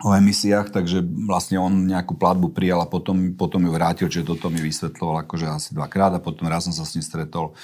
o 0.03 0.11
emisiách, 0.11 0.75
takže 0.75 0.99
vlastne 1.03 1.55
on 1.55 1.87
nejakú 1.87 2.19
platbu 2.19 2.51
prijal 2.51 2.83
a 2.83 2.91
potom, 2.91 3.31
potom 3.39 3.63
ju 3.63 3.71
vrátil, 3.71 4.11
čiže 4.11 4.27
toto 4.27 4.51
mi 4.51 4.59
vysvetloval 4.59 5.23
akože 5.23 5.47
asi 5.47 5.69
dvakrát 5.71 6.19
a 6.19 6.23
potom 6.23 6.51
raz 6.51 6.67
som 6.67 6.75
sa 6.75 6.83
s 6.83 6.99
ním 6.99 7.05
stretol, 7.05 7.55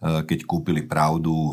e, 0.00 0.24
keď 0.24 0.48
kúpili 0.48 0.80
pravdu, 0.88 1.52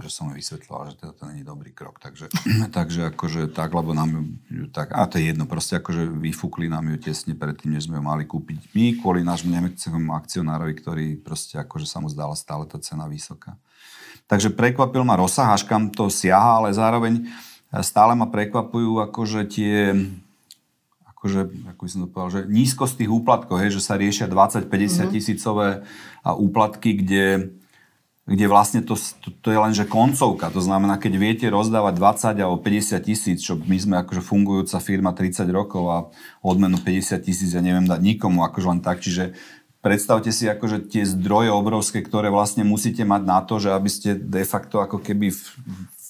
že 0.00 0.08
som 0.08 0.28
mu 0.28 0.36
vysvetloval, 0.36 0.92
že 0.92 1.00
teda 1.00 1.12
to 1.12 1.24
není 1.28 1.44
dobrý 1.44 1.76
krok. 1.76 2.00
Takže, 2.00 2.32
takže 2.76 3.12
akože 3.12 3.52
tak, 3.52 3.68
lebo 3.76 3.92
nám 3.92 4.32
ju 4.48 4.64
tak, 4.72 4.96
a 4.96 5.04
to 5.04 5.20
je 5.20 5.32
jedno, 5.32 5.44
proste 5.44 5.76
akože 5.76 6.08
vyfúkli 6.08 6.72
nám 6.72 6.88
ju 6.88 6.96
tesne 6.96 7.36
predtým, 7.36 7.76
než 7.76 7.84
sme 7.84 8.00
ju 8.00 8.04
mali 8.04 8.24
kúpiť 8.24 8.72
my 8.72 8.96
kvôli 8.96 9.20
nášmu 9.28 9.52
nemeckému 9.52 10.08
akcionárovi, 10.16 10.72
ktorý 10.72 11.06
proste 11.20 11.60
akože 11.60 11.84
sa 11.84 12.00
mu 12.00 12.08
zdala 12.08 12.32
stále 12.32 12.64
tá 12.64 12.80
cena 12.80 13.04
vysoká. 13.04 13.60
Takže 14.28 14.52
prekvapil 14.52 15.04
ma 15.04 15.16
rozsah, 15.16 15.52
až 15.52 15.64
kam 15.64 15.88
to 15.88 16.12
siaha, 16.12 16.64
ale 16.64 16.68
zároveň 16.72 17.24
stále 17.84 18.16
ma 18.16 18.26
prekvapujú 18.28 19.00
akože 19.04 19.40
tie 19.48 19.92
akože, 21.18 21.40
ako 21.74 21.80
by 21.82 21.90
som 21.90 22.00
to 22.06 22.08
povedal, 22.08 22.30
že 22.30 22.40
nízkosť 22.46 22.94
tých 23.02 23.10
úplatkov, 23.10 23.58
hej, 23.58 23.74
že 23.74 23.82
sa 23.82 23.98
riešia 23.98 24.30
20-50 24.30 24.70
mm-hmm. 24.70 25.10
tisícové 25.10 25.68
úplatky, 26.22 26.94
kde, 26.94 27.58
kde 28.22 28.46
vlastne 28.46 28.86
to, 28.86 28.94
to, 28.94 29.34
to 29.42 29.50
je 29.50 29.58
len 29.58 29.74
že 29.74 29.90
koncovka. 29.90 30.46
To 30.54 30.62
znamená, 30.62 30.94
keď 30.94 31.12
viete 31.18 31.46
rozdávať 31.50 31.98
20 31.98 32.38
alebo 32.38 32.62
50 32.62 33.02
tisíc, 33.02 33.42
čo 33.42 33.58
my 33.58 33.78
sme 33.82 33.94
akože 33.98 34.22
fungujúca 34.22 34.78
firma 34.78 35.10
30 35.10 35.42
rokov 35.50 35.84
a 35.90 35.98
odmenu 36.38 36.78
50 36.78 37.18
tisíc 37.26 37.50
ja 37.50 37.66
neviem 37.66 37.90
dať 37.90 37.98
nikomu, 37.98 38.46
akože 38.46 38.78
len 38.78 38.80
tak, 38.80 39.02
čiže 39.02 39.34
predstavte 39.82 40.30
si 40.30 40.46
akože 40.46 40.86
tie 40.86 41.02
zdroje 41.02 41.50
obrovské, 41.50 41.98
ktoré 41.98 42.30
vlastne 42.30 42.62
musíte 42.62 43.02
mať 43.02 43.22
na 43.26 43.42
to, 43.42 43.58
že 43.58 43.74
aby 43.74 43.90
ste 43.90 44.14
de 44.14 44.46
facto 44.46 44.78
ako 44.78 45.02
keby 45.02 45.34
v, 45.34 45.42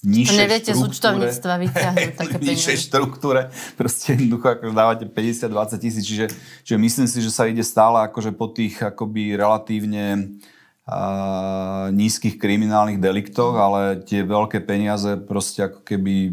nižšej 0.07 0.39
neviete 0.39 0.71
z 0.75 0.81
účtovníctva 0.81 1.55
vyťahnuť 1.59 2.13
také 2.21 2.37
peniaze. 2.39 2.51
nižšej 2.55 2.79
štruktúre, 2.87 3.51
proste 3.75 4.15
jednoducho 4.15 4.47
ako 4.55 4.71
dávate 4.71 5.05
50-20 5.11 5.83
tisíc, 5.83 6.05
čiže, 6.07 6.27
čiže 6.63 6.79
myslím 6.79 7.07
si, 7.11 7.19
že 7.19 7.35
sa 7.35 7.51
ide 7.51 7.67
stále 7.67 8.07
akože 8.07 8.31
po 8.37 8.47
tých 8.51 8.79
akoby 8.79 9.35
relatívne 9.35 10.39
a, 10.87 11.91
nízkych 11.91 12.39
kriminálnych 12.39 13.03
deliktoch, 13.03 13.59
ale 13.59 14.01
tie 14.07 14.23
veľké 14.23 14.63
peniaze 14.63 15.19
proste 15.19 15.67
ako 15.67 15.83
keby 15.83 16.31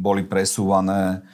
boli 0.00 0.24
presúvané 0.24 1.24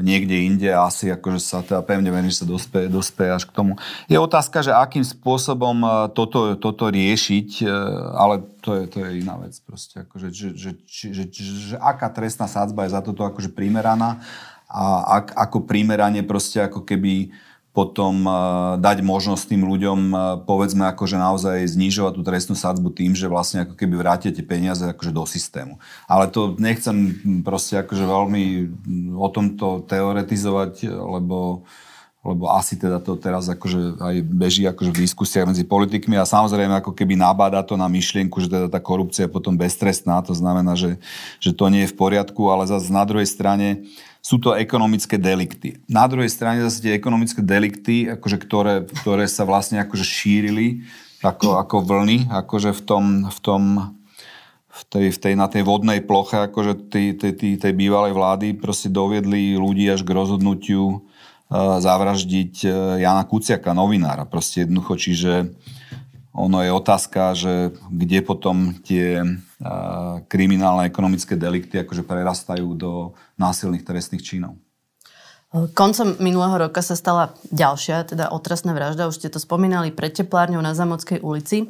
niekde 0.00 0.36
inde 0.46 0.68
asi 0.72 1.10
akože 1.12 1.40
sa 1.40 1.62
teda 1.62 1.82
pevne 1.82 2.08
verím, 2.12 2.30
že 2.30 2.42
sa 2.42 2.48
dospeje, 2.48 2.86
dospeje 2.90 3.30
až 3.32 3.44
k 3.48 3.52
tomu. 3.52 3.78
Je 4.10 4.18
otázka, 4.18 4.62
že 4.62 4.72
akým 4.74 5.04
spôsobom 5.04 6.08
toto, 6.12 6.54
toto 6.58 6.90
riešiť, 6.90 7.48
e, 7.62 7.70
ale 8.16 8.42
to 8.60 8.76
je, 8.76 8.82
to 8.90 8.96
je 9.02 9.10
iná 9.22 9.38
vec 9.38 9.54
proste, 9.62 10.02
akože, 10.02 10.28
že, 10.34 10.48
že, 10.54 10.70
že, 10.86 11.06
že, 11.12 11.24
že, 11.30 11.52
že 11.74 11.76
aká 11.78 12.10
trestná 12.10 12.50
sádzba 12.50 12.86
je 12.86 12.94
za 12.94 13.00
toto 13.02 13.22
akože 13.22 13.54
primeraná 13.54 14.18
a 14.66 14.84
ak, 15.22 15.26
ako 15.38 15.58
primeranie 15.62 16.26
proste 16.26 16.58
ako 16.58 16.82
keby 16.82 17.30
potom 17.76 18.24
eh, 18.24 18.32
dať 18.80 19.04
možnosť 19.04 19.52
tým 19.52 19.68
ľuďom, 19.68 20.00
eh, 20.08 20.18
povedzme, 20.48 20.88
akože 20.88 21.20
naozaj 21.20 21.68
znižovať 21.68 22.12
tú 22.16 22.22
trestnú 22.24 22.56
sadzbu 22.56 22.88
tým, 22.96 23.12
že 23.12 23.28
vlastne 23.28 23.68
ako 23.68 23.76
keby 23.76 24.00
vrátite 24.00 24.40
peniaze 24.40 24.80
akože 24.88 25.12
do 25.12 25.28
systému. 25.28 25.76
Ale 26.08 26.32
to 26.32 26.56
nechcem 26.56 27.20
proste 27.44 27.76
akože 27.76 28.08
veľmi 28.08 28.44
o 29.12 29.28
tomto 29.28 29.84
teoretizovať, 29.84 30.88
lebo 30.88 31.68
lebo 32.26 32.50
asi 32.50 32.74
teda 32.74 32.98
to 32.98 33.14
teraz 33.14 33.46
akože 33.46 34.02
aj 34.02 34.16
beží 34.26 34.66
akože 34.66 34.90
v 34.90 35.02
diskusiách 35.06 35.46
medzi 35.46 35.62
politikmi 35.62 36.18
a 36.18 36.26
samozrejme 36.26 36.82
ako 36.82 36.90
keby 36.90 37.14
nabáda 37.14 37.62
to 37.62 37.78
na 37.78 37.86
myšlienku, 37.86 38.42
že 38.42 38.50
teda 38.50 38.66
tá 38.66 38.82
korupcia 38.82 39.30
je 39.30 39.34
potom 39.38 39.54
beztrestná, 39.54 40.18
to 40.26 40.34
znamená, 40.34 40.74
že, 40.74 40.98
že 41.38 41.54
to 41.54 41.70
nie 41.70 41.86
je 41.86 41.92
v 41.94 41.98
poriadku, 42.02 42.50
ale 42.50 42.66
zase 42.66 42.90
na 42.90 43.06
druhej 43.06 43.30
strane 43.30 43.86
sú 44.26 44.42
to 44.42 44.58
ekonomické 44.58 45.22
delikty. 45.22 45.78
Na 45.86 46.10
druhej 46.10 46.26
strane 46.26 46.58
zase 46.66 46.82
tie 46.82 46.98
ekonomické 46.98 47.46
delikty, 47.46 48.10
akože 48.10 48.42
ktoré, 48.42 48.74
ktoré 48.82 49.30
sa 49.30 49.46
vlastne 49.46 49.78
akože 49.78 50.02
šírili 50.02 50.82
ako, 51.22 51.62
ako 51.62 51.86
vlny, 51.86 52.26
akože 52.34 52.74
v 52.74 52.82
tom, 52.82 53.04
v 53.30 53.38
tom 53.38 53.62
v 54.76 54.82
tej, 54.92 55.06
v 55.14 55.18
tej, 55.22 55.34
na 55.38 55.48
tej 55.48 55.62
vodnej 55.64 56.04
ploche 56.04 56.36
akože 56.36 56.92
tej, 56.92 57.16
tej, 57.16 57.32
tej, 57.32 57.52
tej 57.56 57.72
bývalej 57.72 58.12
vlády 58.12 58.52
proste 58.58 58.92
doviedli 58.92 59.56
ľudí 59.56 59.88
až 59.88 60.04
k 60.04 60.12
rozhodnutiu 60.12 61.00
uh, 61.00 61.80
zavraždiť 61.80 62.54
uh, 62.66 62.72
Jana 63.00 63.24
Kuciaka, 63.24 63.72
novinára. 63.72 64.28
Proste 64.28 64.66
jednoducho, 64.66 65.00
čiže 65.00 65.54
ono 66.36 66.60
je 66.60 66.70
otázka, 66.76 67.32
že 67.32 67.72
kde 67.88 68.20
potom 68.20 68.76
tie 68.84 69.24
kriminálne 70.28 70.84
ekonomické 70.84 71.32
delikty 71.32 71.80
akože 71.80 72.04
prerastajú 72.04 72.76
do 72.76 73.16
násilných 73.40 73.88
trestných 73.88 74.24
činov. 74.24 74.60
Koncom 75.54 76.18
minulého 76.20 76.68
roka 76.68 76.84
sa 76.84 76.92
stala 76.92 77.32
ďalšia, 77.48 78.04
teda 78.04 78.28
otrasná 78.28 78.76
vražda, 78.76 79.08
už 79.08 79.22
ste 79.22 79.32
to 79.32 79.40
spomínali, 79.40 79.88
pred 79.88 80.12
teplárňou 80.12 80.60
na 80.60 80.76
Zamockej 80.76 81.24
ulici. 81.24 81.64
E, 81.64 81.66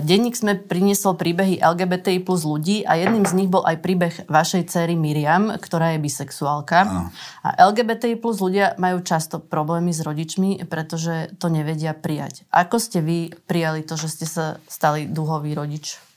denník 0.00 0.32
sme 0.32 0.56
priniesol 0.56 1.18
príbehy 1.18 1.60
LGBTI 1.60 2.24
plus 2.24 2.48
ľudí 2.48 2.88
a 2.88 2.96
jedným 2.96 3.28
z 3.28 3.36
nich 3.36 3.50
bol 3.52 3.66
aj 3.68 3.84
príbeh 3.84 4.14
vašej 4.30 4.70
cery 4.72 4.96
Miriam, 4.96 5.50
ktorá 5.50 5.98
je 5.98 6.08
bisexuálka. 6.08 7.10
A 7.44 7.48
LGBTI 7.68 8.16
plus 8.16 8.40
ľudia 8.40 8.78
majú 8.80 9.04
často 9.04 9.42
problémy 9.42 9.92
s 9.92 10.00
rodičmi, 10.00 10.64
pretože 10.64 11.34
to 11.36 11.52
nevedia 11.52 11.92
prijať. 11.92 12.48
Ako 12.48 12.80
ste 12.80 13.04
vy 13.04 13.34
prijali 13.44 13.84
to, 13.84 13.98
že 14.00 14.08
ste 14.08 14.26
sa 14.30 14.44
stali 14.70 15.04
duhový 15.04 15.52
rodič? 15.52 16.07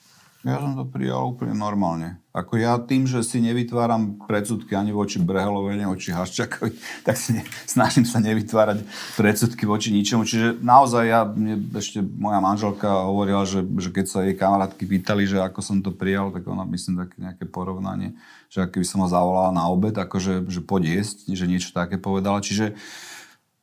Ja 0.42 0.58
som 0.58 0.74
to 0.74 0.90
prijal 0.90 1.38
úplne 1.38 1.54
normálne. 1.54 2.18
Ako 2.34 2.58
ja 2.58 2.74
tým, 2.82 3.06
že 3.06 3.22
si 3.22 3.38
nevytváram 3.38 4.18
predsudky 4.26 4.74
ani 4.74 4.90
voči 4.90 5.22
Brehelovej, 5.22 5.78
ani 5.78 5.86
voči 5.86 6.10
Haščakovi, 6.10 6.74
tak 7.06 7.14
si 7.14 7.38
ne, 7.38 7.46
snažím 7.70 8.10
sa 8.10 8.18
nevytvárať 8.18 8.82
predsudky 9.22 9.70
voči 9.70 9.94
ničomu. 9.94 10.26
Čiže 10.26 10.58
naozaj 10.66 11.04
ja, 11.06 11.22
mne 11.30 11.62
ešte 11.78 12.02
moja 12.02 12.42
manželka 12.42 12.90
hovorila, 12.90 13.46
že, 13.46 13.62
že 13.78 13.94
keď 13.94 14.06
sa 14.10 14.26
jej 14.26 14.34
kamarátky 14.34 14.82
pýtali, 14.82 15.30
že 15.30 15.38
ako 15.46 15.62
som 15.62 15.78
to 15.86 15.94
prijal, 15.94 16.34
tak 16.34 16.42
ona 16.50 16.66
myslím 16.74 17.06
také 17.06 17.22
nejaké 17.22 17.46
porovnanie, 17.46 18.18
že 18.50 18.66
by 18.66 18.88
som 18.88 19.06
ho 19.06 19.08
zavolala 19.14 19.54
na 19.54 19.70
obed, 19.70 19.94
akože 19.94 20.50
že 20.50 20.66
poď 20.66 20.98
jesť, 20.98 21.38
že 21.38 21.46
niečo 21.46 21.70
také 21.70 22.02
povedala. 22.02 22.42
Čiže 22.42 22.74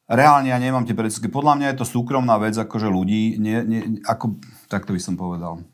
reálne 0.06 0.54
ja 0.54 0.62
nemám 0.62 0.86
tie 0.86 0.94
predsudky. 0.94 1.26
Podľa 1.26 1.58
mňa 1.58 1.66
je 1.74 1.78
to 1.82 1.90
súkromná 1.90 2.38
vec, 2.38 2.54
akože 2.54 2.86
ľudí, 2.86 3.34
nie, 3.42 3.58
nie, 3.66 3.80
ako, 4.06 4.38
takto 4.70 4.94
by 4.94 5.02
som 5.02 5.18
povedal 5.18 5.66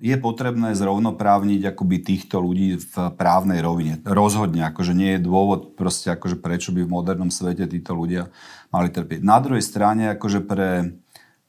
je 0.00 0.16
potrebné 0.16 0.72
zrovnoprávniť 0.72 1.72
akoby 1.72 1.96
týchto 2.00 2.40
ľudí 2.40 2.80
v 2.80 2.94
právnej 3.16 3.60
rovine. 3.60 4.00
Rozhodne, 4.08 4.64
akože 4.72 4.96
nie 4.96 5.16
je 5.16 5.24
dôvod 5.24 5.76
proste, 5.76 6.12
akože 6.12 6.40
prečo 6.40 6.72
by 6.72 6.84
v 6.84 6.92
modernom 6.92 7.28
svete 7.28 7.68
títo 7.68 7.92
ľudia 7.92 8.32
mali 8.72 8.88
trpieť. 8.88 9.20
Na 9.20 9.36
druhej 9.40 9.60
strane, 9.60 10.16
akože 10.16 10.40
pre, 10.44 10.96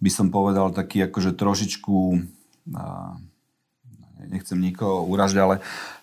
by 0.04 0.10
som 0.12 0.28
povedal, 0.28 0.76
taký 0.76 1.08
akože 1.08 1.40
trošičku 1.40 1.96
nechcem 4.28 4.60
nikoho 4.60 5.08
uražať, 5.08 5.40
ale 5.40 5.56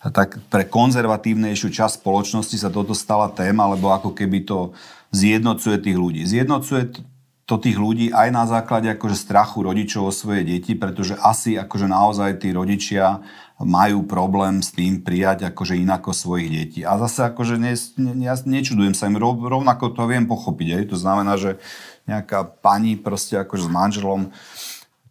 tak 0.09 0.41
pre 0.49 0.65
konzervatívnejšiu 0.65 1.69
časť 1.69 2.01
spoločnosti 2.01 2.57
sa 2.57 2.73
toto 2.73 2.97
stala 2.97 3.29
téma, 3.29 3.69
lebo 3.69 3.93
ako 3.93 4.17
keby 4.17 4.41
to 4.47 4.73
zjednocuje 5.13 5.77
tých 5.77 5.97
ľudí. 5.99 6.25
Zjednocuje 6.25 7.05
to 7.45 7.61
tých 7.61 7.77
ľudí 7.77 8.09
aj 8.09 8.29
na 8.33 8.49
základe 8.49 8.89
akože 8.89 9.13
strachu 9.13 9.61
rodičov 9.61 10.09
o 10.09 10.13
svoje 10.13 10.41
deti, 10.41 10.73
pretože 10.73 11.13
asi 11.13 11.53
akože 11.53 11.85
naozaj 11.85 12.41
tí 12.41 12.49
rodičia 12.49 13.21
majú 13.61 14.03
problém 14.03 14.65
s 14.65 14.73
tým 14.73 15.05
prijať 15.05 15.53
akože 15.53 15.77
inako 15.77 16.11
svojich 16.11 16.49
detí. 16.49 16.81
A 16.81 16.97
zase 16.97 17.29
akože 17.29 17.61
ne, 17.61 17.77
ne, 18.01 18.13
ja 18.25 18.35
nečudujem 18.35 18.97
sa 18.97 19.07
im, 19.07 19.21
rovnako 19.21 19.93
to 19.93 20.09
viem 20.09 20.25
pochopiť. 20.25 20.67
Aj. 20.73 20.83
To 20.89 20.97
znamená, 20.97 21.33
že 21.37 21.61
nejaká 22.09 22.49
pani 22.65 22.97
proste 22.97 23.37
akože 23.37 23.69
s 23.69 23.71
manželom 23.71 24.33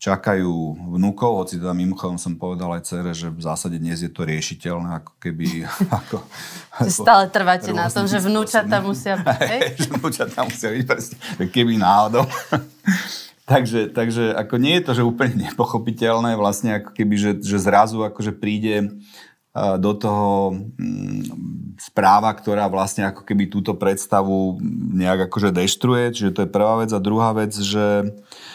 čakajú 0.05 0.76
vnúkov, 0.92 1.48
hoci 1.48 1.57
teda 1.57 1.72
mimochodom 1.72 2.20
som 2.20 2.36
povedal 2.36 2.76
aj 2.76 2.84
cere, 2.84 3.16
že 3.16 3.32
v 3.32 3.40
zásade 3.40 3.80
dnes 3.80 4.05
je 4.05 4.12
to 4.12 4.28
riešiteľné, 4.28 5.00
ako 5.00 5.16
keby... 5.16 5.64
Ako, 6.05 6.20
ako 6.76 6.90
Stále 6.92 7.32
trváte 7.32 7.72
na 7.72 7.88
tom, 7.88 8.05
že 8.05 8.20
vnúčata 8.20 8.84
musia 8.84 9.16
byť, 9.24 9.40
hej? 9.48 9.62
že 9.80 9.88
vnúčata 9.88 10.44
musia 10.44 10.68
byť, 10.76 10.82
presne, 10.84 11.16
keby 11.48 11.80
náhodou. 11.80 12.28
takže, 13.50 13.94
takže 13.96 14.36
ako 14.36 14.55
nie 14.61 14.76
je 14.76 14.84
to, 14.84 14.92
že 14.92 15.09
úplne 15.09 15.48
nepochopiteľné 15.48 16.36
vlastne, 16.36 16.84
ako 16.84 16.90
keby, 16.92 17.14
že, 17.16 17.30
že 17.40 17.57
zrazu 17.57 18.05
akože 18.05 18.36
príde 18.36 19.00
do 19.55 19.92
toho 19.94 20.66
mm, 20.74 21.78
správa, 21.78 22.34
ktorá 22.34 22.66
vlastne 22.66 23.07
ako 23.07 23.22
keby 23.22 23.46
túto 23.46 23.78
predstavu 23.78 24.59
nejak 24.98 25.30
akože 25.30 25.55
deštruje, 25.55 26.11
čiže 26.11 26.34
to 26.34 26.40
je 26.42 26.50
prvá 26.50 26.82
vec. 26.82 26.90
A 26.90 26.98
druhá 26.98 27.30
vec, 27.30 27.55
že 27.55 28.02
E, 28.02 28.53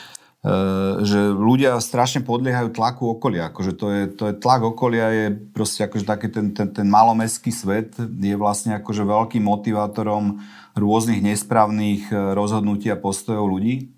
že 1.04 1.36
ľudia 1.36 1.76
strašne 1.84 2.24
podliehajú 2.24 2.72
tlaku 2.72 3.12
okolia. 3.12 3.52
Akože 3.52 3.76
to, 3.76 3.86
je, 3.92 4.04
to 4.08 4.24
je 4.32 4.40
tlak 4.40 4.64
okolia 4.64 5.12
je 5.12 5.26
proste 5.36 5.84
akože 5.84 6.08
taký 6.08 6.32
ten, 6.32 6.56
ten, 6.56 6.72
ten 6.72 6.88
malomestský 6.88 7.52
svet 7.52 8.00
je 8.00 8.36
vlastne 8.40 8.72
akože 8.80 9.04
veľkým 9.04 9.44
motivátorom 9.44 10.40
rôznych 10.80 11.20
nesprávnych 11.20 12.08
e, 12.08 12.16
rozhodnutí 12.40 12.88
a 12.88 12.96
postojov 12.96 13.52
ľudí. 13.52 13.92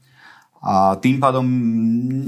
A 0.62 0.94
tým 1.02 1.18
pádom 1.18 1.42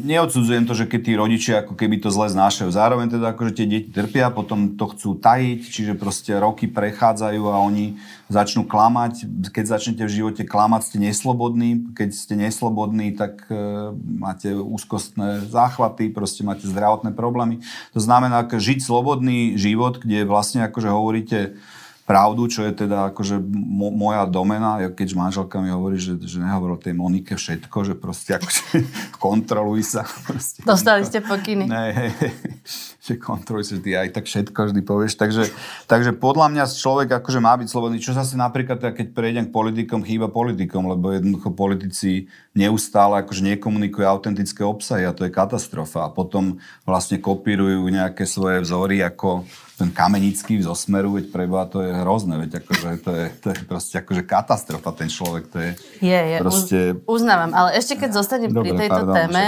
neodsudzujem 0.09 0.65
to, 0.65 0.73
že 0.73 0.89
keď 0.89 1.01
tí 1.05 1.13
rodičia 1.13 1.53
ako 1.61 1.77
keby 1.77 2.01
to 2.01 2.09
zle 2.09 2.25
znášajú. 2.33 2.73
Zároveň 2.73 3.13
teda 3.13 3.29
akože 3.29 3.61
tie 3.61 3.69
deti 3.69 3.93
trpia, 3.93 4.33
potom 4.33 4.73
to 4.73 4.89
chcú 4.89 5.21
tajiť, 5.21 5.61
čiže 5.69 5.93
proste 5.93 6.33
roky 6.41 6.65
prechádzajú 6.65 7.43
a 7.45 7.61
oni 7.61 8.01
začnú 8.33 8.65
klamať. 8.65 9.29
Keď 9.53 9.65
začnete 9.77 10.03
v 10.09 10.15
živote 10.17 10.43
klamať, 10.49 10.81
ste 10.81 10.97
neslobodní. 10.97 11.93
Keď 11.93 12.09
ste 12.09 12.33
neslobodní, 12.33 13.13
tak 13.13 13.45
e, 13.53 13.93
máte 13.93 14.49
úzkostné 14.57 15.45
záchvaty, 15.53 16.09
proste 16.09 16.41
máte 16.41 16.65
zdravotné 16.65 17.13
problémy. 17.13 17.61
To 17.93 18.01
znamená, 18.01 18.49
že 18.49 18.73
žiť 18.73 18.79
slobodný 18.81 19.61
život, 19.61 20.01
kde 20.01 20.25
vlastne 20.25 20.65
akože 20.65 20.89
hovoríte 20.89 21.61
pravdu, 22.03 22.51
čo 22.51 22.67
je 22.67 22.75
teda 22.75 23.15
akože 23.15 23.39
mo- 23.55 23.95
moja 23.95 24.27
domena, 24.27 24.75
keď 24.91 25.15
manželka 25.15 25.63
mi 25.63 25.71
hovorí, 25.71 25.95
že, 25.95 26.19
že 26.19 26.43
nehovoril 26.43 26.75
tej 26.75 26.91
Monike 26.91 27.39
všetko, 27.39 27.77
že 27.87 27.93
proste 27.95 28.35
akože 28.35 28.83
kontroluj 29.23 29.87
sa. 29.87 30.03
Proste, 30.27 30.67
Dostali 30.67 31.07
ste 31.07 31.23
pokyny. 31.23 31.63
Ne, 31.63 31.95
hej, 31.95 32.11
hej, 32.19 32.33
že 32.99 33.13
kontroluj 33.15 33.71
sa, 33.71 33.79
ty 33.79 33.95
aj 33.95 34.19
tak 34.19 34.27
všetko 34.27 34.59
vždy 34.71 34.81
povieš. 34.83 35.15
Takže, 35.15 35.43
takže 35.87 36.11
podľa 36.19 36.51
mňa 36.51 36.63
človek 36.75 37.23
akože 37.23 37.39
má 37.39 37.55
byť 37.55 37.67
slobodný. 37.71 38.03
Čo 38.03 38.19
zase 38.19 38.35
napríklad, 38.35 38.83
keď 38.83 39.15
prejdem 39.15 39.47
k 39.47 39.55
politikom, 39.55 40.03
chýba 40.03 40.27
politikom, 40.27 40.91
lebo 40.91 41.15
jednoducho 41.15 41.55
politici 41.55 42.27
neustále 42.51 43.23
akože 43.23 43.47
nekomunikujú 43.55 44.03
autentické 44.03 44.67
obsahy 44.67 45.07
a 45.07 45.15
to 45.15 45.23
je 45.23 45.31
katastrofa. 45.31 46.03
A 46.03 46.11
potom 46.11 46.59
vlastne 46.83 47.23
kopírujú 47.23 47.87
nejaké 47.87 48.27
svoje 48.27 48.59
vzory 48.59 48.99
ako 48.99 49.47
ten 49.73 49.89
kamenický 49.89 50.61
zo 50.61 50.77
smeru, 50.77 51.17
veď 51.17 51.33
preba 51.33 51.65
to 51.65 51.81
je 51.81 51.89
hrozné, 51.89 52.37
veď 52.45 52.61
akože 52.61 52.87
to 53.01 53.11
je, 53.11 53.25
to 53.41 53.47
je 53.49 53.57
proste 53.65 53.95
akože 53.97 54.21
katastrofa 54.21 54.93
ten 54.93 55.09
človek, 55.09 55.43
to 55.49 55.57
je, 55.57 55.71
je, 55.97 56.19
je 56.29 56.37
proste... 56.37 56.79
uznávam, 57.09 57.49
ale 57.57 57.73
ešte 57.81 57.97
keď 57.97 58.09
zostanem 58.13 58.53
Dobre, 58.53 58.69
pri 58.69 58.85
tejto 58.85 59.01
pardon, 59.01 59.15
téme, 59.17 59.43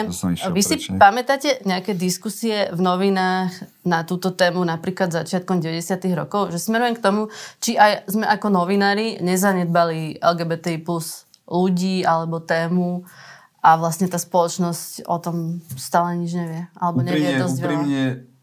vy 0.49 0.61
si 0.65 0.75
preč, 0.81 0.83
pamätáte 0.97 1.49
nejaké 1.61 1.93
diskusie 1.93 2.73
v 2.73 2.79
novinách 2.81 3.53
na 3.85 4.01
túto 4.01 4.33
tému 4.33 4.65
napríklad 4.65 5.13
začiatkom 5.13 5.61
90 5.61 5.93
rokov, 6.17 6.49
že 6.49 6.57
smerujem 6.57 6.97
k 6.97 7.05
tomu, 7.05 7.29
či 7.61 7.77
aj 7.77 8.09
sme 8.09 8.25
ako 8.25 8.49
novinári 8.49 9.21
nezanedbali 9.21 10.25
LGBT 10.25 10.81
plus 10.81 11.29
ľudí 11.45 12.01
alebo 12.01 12.41
tému 12.41 13.05
a 13.61 13.77
vlastne 13.77 14.09
tá 14.09 14.17
spoločnosť 14.17 15.05
o 15.05 15.17
tom 15.21 15.61
stále 15.77 16.17
nič 16.17 16.33
nevie, 16.33 16.65
alebo 16.73 17.05
nevie 17.05 17.37
dosť 17.37 17.57
úprimne, 17.61 18.01
veľa 18.25 18.34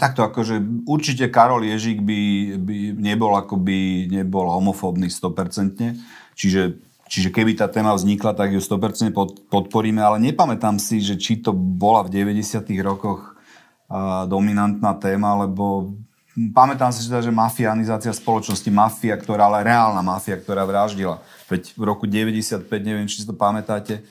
takto 0.00 0.24
akože 0.24 0.84
určite 0.88 1.28
Karol 1.28 1.68
Ježík 1.68 2.00
by, 2.00 2.20
by 2.56 2.76
nebol 2.96 3.36
akoby 3.36 4.08
nebol 4.08 4.48
homofóbny 4.48 5.12
100%, 5.12 5.98
čiže, 6.32 6.80
čiže 7.06 7.28
keby 7.28 7.56
tá 7.58 7.68
téma 7.68 7.92
vznikla, 7.92 8.32
tak 8.32 8.56
ju 8.56 8.60
100% 8.60 9.12
pod, 9.12 9.44
podporíme, 9.52 10.00
ale 10.00 10.18
nepamätám 10.24 10.80
si, 10.80 11.04
že 11.04 11.20
či 11.20 11.40
to 11.40 11.52
bola 11.52 12.04
v 12.08 12.24
90 12.24 12.64
rokoch 12.80 13.36
a, 13.88 14.24
dominantná 14.24 14.96
téma, 14.96 15.36
lebo 15.44 15.92
pamätám 16.54 16.94
si 16.94 17.04
teda, 17.04 17.24
že 17.24 17.34
mafianizácia 17.34 18.14
spoločnosti, 18.14 18.70
mafia, 18.70 19.18
ktorá, 19.18 19.50
ale 19.50 19.66
reálna 19.66 20.00
mafia, 20.00 20.38
ktorá 20.38 20.62
vraždila. 20.62 21.18
Veď 21.50 21.74
v 21.74 21.82
roku 21.82 22.04
95, 22.06 22.68
neviem, 22.80 23.10
či 23.10 23.22
si 23.22 23.26
to 23.26 23.34
pamätáte, 23.34 24.06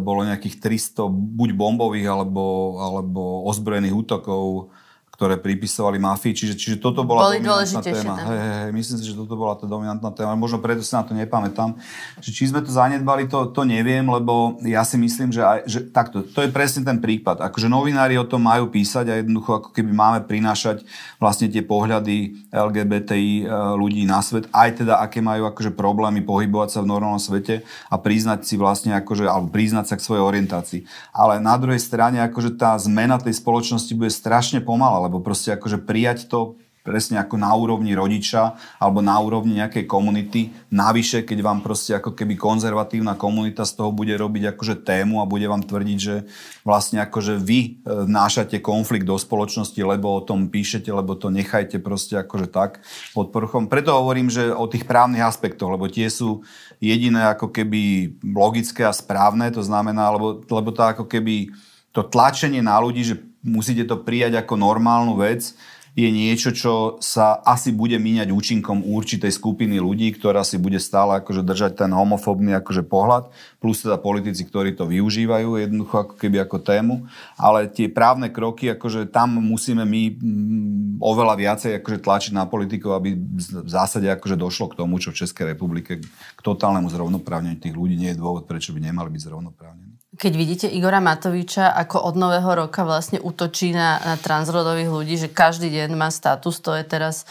bolo 0.00 0.26
nejakých 0.26 0.58
300 0.58 1.06
buď 1.10 1.50
bombových 1.54 2.08
alebo, 2.10 2.76
alebo 2.82 3.46
ozbrojených 3.46 3.94
útokov 3.94 4.74
ktoré 5.20 5.36
pripisovali 5.36 6.00
mafii, 6.00 6.32
čiže, 6.32 6.54
čiže 6.56 6.76
toto 6.80 7.04
bola 7.04 7.28
Boli 7.28 7.44
dominantná 7.44 7.84
téma. 7.84 8.16
Hej, 8.24 8.40
hej, 8.40 8.52
hej, 8.56 8.70
myslím 8.72 8.96
si, 8.96 9.04
že 9.12 9.14
toto 9.20 9.36
bola 9.36 9.52
tá 9.52 9.68
dominantná 9.68 10.08
téma, 10.16 10.32
možno 10.32 10.64
preto 10.64 10.80
si 10.80 10.96
na 10.96 11.04
to 11.04 11.12
nepamätám. 11.12 11.76
Že 12.24 12.30
či 12.32 12.48
sme 12.48 12.64
to 12.64 12.72
zanedbali, 12.72 13.28
to, 13.28 13.52
to 13.52 13.68
neviem, 13.68 14.08
lebo 14.08 14.56
ja 14.64 14.80
si 14.80 14.96
myslím, 14.96 15.28
že, 15.28 15.44
aj, 15.44 15.68
že 15.68 15.84
takto, 15.92 16.24
to 16.24 16.40
je 16.40 16.48
presne 16.48 16.88
ten 16.88 16.96
prípad. 16.96 17.44
Akože 17.52 17.68
novinári 17.68 18.16
o 18.16 18.24
tom 18.24 18.48
majú 18.48 18.72
písať 18.72 19.12
a 19.12 19.14
jednoducho 19.20 19.60
ako 19.60 19.68
keby 19.76 19.92
máme 19.92 20.24
prinášať 20.24 20.88
vlastne 21.20 21.52
tie 21.52 21.60
pohľady 21.60 22.48
LGBTI 22.48 23.44
eh, 23.44 23.76
ľudí 23.76 24.08
na 24.08 24.24
svet, 24.24 24.48
aj 24.56 24.80
teda 24.80 25.04
aké 25.04 25.20
majú 25.20 25.52
akože 25.52 25.76
problémy 25.76 26.24
pohybovať 26.24 26.68
sa 26.72 26.80
v 26.80 26.96
normálnom 26.96 27.20
svete 27.20 27.60
a 27.92 28.00
priznať 28.00 28.48
si 28.48 28.56
vlastne 28.56 28.96
akože, 28.96 29.28
alebo 29.28 29.52
priznať 29.52 29.84
sa 29.84 30.00
k 30.00 30.04
svojej 30.08 30.24
orientácii. 30.24 30.80
Ale 31.12 31.44
na 31.44 31.60
druhej 31.60 31.76
strane 31.76 32.24
akože 32.24 32.56
tá 32.56 32.72
zmena 32.80 33.20
tej 33.20 33.36
spoločnosti 33.36 33.92
bude 33.92 34.08
strašne 34.08 34.64
pomalá, 34.64 35.09
lebo 35.10 35.18
proste 35.18 35.58
akože 35.58 35.82
prijať 35.82 36.30
to 36.30 36.54
presne 36.80 37.20
ako 37.20 37.36
na 37.36 37.52
úrovni 37.52 37.92
rodiča 37.92 38.56
alebo 38.80 39.04
na 39.04 39.16
úrovni 39.20 39.60
nejakej 39.60 39.84
komunity. 39.84 40.50
Navyše, 40.72 41.28
keď 41.28 41.38
vám 41.44 41.60
proste 41.60 42.00
ako 42.00 42.16
keby 42.16 42.40
konzervatívna 42.40 43.20
komunita 43.20 43.68
z 43.68 43.76
toho 43.76 43.92
bude 43.92 44.16
robiť 44.16 44.56
akože 44.56 44.80
tému 44.80 45.20
a 45.20 45.28
bude 45.28 45.44
vám 45.44 45.60
tvrdiť, 45.60 45.98
že 46.00 46.24
vlastne 46.64 47.04
akože 47.04 47.36
vy 47.36 47.60
e, 47.60 47.68
vnášate 47.84 48.64
konflikt 48.64 49.04
do 49.04 49.20
spoločnosti, 49.20 49.76
lebo 49.76 50.08
o 50.16 50.24
tom 50.24 50.48
píšete, 50.48 50.88
lebo 50.88 51.12
to 51.14 51.28
nechajte 51.28 51.76
proste 51.84 52.16
akože 52.16 52.48
tak 52.48 52.80
pod 53.12 53.28
povrchom. 53.28 53.68
Preto 53.68 53.92
hovorím, 53.92 54.32
že 54.32 54.48
o 54.48 54.64
tých 54.64 54.88
právnych 54.88 55.22
aspektoch, 55.22 55.68
lebo 55.76 55.84
tie 55.86 56.08
sú 56.08 56.40
jediné 56.80 57.28
ako 57.28 57.52
keby 57.52 58.16
logické 58.24 58.88
a 58.88 58.96
správne, 58.96 59.52
to 59.52 59.60
znamená, 59.60 60.08
lebo, 60.16 60.40
lebo 60.48 60.72
to 60.72 60.80
ako 60.80 61.04
keby 61.04 61.52
to 61.90 62.06
tlačenie 62.06 62.62
na 62.62 62.78
ľudí, 62.78 63.02
že 63.02 63.18
musíte 63.42 63.84
to 63.88 64.00
prijať 64.00 64.40
ako 64.40 64.54
normálnu 64.60 65.18
vec, 65.18 65.54
je 65.98 66.06
niečo, 66.06 66.54
čo 66.54 66.72
sa 67.02 67.42
asi 67.42 67.74
bude 67.74 67.98
míňať 67.98 68.30
účinkom 68.30 68.86
určitej 68.86 69.34
skupiny 69.34 69.82
ľudí, 69.82 70.14
ktorá 70.14 70.46
si 70.46 70.54
bude 70.54 70.78
stále 70.78 71.18
akože 71.18 71.42
držať 71.42 71.82
ten 71.82 71.90
homofóbny 71.90 72.54
akože 72.62 72.86
pohľad, 72.86 73.34
plus 73.58 73.82
teda 73.82 73.98
politici, 73.98 74.46
ktorí 74.46 74.78
to 74.78 74.86
využívajú 74.86 75.58
jednoducho 75.58 75.96
ako 76.06 76.14
keby 76.14 76.46
ako 76.46 76.62
tému. 76.62 76.94
Ale 77.34 77.66
tie 77.66 77.90
právne 77.90 78.30
kroky, 78.30 78.70
akože 78.70 79.10
tam 79.10 79.42
musíme 79.42 79.82
my 79.82 80.02
mm, 80.14 81.02
oveľa 81.02 81.34
viacej 81.34 81.82
akože 81.82 81.98
tlačiť 81.98 82.32
na 82.38 82.46
politikov, 82.46 82.94
aby 82.94 83.18
v 83.18 83.70
zásade 83.70 84.06
akože 84.06 84.38
došlo 84.38 84.70
k 84.70 84.78
tomu, 84.78 85.02
čo 85.02 85.10
v 85.10 85.26
Českej 85.26 85.58
republike 85.58 85.98
k 86.06 86.40
totálnemu 86.40 86.86
zrovnoprávneniu 86.86 87.58
tých 87.58 87.74
ľudí 87.74 87.98
nie 87.98 88.14
je 88.14 88.20
dôvod, 88.20 88.46
prečo 88.46 88.70
by 88.70 88.78
nemali 88.78 89.10
byť 89.10 89.22
zrovnoprávnení. 89.26 89.90
Keď 90.20 90.32
vidíte 90.36 90.66
Igora 90.68 91.00
Matoviča, 91.00 91.72
ako 91.72 92.12
od 92.12 92.20
nového 92.20 92.52
roka 92.52 92.84
vlastne 92.84 93.16
útočí 93.24 93.72
na, 93.72 93.96
na 94.04 94.14
transrodových 94.20 94.92
ľudí, 94.92 95.16
že 95.16 95.32
každý 95.32 95.72
deň 95.72 95.96
má 95.96 96.12
status, 96.12 96.60
to 96.60 96.76
je 96.76 96.84
teraz 96.84 97.24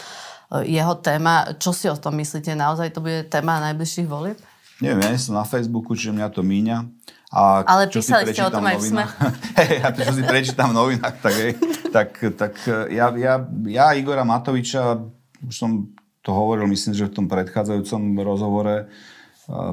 e, 0.50 0.74
jeho 0.74 0.98
téma. 0.98 1.54
Čo 1.54 1.70
si 1.70 1.86
o 1.86 1.94
tom 1.94 2.18
myslíte? 2.18 2.50
Naozaj 2.58 2.90
to 2.90 2.98
bude 2.98 3.30
téma 3.30 3.62
najbližších 3.70 4.10
volieb? 4.10 4.42
Neviem, 4.82 5.06
ja 5.06 5.22
som 5.22 5.38
na 5.38 5.46
Facebooku, 5.46 5.94
čiže 5.94 6.18
mňa 6.18 6.34
to 6.34 6.42
míňa. 6.42 6.82
A 7.30 7.62
Ale 7.62 7.86
písali 7.86 8.26
ste 8.34 8.42
o 8.42 8.50
tom 8.50 8.66
aj 8.66 8.82
v 8.82 8.84
SME. 8.90 9.04
ja 9.86 9.88
čo 9.94 10.10
si 10.10 10.22
prečítam 10.26 10.74
v 10.74 10.82
novinách, 10.82 11.16
tak, 11.22 11.34
hej, 11.38 11.52
tak, 11.94 12.10
tak 12.34 12.58
e, 12.66 12.98
ja, 12.98 13.14
ja, 13.14 13.38
ja 13.70 13.94
Igora 13.94 14.26
Matoviča, 14.26 14.98
už 15.46 15.54
som 15.54 15.94
to 16.26 16.34
hovoril, 16.34 16.66
myslím, 16.66 16.98
že 16.98 17.06
v 17.06 17.22
tom 17.22 17.26
predchádzajúcom 17.30 18.18
rozhovore, 18.18 18.90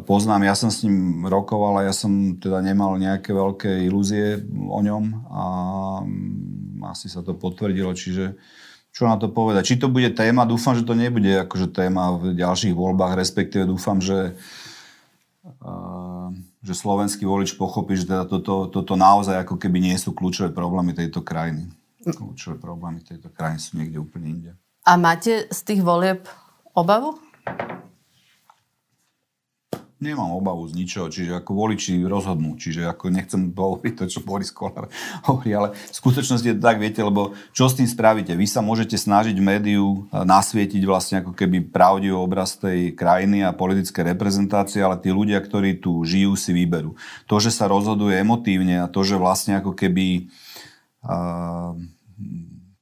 poznám. 0.05 0.49
Ja 0.49 0.55
som 0.57 0.73
s 0.73 0.81
ním 0.81 1.25
rokoval 1.29 1.81
a 1.81 1.87
ja 1.87 1.93
som 1.93 2.37
teda 2.41 2.61
nemal 2.65 2.97
nejaké 2.97 3.29
veľké 3.29 3.85
ilúzie 3.85 4.41
o 4.49 4.79
ňom 4.81 5.03
a 5.29 5.43
mm, 6.01 6.81
asi 6.89 7.07
sa 7.09 7.21
to 7.21 7.37
potvrdilo, 7.37 7.93
čiže 7.93 8.37
čo 8.89 9.05
na 9.05 9.21
to 9.21 9.29
povedať. 9.29 9.73
Či 9.73 9.81
to 9.85 9.93
bude 9.93 10.09
téma, 10.17 10.49
dúfam, 10.49 10.73
že 10.73 10.81
to 10.81 10.97
nebude 10.97 11.29
akože 11.45 11.69
téma 11.69 12.17
v 12.17 12.33
ďalších 12.33 12.73
voľbách, 12.73 13.13
respektíve 13.21 13.69
dúfam, 13.69 14.01
že, 14.01 14.33
že 16.65 16.73
slovenský 16.73 17.21
volič 17.29 17.53
pochopí, 17.61 17.93
že 17.93 18.09
teda 18.09 18.25
toto, 18.25 18.65
toto 18.65 18.97
naozaj 18.97 19.45
ako 19.45 19.61
keby 19.61 19.77
nie 19.85 19.97
sú 20.01 20.17
kľúčové 20.17 20.49
problémy 20.49 20.97
tejto 20.97 21.21
krajiny. 21.21 21.69
Kľúčové 22.01 22.57
problémy 22.57 23.05
tejto 23.05 23.29
krajiny 23.29 23.59
sú 23.61 23.77
niekde 23.77 24.01
úplne 24.01 24.27
inde. 24.33 24.51
A 24.81 24.97
máte 24.97 25.45
z 25.53 25.59
tých 25.61 25.85
volieb 25.85 26.25
obavu? 26.73 27.21
Nemám 29.97 30.29
obavu 30.37 30.61
z 30.69 30.77
ničoho, 30.77 31.09
čiže 31.09 31.41
ako 31.41 31.57
voliči 31.57 32.05
rozhodnú, 32.05 32.53
čiže 32.53 32.85
ako 32.85 33.09
nechcem 33.09 33.49
hovoriť 33.49 33.93
to, 33.97 34.05
čo 34.05 34.19
Boris 34.21 34.53
Kolár 34.53 34.93
hovorí, 35.27 35.57
ale 35.57 35.73
v 35.73 35.95
skutočnosti 35.97 36.45
je 36.45 36.61
tak, 36.61 36.77
viete, 36.77 37.01
lebo 37.01 37.33
čo 37.49 37.65
s 37.65 37.81
tým 37.81 37.89
spravíte? 37.89 38.37
Vy 38.37 38.45
sa 38.45 38.61
môžete 38.61 38.93
snažiť 38.93 39.33
médiu 39.41 40.05
eh, 40.13 40.21
nasvietiť 40.21 40.85
vlastne 40.85 41.25
ako 41.25 41.33
keby 41.33 41.73
pravdivý 41.73 42.13
obraz 42.13 42.61
tej 42.61 42.93
krajiny 42.93 43.41
a 43.41 43.57
politické 43.57 44.05
reprezentácie, 44.05 44.85
ale 44.85 45.01
tí 45.01 45.09
ľudia, 45.09 45.41
ktorí 45.41 45.81
tu 45.81 46.05
žijú, 46.05 46.37
si 46.37 46.53
vyberú. 46.53 46.93
To, 47.25 47.41
že 47.41 47.49
sa 47.49 47.65
rozhoduje 47.65 48.21
emotívne 48.21 48.85
a 48.85 48.91
to, 48.91 49.01
že 49.01 49.17
vlastne 49.17 49.57
ako 49.57 49.73
keby 49.73 50.29
uh, 51.01 51.73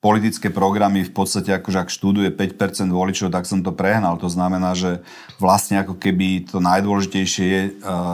politické 0.06 0.54
programy 0.54 1.02
v 1.02 1.10
podstate 1.10 1.50
akože 1.50 1.82
ak 1.82 1.90
študuje 1.90 2.30
5% 2.30 2.94
voličov, 2.94 3.34
tak 3.34 3.50
som 3.50 3.66
to 3.66 3.74
prehnal. 3.74 4.22
To 4.22 4.30
znamená, 4.30 4.78
že 4.78 5.02
vlastne 5.42 5.82
ako 5.82 5.98
keby 5.98 6.46
to 6.46 6.62
najdôležitejšie 6.62 7.46
je 7.50 7.62
e, 7.66 7.72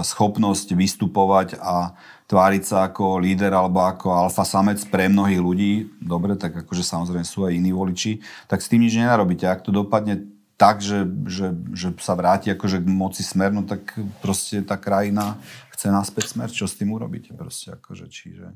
schopnosť 0.07 0.71
vystupovať 0.71 1.59
a 1.59 1.91
tváriť 2.31 2.63
sa 2.63 2.87
ako 2.87 3.19
líder 3.19 3.51
alebo 3.51 3.83
ako 3.83 4.07
alfa 4.07 4.47
samec 4.47 4.79
pre 4.87 5.11
mnohých 5.11 5.43
ľudí. 5.43 5.73
Dobre, 5.99 6.39
tak 6.39 6.63
akože 6.63 6.79
samozrejme 6.79 7.27
sú 7.27 7.43
aj 7.43 7.59
iní 7.59 7.75
voliči. 7.75 8.23
Tak 8.47 8.63
s 8.63 8.71
tým 8.71 8.87
nič 8.87 8.95
nenarobíte. 8.95 9.43
Ak 9.43 9.67
to 9.67 9.75
dopadne 9.75 10.31
tak, 10.55 10.79
že, 10.79 11.03
že, 11.27 11.51
že 11.75 11.91
sa 11.99 12.15
vráti 12.15 12.55
akože 12.55 12.79
k 12.79 12.87
moci 12.87 13.19
smer, 13.19 13.51
no 13.51 13.67
tak 13.67 13.99
proste 14.23 14.63
tá 14.63 14.79
krajina 14.79 15.35
chce 15.75 15.91
naspäť 15.91 16.39
smer. 16.39 16.47
Čo 16.55 16.71
s 16.71 16.79
tým 16.79 16.95
urobíte? 16.95 17.35
Proste 17.35 17.75
akože, 17.75 18.07
čiže... 18.07 18.47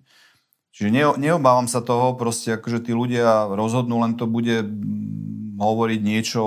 Čiže 0.76 0.91
neobávam 1.15 1.71
sa 1.71 1.80
toho, 1.80 2.19
proste 2.19 2.59
akože 2.59 2.84
tí 2.84 2.91
ľudia 2.91 3.47
rozhodnú, 3.47 3.95
len 4.03 4.19
to 4.19 4.28
bude 4.28 4.59
mm, 4.59 5.55
hovoriť 5.55 5.99
niečo 6.03 6.43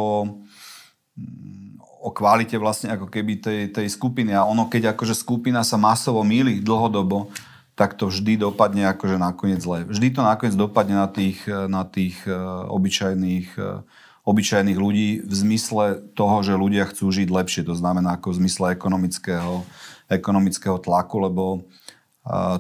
mm, 1.16 1.81
o 2.05 2.12
kvalite 2.12 2.61
vlastne 2.61 2.93
ako 2.93 3.09
keby 3.09 3.41
tej, 3.41 3.61
tej 3.72 3.89
skupiny. 3.89 4.37
A 4.37 4.45
ono, 4.45 4.68
keď 4.68 4.93
akože 4.93 5.16
skupina 5.16 5.64
sa 5.64 5.81
masovo 5.81 6.20
míli 6.29 6.61
dlhodobo, 6.61 7.33
tak 7.72 7.97
to 7.97 8.12
vždy 8.12 8.37
dopadne 8.37 8.85
akože 8.93 9.16
nakoniec 9.16 9.64
zle. 9.64 9.89
Vždy 9.89 10.12
to 10.12 10.20
nakoniec 10.20 10.59
dopadne 10.61 10.99
na 10.99 11.09
tých, 11.09 11.47
na 11.49 11.89
tých 11.89 12.20
uh, 12.26 12.68
obyčajných, 12.68 13.55
uh, 13.57 13.81
obyčajných 14.29 14.76
ľudí 14.76 15.24
v 15.24 15.33
zmysle 15.33 16.05
toho, 16.12 16.43
že 16.45 16.59
ľudia 16.59 16.91
chcú 16.91 17.09
žiť 17.09 17.31
lepšie. 17.31 17.62
To 17.64 17.79
znamená 17.79 18.18
ako 18.18 18.35
v 18.35 18.39
zmysle 18.45 18.74
ekonomického, 18.74 19.62
ekonomického 20.11 20.76
tlaku, 20.83 21.16
lebo 21.22 21.43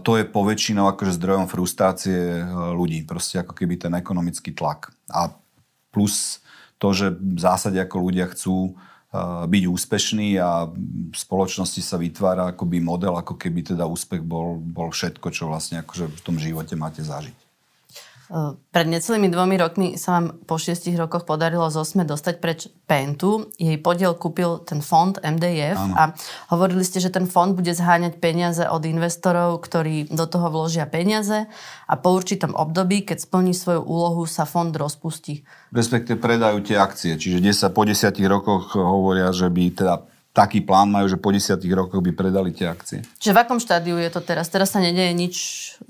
to 0.00 0.16
je 0.16 0.24
poväčšinou 0.24 0.88
akože 0.88 1.16
zdrojom 1.20 1.46
frustrácie 1.50 2.40
e, 2.40 2.42
ľudí. 2.72 3.04
Proste 3.04 3.44
ako 3.44 3.52
keby 3.52 3.76
ten 3.76 3.92
ekonomický 3.96 4.56
tlak. 4.56 4.92
A 5.12 5.34
plus 5.92 6.40
to, 6.80 6.94
že 6.96 7.12
v 7.12 7.40
zásade 7.40 7.76
ako 7.76 7.96
ľudia 8.08 8.30
chcú 8.32 8.56
e, 8.68 8.72
byť 9.44 9.64
úspešní 9.68 10.40
a 10.40 10.68
v 10.72 11.16
spoločnosti 11.16 11.84
sa 11.84 12.00
vytvára 12.00 12.56
akoby 12.56 12.80
model, 12.80 13.20
ako 13.20 13.36
keby 13.36 13.74
teda 13.74 13.84
úspech 13.84 14.24
bol, 14.24 14.56
bol 14.56 14.88
všetko, 14.88 15.28
čo 15.28 15.52
vlastne 15.52 15.84
akože 15.84 16.06
v 16.06 16.20
tom 16.24 16.40
živote 16.40 16.72
máte 16.72 17.04
zažiť. 17.04 17.47
Pred 18.68 18.86
necelými 18.92 19.32
dvomi 19.32 19.56
rokmi 19.56 19.88
sa 19.96 20.20
vám 20.20 20.44
po 20.44 20.60
šiestich 20.60 20.92
rokoch 21.00 21.24
podarilo 21.24 21.64
z 21.72 21.80
osme 21.80 22.04
dostať 22.04 22.34
preč 22.44 22.68
Pentu. 22.84 23.48
Jej 23.56 23.80
podiel 23.80 24.12
kúpil 24.12 24.60
ten 24.68 24.84
fond 24.84 25.16
MDF 25.16 25.80
ano. 25.80 25.94
a 25.96 26.02
hovorili 26.52 26.84
ste, 26.84 27.00
že 27.00 27.08
ten 27.08 27.24
fond 27.24 27.56
bude 27.56 27.72
zháňať 27.72 28.20
peniaze 28.20 28.68
od 28.68 28.84
investorov, 28.84 29.64
ktorí 29.64 30.12
do 30.12 30.28
toho 30.28 30.52
vložia 30.52 30.84
peniaze 30.84 31.48
a 31.88 31.94
po 31.96 32.12
určitom 32.12 32.52
období, 32.52 33.08
keď 33.08 33.24
splní 33.24 33.56
svoju 33.56 33.80
úlohu, 33.80 34.28
sa 34.28 34.44
fond 34.44 34.76
rozpustí. 34.76 35.48
Respektive 35.72 36.20
predajú 36.20 36.60
tie 36.60 36.76
akcie, 36.76 37.16
čiže 37.16 37.40
10, 37.40 37.72
po 37.72 37.88
desiatich 37.88 38.28
rokoch 38.28 38.76
hovoria, 38.76 39.32
že 39.32 39.48
by 39.48 39.64
teda 39.72 40.04
taký 40.38 40.62
plán 40.62 40.86
majú, 40.86 41.10
že 41.10 41.18
po 41.18 41.34
desiatich 41.34 41.74
rokoch 41.74 41.98
by 41.98 42.14
predali 42.14 42.54
tie 42.54 42.70
akcie. 42.70 43.02
Čiže 43.18 43.34
v 43.34 43.40
akom 43.42 43.58
štádiu 43.58 43.98
je 43.98 44.06
to 44.06 44.22
teraz? 44.22 44.46
Teraz 44.46 44.70
sa 44.70 44.78
nedieje 44.78 45.10
nič 45.10 45.34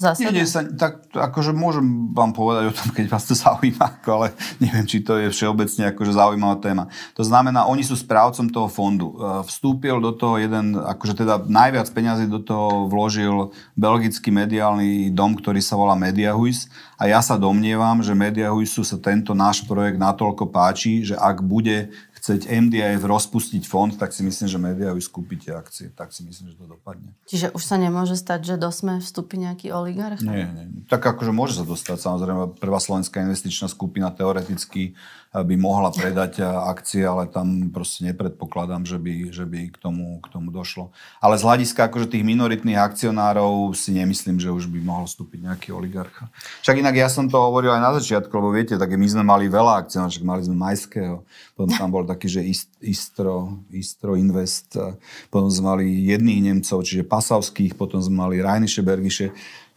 zásadné? 0.01 0.33
Nedieje 0.33 0.49
sa, 0.49 0.65
tak 0.65 1.13
akože 1.13 1.53
môžem 1.53 2.17
vám 2.17 2.33
povedať 2.33 2.73
o 2.73 2.77
tom, 2.77 2.89
keď 2.97 3.05
vás 3.13 3.29
to 3.29 3.37
zaujíma, 3.45 4.01
ako, 4.01 4.09
ale 4.17 4.27
neviem, 4.57 4.89
či 4.89 5.05
to 5.05 5.21
je 5.21 5.29
všeobecne 5.29 5.93
akože 5.93 6.17
zaujímavá 6.17 6.57
téma. 6.65 6.89
To 7.21 7.23
znamená, 7.29 7.69
oni 7.69 7.85
sú 7.85 7.93
správcom 7.93 8.49
toho 8.49 8.73
fondu. 8.73 9.13
E, 9.21 9.45
vstúpil 9.45 10.01
do 10.01 10.17
toho 10.17 10.41
jeden, 10.41 10.81
akože 10.81 11.21
teda 11.21 11.45
najviac 11.45 11.93
peňazí 11.93 12.25
do 12.25 12.41
toho 12.41 12.89
vložil 12.89 13.53
belgický 13.77 14.33
mediálny 14.33 15.13
dom, 15.13 15.37
ktorý 15.37 15.61
sa 15.61 15.77
volá 15.77 15.93
Mediahuis 15.93 16.73
a 16.99 17.07
ja 17.07 17.23
sa 17.23 17.39
domnievam, 17.39 18.03
že 18.03 18.11
Mediahuisu 18.17 18.83
sa 18.83 18.99
tento 18.99 19.31
náš 19.31 19.63
projekt 19.69 20.03
natoľko 20.03 20.51
páči, 20.51 21.07
že 21.07 21.15
ak 21.15 21.47
bude 21.47 21.95
chceť 22.19 22.51
MDF 22.51 23.01
rozpustiť 23.07 23.63
fond, 23.65 23.95
tak 23.95 24.11
si 24.11 24.27
myslím, 24.27 24.47
že 24.51 24.59
médiá 24.59 24.91
už 24.91 25.07
skúpite 25.07 25.55
akcie. 25.55 25.95
Tak 25.95 26.11
si 26.11 26.27
myslím, 26.27 26.53
že 26.53 26.57
to 26.59 26.67
dopadne. 26.67 27.15
Čiže 27.31 27.55
už 27.55 27.63
sa 27.63 27.79
nemôže 27.79 28.19
stať, 28.19 28.55
že 28.55 28.55
do 28.59 28.69
SME 28.75 28.99
vstúpi 28.99 29.39
nejaký 29.39 29.71
oligarch? 29.71 30.21
Nie, 30.21 30.51
nie. 30.51 30.85
Tak 30.91 31.01
akože 31.01 31.31
môže 31.31 31.55
sa 31.57 31.65
dostať. 31.65 32.03
Samozrejme, 32.03 32.59
prvá 32.59 32.83
slovenská 32.83 33.23
investičná 33.23 33.71
skupina 33.71 34.11
teoreticky 34.11 34.99
by 35.33 35.55
mohla 35.61 35.93
predať 35.93 36.41
akcie, 36.45 37.05
ale 37.05 37.29
tam 37.29 37.69
proste 37.69 38.09
nepredpokladám, 38.09 38.89
že 38.89 38.97
by, 38.97 39.29
že 39.29 39.45
by 39.45 39.69
k, 39.69 39.77
tomu, 39.77 40.25
k 40.25 40.27
tomu 40.33 40.49
došlo. 40.49 40.89
Ale 41.21 41.37
z 41.37 41.45
hľadiska 41.45 41.93
akože 41.93 42.09
tých 42.09 42.25
minoritných 42.25 42.81
akcionárov 42.81 43.77
si 43.77 43.93
nemyslím, 43.93 44.41
že 44.41 44.49
už 44.49 44.73
by 44.73 44.81
mohol 44.81 45.05
vstúpiť 45.05 45.53
nejaký 45.53 45.69
oligarcha. 45.77 46.33
Však 46.65 46.81
inak 46.81 46.97
ja 46.97 47.09
som 47.13 47.29
to 47.29 47.37
hovoril 47.37 47.77
aj 47.77 47.83
na 47.85 47.93
začiatku, 48.01 48.33
lebo 48.33 48.57
viete, 48.57 48.81
tak 48.81 48.89
my 48.89 49.09
sme 49.09 49.21
mali 49.21 49.53
veľa 49.53 49.85
akcionárov, 49.85 50.13
však 50.17 50.25
mali 50.25 50.43
sme 50.49 50.57
Majského, 50.57 51.17
potom 51.53 51.73
tam 51.77 51.89
bol 51.93 52.09
taký, 52.09 52.27
že 52.33 52.41
Istro, 52.81 53.61
Istro 53.69 54.17
Invest, 54.17 54.81
potom 55.29 55.53
sme 55.53 55.77
mali 55.77 56.09
jedných 56.09 56.41
Nemcov, 56.53 56.81
čiže 56.89 57.05
Pasavských, 57.05 57.77
potom 57.77 58.01
sme 58.01 58.25
mali 58.25 58.41
Rajniše 58.41 58.81
Bergiše, 58.81 59.29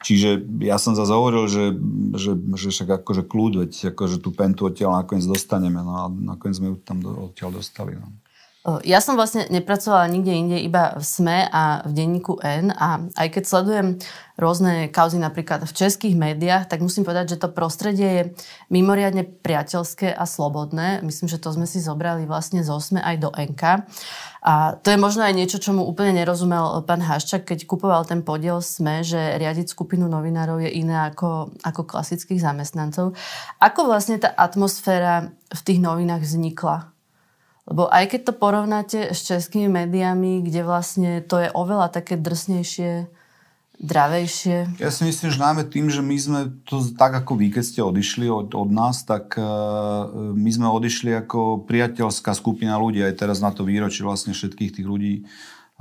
Čiže 0.01 0.41
ja 0.65 0.81
som 0.81 0.97
zase 0.97 1.13
hovoril, 1.13 1.45
že, 1.45 1.77
že, 2.17 2.33
že 2.57 2.67
však 2.73 3.05
akože 3.05 3.23
kľúd, 3.29 3.53
veď 3.65 3.93
akože 3.93 4.17
tú 4.17 4.33
pentu 4.33 4.65
odtiaľ 4.65 5.05
nakoniec 5.05 5.29
dostaneme, 5.29 5.77
no 5.77 5.93
a 5.93 6.03
nakoniec 6.09 6.57
sme 6.57 6.73
ju 6.73 6.75
tam 6.81 7.05
do, 7.05 7.29
odtiaľ 7.29 7.61
dostali. 7.61 8.01
No. 8.01 8.09
Ja 8.61 9.01
som 9.01 9.17
vlastne 9.17 9.49
nepracovala 9.49 10.05
nikde 10.05 10.37
inde, 10.37 10.57
iba 10.61 10.93
v 10.93 11.01
SME 11.01 11.49
a 11.49 11.81
v 11.81 11.97
denníku 11.97 12.37
N 12.45 12.69
a 12.69 13.09
aj 13.17 13.27
keď 13.33 13.43
sledujem 13.49 13.87
rôzne 14.37 14.85
kauzy 14.93 15.17
napríklad 15.17 15.65
v 15.65 15.73
českých 15.73 16.13
médiách, 16.13 16.69
tak 16.69 16.77
musím 16.77 17.01
povedať, 17.01 17.33
že 17.33 17.41
to 17.41 17.49
prostredie 17.49 18.09
je 18.13 18.23
mimoriadne 18.69 19.25
priateľské 19.25 20.13
a 20.13 20.29
slobodné. 20.29 21.01
Myslím, 21.01 21.25
že 21.25 21.41
to 21.41 21.49
sme 21.57 21.65
si 21.65 21.81
zobrali 21.81 22.29
vlastne 22.29 22.61
zo 22.61 22.77
SME 22.77 23.01
aj 23.01 23.15
do 23.17 23.33
NK. 23.33 23.81
A 24.45 24.77
to 24.77 24.93
je 24.93 24.97
možno 25.01 25.25
aj 25.25 25.33
niečo, 25.33 25.57
čo 25.57 25.73
mu 25.73 25.81
úplne 25.81 26.21
nerozumel 26.21 26.85
pán 26.85 27.01
Haščak, 27.01 27.49
keď 27.49 27.65
kupoval 27.65 28.05
ten 28.05 28.21
podiel 28.21 28.61
SME, 28.61 29.01
že 29.01 29.41
riadiť 29.41 29.73
skupinu 29.73 30.05
novinárov 30.05 30.61
je 30.61 30.69
iné 30.69 31.09
ako, 31.09 31.57
ako 31.65 31.81
klasických 31.89 32.37
zamestnancov. 32.37 33.17
Ako 33.57 33.89
vlastne 33.89 34.21
tá 34.21 34.29
atmosféra 34.29 35.33
v 35.49 35.61
tých 35.65 35.81
novinách 35.81 36.21
vznikla? 36.21 36.90
Lebo 37.69 37.85
aj 37.87 38.05
keď 38.09 38.21
to 38.31 38.33
porovnáte 38.33 38.99
s 39.13 39.25
českými 39.29 39.69
médiami, 39.69 40.41
kde 40.41 40.65
vlastne 40.65 41.11
to 41.21 41.37
je 41.37 41.49
oveľa 41.53 41.93
také 41.93 42.17
drsnejšie, 42.17 43.05
dravejšie. 43.81 44.77
Ja 44.77 44.93
si 44.93 45.05
myslím, 45.09 45.29
že 45.33 45.41
najmä 45.41 45.63
tým, 45.65 45.89
že 45.89 46.05
my 46.05 46.17
sme 46.17 46.41
to 46.69 46.85
tak 46.93 47.17
ako 47.17 47.33
vy, 47.37 47.49
keď 47.49 47.63
ste 47.65 47.81
odišli 47.81 48.29
od, 48.29 48.53
od 48.53 48.69
nás, 48.69 49.01
tak 49.05 49.37
uh, 49.37 50.09
my 50.37 50.49
sme 50.53 50.69
odišli 50.69 51.17
ako 51.17 51.65
priateľská 51.65 52.33
skupina 52.37 52.77
ľudí. 52.77 53.01
Aj 53.01 53.13
teraz 53.17 53.41
na 53.41 53.49
to 53.49 53.65
výročie 53.65 54.05
vlastne 54.05 54.37
všetkých 54.37 54.81
tých 54.81 54.87
ľudí 54.87 55.25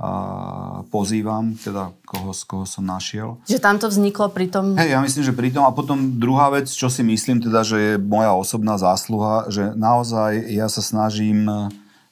a 0.01 0.81
pozývam, 0.89 1.53
teda 1.61 1.93
koho, 2.09 2.33
koho 2.33 2.65
som 2.65 2.81
našiel. 2.81 3.37
Že 3.45 3.61
tam 3.61 3.77
to 3.77 3.85
vzniklo 3.85 4.33
pri 4.33 4.49
tom... 4.49 4.73
Hej, 4.73 4.97
ja 4.97 4.99
myslím, 5.05 5.21
že 5.21 5.37
pri 5.37 5.53
tom. 5.53 5.61
A 5.61 5.69
potom 5.69 6.17
druhá 6.17 6.49
vec, 6.49 6.73
čo 6.73 6.89
si 6.89 7.05
myslím, 7.05 7.37
teda, 7.37 7.61
že 7.61 7.77
je 7.77 7.93
moja 8.01 8.33
osobná 8.33 8.81
zásluha, 8.81 9.45
že 9.53 9.77
naozaj 9.77 10.49
ja 10.49 10.65
sa 10.73 10.81
snažím 10.81 11.45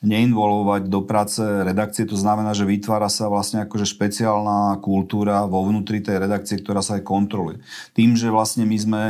neinvolovať 0.06 0.86
do 0.86 1.02
práce 1.02 1.42
redakcie. 1.42 2.06
To 2.06 2.14
znamená, 2.14 2.54
že 2.54 2.70
vytvára 2.70 3.10
sa 3.10 3.26
vlastne 3.26 3.66
akože 3.66 3.90
špeciálna 3.90 4.78
kultúra 4.86 5.50
vo 5.50 5.66
vnútri 5.66 6.00
tej 6.00 6.22
redakcie, 6.22 6.62
ktorá 6.62 6.86
sa 6.86 7.02
aj 7.02 7.04
kontroluje. 7.04 7.58
Tým, 7.98 8.14
že 8.14 8.30
vlastne 8.30 8.70
my 8.70 8.78
sme 8.78 9.04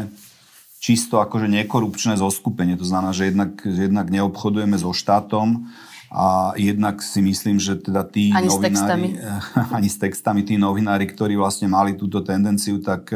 čisto 0.79 1.19
akože 1.19 1.51
nekorupčné 1.51 2.15
zoskupenie. 2.15 2.79
To 2.79 2.87
znamená, 2.87 3.11
že 3.11 3.27
jednak, 3.27 3.59
jednak 3.67 4.07
neobchodujeme 4.07 4.79
so 4.79 4.95
štátom, 4.95 5.67
a 6.09 6.57
jednak 6.57 7.05
si 7.05 7.21
myslím, 7.21 7.61
že 7.61 7.77
teda 7.77 8.01
tí 8.01 8.33
ani 8.33 8.49
novinári, 8.49 8.57
s 8.57 8.65
textami. 8.65 9.07
ani 9.77 9.89
s 9.89 9.97
textami, 10.01 10.41
tí 10.41 10.57
novinári, 10.57 11.05
ktorí 11.05 11.37
vlastne 11.37 11.69
mali 11.69 11.93
túto 11.93 12.25
tendenciu, 12.25 12.81
tak, 12.81 13.13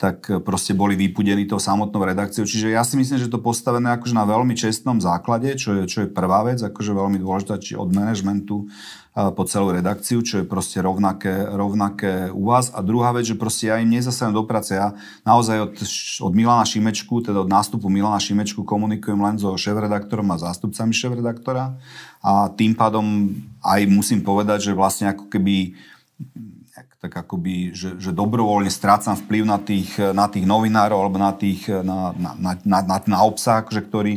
tak 0.00 0.32
proste 0.40 0.72
boli 0.72 0.96
vypudení 0.96 1.44
tou 1.44 1.60
samotnou 1.60 2.00
redakciou. 2.00 2.48
Čiže 2.48 2.72
ja 2.72 2.80
si 2.80 2.96
myslím, 2.96 3.20
že 3.20 3.28
to 3.28 3.44
postavené 3.44 3.92
akože 4.00 4.16
na 4.16 4.24
veľmi 4.24 4.56
čestnom 4.56 4.96
základe, 5.04 5.52
čo 5.60 5.76
je, 5.76 5.82
čo 5.84 5.98
je 6.04 6.08
prvá 6.08 6.48
vec, 6.48 6.64
akože 6.64 6.96
veľmi 6.96 7.20
dôležitá, 7.20 7.60
či 7.60 7.76
od 7.76 7.92
manažmentu 7.92 8.72
po 9.14 9.46
celú 9.46 9.70
redakciu, 9.70 10.26
čo 10.26 10.42
je 10.42 10.44
proste 10.44 10.82
rovnaké, 10.82 11.46
rovnaké 11.46 12.34
u 12.34 12.50
vás. 12.50 12.74
A 12.74 12.82
druhá 12.82 13.14
vec, 13.14 13.30
že 13.30 13.38
proste 13.38 13.70
ja 13.70 13.78
im 13.78 13.86
nezasajem 13.86 14.34
do 14.34 14.42
práce. 14.42 14.74
Ja 14.74 14.98
naozaj 15.22 15.70
od, 15.70 15.72
od 16.18 16.32
Milana 16.34 16.66
Šimečku, 16.66 17.22
teda 17.22 17.46
od 17.46 17.50
nástupu 17.50 17.86
Milana 17.86 18.18
Šimečku 18.18 18.66
komunikujem 18.66 19.22
len 19.22 19.38
so 19.38 19.54
šéf-redaktorom 19.54 20.26
a 20.34 20.42
zástupcami 20.42 20.90
šéf-redaktora. 20.90 21.78
A 22.24 22.48
tým 22.48 22.72
pádom 22.72 23.36
aj 23.60 23.84
musím 23.84 24.24
povedať, 24.24 24.72
že 24.72 24.72
vlastne 24.72 25.12
ako 25.12 25.28
keby 25.28 25.76
tak 27.04 27.28
akoby, 27.28 27.76
že, 27.76 28.00
že 28.00 28.16
dobrovoľne 28.16 28.72
strácam 28.72 29.12
vplyv 29.12 29.44
na 29.44 29.60
tých, 29.60 30.00
na 30.16 30.24
tých 30.24 30.48
novinárov 30.48 30.96
alebo 31.04 31.20
na, 31.20 31.36
tých, 31.36 31.68
na, 31.68 32.16
na, 32.16 32.56
na, 32.64 32.80
na, 32.80 32.96
na 32.96 33.18
obsah, 33.20 33.60
akože, 33.60 33.84
ktorý, 33.84 34.14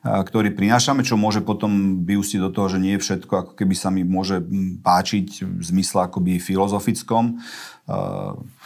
ktorý 0.00 0.48
prinášame, 0.56 1.04
čo 1.04 1.20
môže 1.20 1.44
potom 1.44 2.00
vyústiť 2.00 2.40
do 2.40 2.48
toho, 2.48 2.72
že 2.72 2.80
nie 2.80 2.96
je 2.96 3.04
všetko, 3.04 3.32
ako 3.36 3.52
keby 3.60 3.74
sa 3.76 3.92
mi 3.92 4.08
môže 4.08 4.40
páčiť 4.80 5.44
v 5.44 5.60
zmysle 5.60 6.08
akoby 6.08 6.40
filozofickom. 6.40 7.44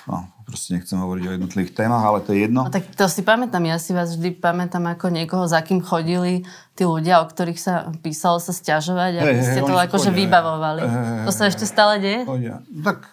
No, 0.07 0.17
proste 0.47 0.79
nechcem 0.79 0.95
hovoriť 0.95 1.25
o 1.27 1.35
jednotlivých 1.35 1.75
témach, 1.75 2.07
ale 2.07 2.23
to 2.23 2.31
je 2.31 2.47
jedno. 2.47 2.69
No, 2.69 2.71
tak 2.71 2.87
to 2.95 3.11
si 3.11 3.27
pamätám, 3.27 3.67
ja 3.67 3.83
si 3.83 3.91
vás 3.91 4.15
vždy 4.15 4.39
pamätám 4.39 4.87
ako 4.87 5.11
niekoho, 5.11 5.51
za 5.51 5.59
kým 5.67 5.83
chodili 5.83 6.47
tí 6.75 6.83
ľudia, 6.83 7.23
o 7.23 7.27
ktorých 7.31 7.59
sa 7.59 7.95
písalo 8.03 8.43
sa 8.43 8.51
stiažovať 8.51 9.13
a 9.19 9.23
hey, 9.23 9.47
ste 9.47 9.61
hey, 9.63 9.69
to 9.71 9.75
akože 9.79 10.11
vybavovali. 10.11 10.83
Hey, 10.83 11.23
to 11.23 11.31
sa 11.31 11.47
ešte 11.47 11.71
stále 11.71 12.03
deje? 12.03 12.27
Chodia. 12.27 12.67
No 12.67 12.83
tak 12.83 13.07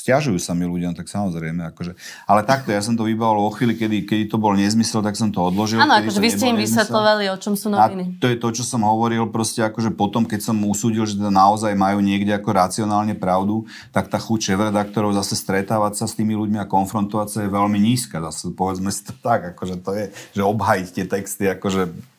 stiažujú 0.00 0.40
sa 0.40 0.56
mi 0.56 0.64
ľudia, 0.64 0.96
tak 0.96 1.12
samozrejme. 1.12 1.60
Akože. 1.76 1.92
Ale 2.24 2.40
takto, 2.48 2.72
ja 2.72 2.80
som 2.80 2.96
to 2.96 3.04
vybavoval 3.04 3.48
vo 3.48 3.52
chvíli, 3.52 3.76
kedy, 3.76 4.08
kedy 4.08 4.24
to 4.32 4.40
bol 4.40 4.56
nezmysel, 4.56 5.04
tak 5.04 5.20
som 5.20 5.28
to 5.28 5.44
odložil. 5.44 5.84
Áno, 5.84 5.92
akože 6.00 6.18
vy 6.24 6.30
ste 6.32 6.56
im 6.56 6.58
vysvetlovali, 6.58 7.28
o 7.28 7.36
čom 7.36 7.52
sú 7.52 7.68
noviny. 7.68 8.16
A 8.16 8.20
to 8.24 8.26
je 8.32 8.36
to, 8.40 8.48
čo 8.48 8.64
som 8.64 8.80
hovoril, 8.80 9.28
proste 9.28 9.60
akože 9.60 9.92
potom, 9.92 10.24
keď 10.24 10.48
som 10.48 10.56
usúdil, 10.64 11.04
že 11.04 11.20
teda 11.20 11.28
naozaj 11.28 11.76
majú 11.76 12.00
niekde 12.00 12.32
ako 12.32 12.48
racionálne 12.48 13.12
pravdu, 13.12 13.68
tak 13.92 14.08
tá 14.08 14.16
chuť 14.16 14.52
šéf-redaktorov 14.52 15.12
zase 15.12 15.36
stretávať 15.36 16.00
sa 16.00 16.08
s 16.08 16.16
tými 16.16 16.32
ľuďmi 16.32 16.56
a 16.56 16.64
konfrontovať 16.64 17.28
sa 17.28 17.38
je 17.44 17.52
veľmi 17.52 17.76
nízka. 17.76 18.24
Zase 18.24 18.56
povedzme 18.56 18.88
si 18.88 19.04
to 19.04 19.12
tak, 19.20 19.52
akože 19.52 19.84
to 19.84 19.90
je, 19.92 20.04
že 20.32 20.42
obhajiť 20.42 20.86
tie 20.96 21.04
texty 21.04 21.44
akože 21.52 22.11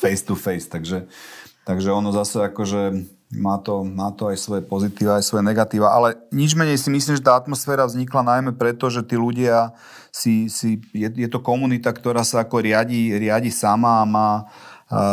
face 0.00 0.22
to 0.24 0.34
face. 0.34 0.66
Takže, 0.68 1.06
takže 1.64 1.88
ono 1.92 2.12
zase 2.12 2.44
akože 2.48 2.82
má 3.34 3.58
to, 3.58 3.82
má 3.82 4.14
to 4.14 4.30
aj 4.30 4.38
svoje 4.38 4.62
pozitíva, 4.62 5.18
aj 5.18 5.26
svoje 5.26 5.42
negatíva. 5.42 5.90
Ale 5.90 6.14
nič 6.30 6.54
menej 6.54 6.78
si 6.78 6.88
myslím, 6.90 7.18
že 7.18 7.26
tá 7.26 7.34
atmosféra 7.34 7.86
vznikla 7.86 8.22
najmä 8.22 8.54
preto, 8.54 8.86
že 8.90 9.02
tí 9.02 9.18
ľudia 9.18 9.74
si, 10.14 10.46
si 10.46 10.78
je, 10.94 11.08
je 11.10 11.28
to 11.28 11.42
komunita, 11.42 11.90
ktorá 11.90 12.22
sa 12.22 12.46
ako 12.46 12.62
riadi, 12.62 13.18
riadi 13.18 13.50
sama 13.50 14.02
a 14.02 14.08
má, 14.08 14.28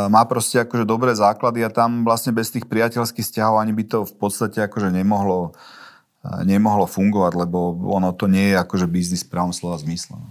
má 0.09 0.21
proste 0.29 0.61
akože 0.61 0.85
dobré 0.85 1.15
základy 1.17 1.65
a 1.65 1.73
tam 1.73 2.05
vlastne 2.05 2.29
bez 2.35 2.53
tých 2.53 2.69
priateľských 2.69 3.25
vzťahov 3.25 3.57
ani 3.57 3.73
by 3.73 3.83
to 3.89 3.99
v 4.05 4.13
podstate 4.21 4.61
akože 4.61 4.93
nemohlo, 4.93 5.57
nemohlo 6.45 6.85
fungovať, 6.85 7.33
lebo 7.33 7.73
ono 7.89 8.13
to 8.13 8.29
nie 8.29 8.53
je 8.53 8.61
akože 8.61 8.85
biznis 8.85 9.25
v 9.25 9.31
pravom 9.33 9.53
slova 9.55 9.81
zmysle. 9.81 10.21
No. 10.21 10.29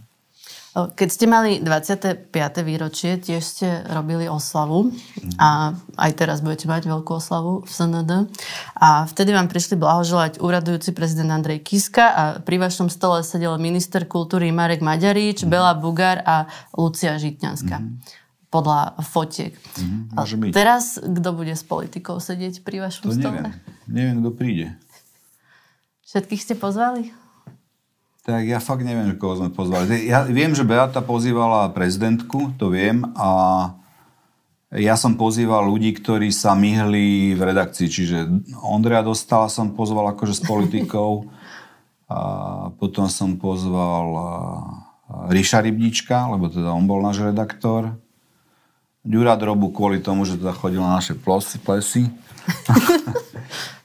Keď 0.71 1.09
ste 1.11 1.27
mali 1.27 1.59
25. 1.59 2.31
výročie, 2.63 3.19
tiež 3.19 3.43
ste 3.43 3.83
robili 3.91 4.31
oslavu 4.31 4.95
a 5.35 5.75
aj 5.99 6.11
teraz 6.15 6.47
budete 6.47 6.71
mať 6.71 6.87
veľkú 6.87 7.11
oslavu 7.11 7.67
v 7.67 7.71
SND. 7.71 8.31
A 8.79 9.03
vtedy 9.11 9.35
vám 9.35 9.51
prišli 9.51 9.75
blahoželať 9.75 10.39
úradujúci 10.39 10.95
prezident 10.95 11.35
Andrej 11.35 11.67
Kiska 11.67 12.07
a 12.15 12.23
pri 12.39 12.63
vašom 12.63 12.87
stole 12.87 13.27
sedel 13.27 13.59
minister 13.59 14.07
kultúry 14.07 14.55
Marek 14.55 14.79
Maďarič, 14.79 15.43
mm. 15.43 15.51
Bela 15.51 15.75
Bugár 15.75 16.23
a 16.23 16.47
Lucia 16.79 17.19
Žitňanská. 17.19 17.83
Mm. 17.83 17.99
Podľa 18.55 19.03
fotiek. 19.03 19.59
Mm, 19.75 20.55
teraz 20.55 21.03
kto 21.03 21.35
bude 21.35 21.55
s 21.55 21.67
politikou 21.67 22.23
sedieť 22.23 22.63
pri 22.63 22.87
vašom 22.87 23.11
to 23.11 23.19
stole? 23.19 23.43
Neviem. 23.43 23.55
neviem, 23.91 24.17
kto 24.23 24.31
príde. 24.39 24.67
Všetkých 26.07 26.43
ste 26.43 26.55
pozvali? 26.55 27.11
Tak 28.21 28.45
ja 28.45 28.61
fakt 28.61 28.85
neviem, 28.85 29.17
koho 29.17 29.41
sme 29.41 29.49
pozvali. 29.49 30.05
Ja 30.05 30.29
viem, 30.29 30.53
že 30.53 30.67
Beata 30.67 31.01
pozývala 31.01 31.73
prezidentku, 31.73 32.53
to 32.61 32.69
viem, 32.69 33.01
a 33.17 33.31
ja 34.71 34.95
som 34.95 35.17
pozýval 35.17 35.67
ľudí, 35.67 35.97
ktorí 35.97 36.29
sa 36.31 36.53
myhli 36.53 37.33
v 37.35 37.41
redakcii, 37.43 37.89
čiže 37.91 38.19
Ondreja 38.61 39.03
Dostala 39.03 39.49
som 39.49 39.73
pozval 39.73 40.13
akože 40.15 40.37
s 40.37 40.43
politikou, 40.45 41.33
a 42.11 42.19
potom 42.75 43.07
som 43.07 43.39
pozval 43.39 44.07
Ríša 45.31 45.63
Rybnička, 45.63 46.27
lebo 46.31 46.51
teda 46.51 46.75
on 46.75 46.85
bol 46.85 46.99
náš 46.99 47.23
redaktor. 47.23 47.95
Ďura 49.07 49.39
Drobu 49.39 49.73
kvôli 49.73 50.03
tomu, 50.03 50.27
že 50.27 50.37
teda 50.37 50.53
chodil 50.53 50.83
na 50.83 50.99
naše 50.99 51.15
plesy. 51.17 52.11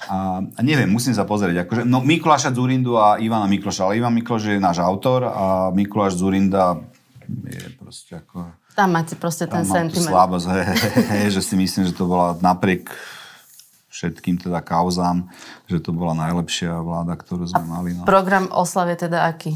A, 0.05 0.41
a 0.41 0.59
neviem, 0.61 0.89
musím 0.89 1.17
sa 1.17 1.25
pozrieť. 1.25 1.65
Akože, 1.65 1.81
no 1.85 2.01
Mikuláša 2.01 2.53
Zurindu 2.53 2.97
a 2.97 3.17
Ivana 3.17 3.49
Mikloša, 3.49 3.89
ale 3.89 3.97
Ivan 3.97 4.13
Mikloš 4.13 4.53
je 4.53 4.61
náš 4.61 4.81
autor 4.81 5.25
a 5.25 5.69
Mikuláš 5.73 6.21
Zurinda 6.21 6.77
je 7.25 7.65
proste 7.77 8.21
ako... 8.21 8.53
Tam 8.75 8.91
máte 8.91 9.15
proste 9.15 9.47
ten 9.47 9.63
sentiment. 9.63 10.11
Slabosť, 10.11 10.45
he, 10.51 10.61
he, 10.67 11.01
he, 11.25 11.27
že 11.31 11.41
si 11.41 11.55
myslím, 11.55 11.87
že 11.87 11.95
to 11.95 12.05
bola 12.11 12.35
napriek 12.43 12.91
všetkým 13.87 14.35
teda 14.35 14.59
kauzám, 14.59 15.31
že 15.71 15.79
to 15.79 15.95
bola 15.95 16.11
najlepšia 16.11 16.83
vláda, 16.83 17.15
ktorú 17.15 17.47
sme 17.47 17.63
a 17.63 17.71
mali. 17.71 17.95
No. 17.95 18.03
Program 18.03 18.51
oslavy 18.51 18.99
teda 18.99 19.23
aký? 19.23 19.55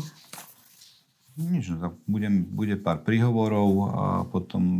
Nič, 1.36 1.76
no, 1.76 1.78
tak 1.84 1.93
budem, 2.08 2.47
bude 2.47 2.80
pár 2.80 3.04
príhovorov 3.04 3.70
a 3.91 4.06
potom 4.24 4.80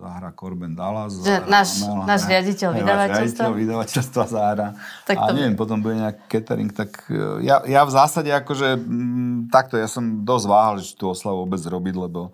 zahra 0.00 0.30
Korben 0.32 0.72
Dallas. 0.72 1.20
Že 1.20 1.44
náš, 1.44 1.84
Amel, 1.84 2.08
náš 2.08 2.22
riaditeľ 2.24 2.70
vydavateľstva. 2.80 3.20
riaditeľ 3.20 3.50
vydavateľstva 3.60 4.24
zahra. 4.24 4.68
Tak 5.04 5.16
to... 5.20 5.30
A 5.30 5.36
neviem, 5.36 5.56
potom 5.60 5.84
bude 5.84 6.00
nejaký 6.00 6.24
catering. 6.26 6.72
Tak 6.72 6.90
e, 7.12 7.44
ja, 7.44 7.60
ja 7.68 7.84
v 7.84 7.92
zásade 7.92 8.32
akože 8.32 8.80
m, 8.80 8.80
mm, 8.80 9.38
takto, 9.52 9.76
ja 9.76 9.86
som 9.86 10.24
dosť 10.24 10.46
váhal, 10.48 10.74
že 10.80 10.96
tú 10.96 11.12
oslavu 11.12 11.44
vôbec 11.44 11.60
robiť, 11.60 11.94
lebo 12.00 12.32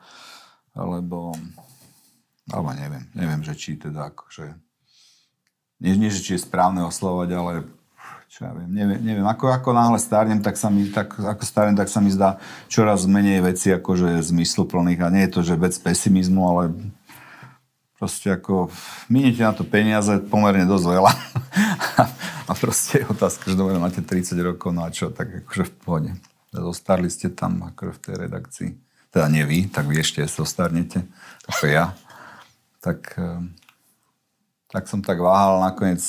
lebo 0.77 1.33
alebo 2.47 2.69
neviem, 2.77 3.03
neviem, 3.17 3.43
že 3.43 3.59
či 3.59 3.75
teda 3.75 4.15
akože 4.15 4.55
nie, 5.83 5.93
nie 5.99 6.11
že 6.13 6.23
či 6.23 6.39
je 6.39 6.47
správne 6.47 6.87
oslovať, 6.87 7.29
ale 7.35 7.53
čo 8.27 8.45
ja 8.45 8.53
viem, 8.53 8.69
neviem, 8.69 9.01
neviem. 9.01 9.27
Ako, 9.27 9.49
ako 9.49 9.73
náhle 9.73 9.97
stárnem, 9.97 10.43
tak 10.45 10.61
sa 10.61 10.69
mi, 10.69 10.91
tak, 10.93 11.15
ako 11.17 11.43
stárnem, 11.47 11.79
tak 11.79 11.89
sa 11.89 12.05
mi 12.05 12.13
zdá 12.13 12.37
čoraz 12.69 13.09
menej 13.09 13.41
veci 13.41 13.73
akože 13.73 14.21
zmysluplných 14.21 15.01
a 15.01 15.09
nie 15.09 15.25
je 15.27 15.33
to, 15.33 15.41
že 15.41 15.55
vec 15.57 15.75
pesimizmu, 15.79 16.43
ale 16.45 16.63
proste 17.97 18.29
ako 18.33 18.69
miniete 19.09 19.41
na 19.41 19.57
to 19.57 19.65
peniaze 19.65 20.13
pomerne 20.29 20.69
dosť 20.69 20.87
veľa 20.87 21.13
a 22.51 22.53
proste 22.53 23.03
je 23.03 23.11
otázka, 23.11 23.51
že 23.53 23.57
dobre, 23.59 23.81
máte 23.81 24.05
30 24.05 24.37
rokov, 24.45 24.71
no 24.77 24.85
a 24.85 24.93
čo, 24.93 25.11
tak 25.11 25.45
akože 25.45 25.65
v 25.65 25.75
pohode. 25.83 26.11
Zostarli 26.53 27.09
ste 27.09 27.33
tam 27.33 27.65
akože 27.73 27.93
v 27.97 28.03
tej 28.03 28.15
redakcii. 28.29 28.71
Teda 29.11 29.27
nie 29.33 29.45
vy, 29.45 29.69
tak 29.73 29.89
vy 29.89 30.01
ešte 30.01 30.25
zostarnete, 30.25 31.05
ako 31.49 31.65
ja. 31.69 31.97
Tak, 32.85 33.01
eh, 33.17 33.41
tak 34.71 34.85
som 34.87 35.01
tak 35.01 35.19
váhal, 35.19 35.65
nakoniec 35.65 36.01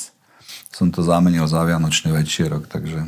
som 0.72 0.88
to 0.88 1.04
zamenil 1.04 1.44
za 1.48 1.60
Vianočný 1.64 2.12
večierok, 2.12 2.68
takže 2.68 3.04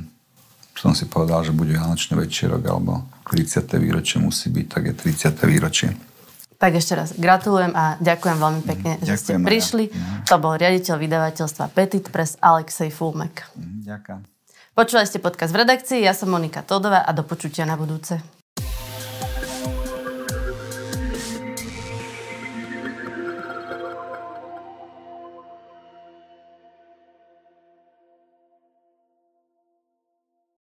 som 0.77 0.97
si 0.97 1.05
povedal, 1.05 1.45
že 1.45 1.53
bude 1.53 1.77
Vianočný 1.77 2.17
večierok 2.17 2.63
alebo 2.65 3.05
30. 3.29 3.77
výročie 3.77 4.17
musí 4.21 4.49
byť, 4.49 4.67
tak 4.67 4.83
je 4.89 4.95
30. 4.97 5.45
výročie. 5.45 5.93
Tak 6.61 6.77
ešte 6.77 6.93
raz 6.93 7.17
gratulujem 7.17 7.73
a 7.73 7.97
ďakujem 8.05 8.37
veľmi 8.37 8.63
pekne, 8.69 8.93
mm, 9.01 9.09
že 9.09 9.17
ste 9.17 9.33
prišli. 9.41 9.89
Ja. 9.89 10.29
To 10.29 10.37
bol 10.37 10.61
riaditeľ 10.61 11.01
vydavateľstva 11.01 11.73
Petit 11.73 12.05
Press 12.13 12.37
Alexej 12.37 12.93
Fulmek. 12.93 13.49
Mm, 13.57 13.89
ďakujem. 13.89 14.21
Počúvali 14.77 15.09
ste 15.09 15.25
podcast 15.25 15.57
v 15.57 15.65
redakcii, 15.65 16.05
ja 16.05 16.13
som 16.13 16.29
Monika 16.29 16.61
Todová 16.61 17.01
a 17.01 17.11
do 17.17 17.25
počutia 17.25 17.65
na 17.65 17.81
budúce. 17.81 18.40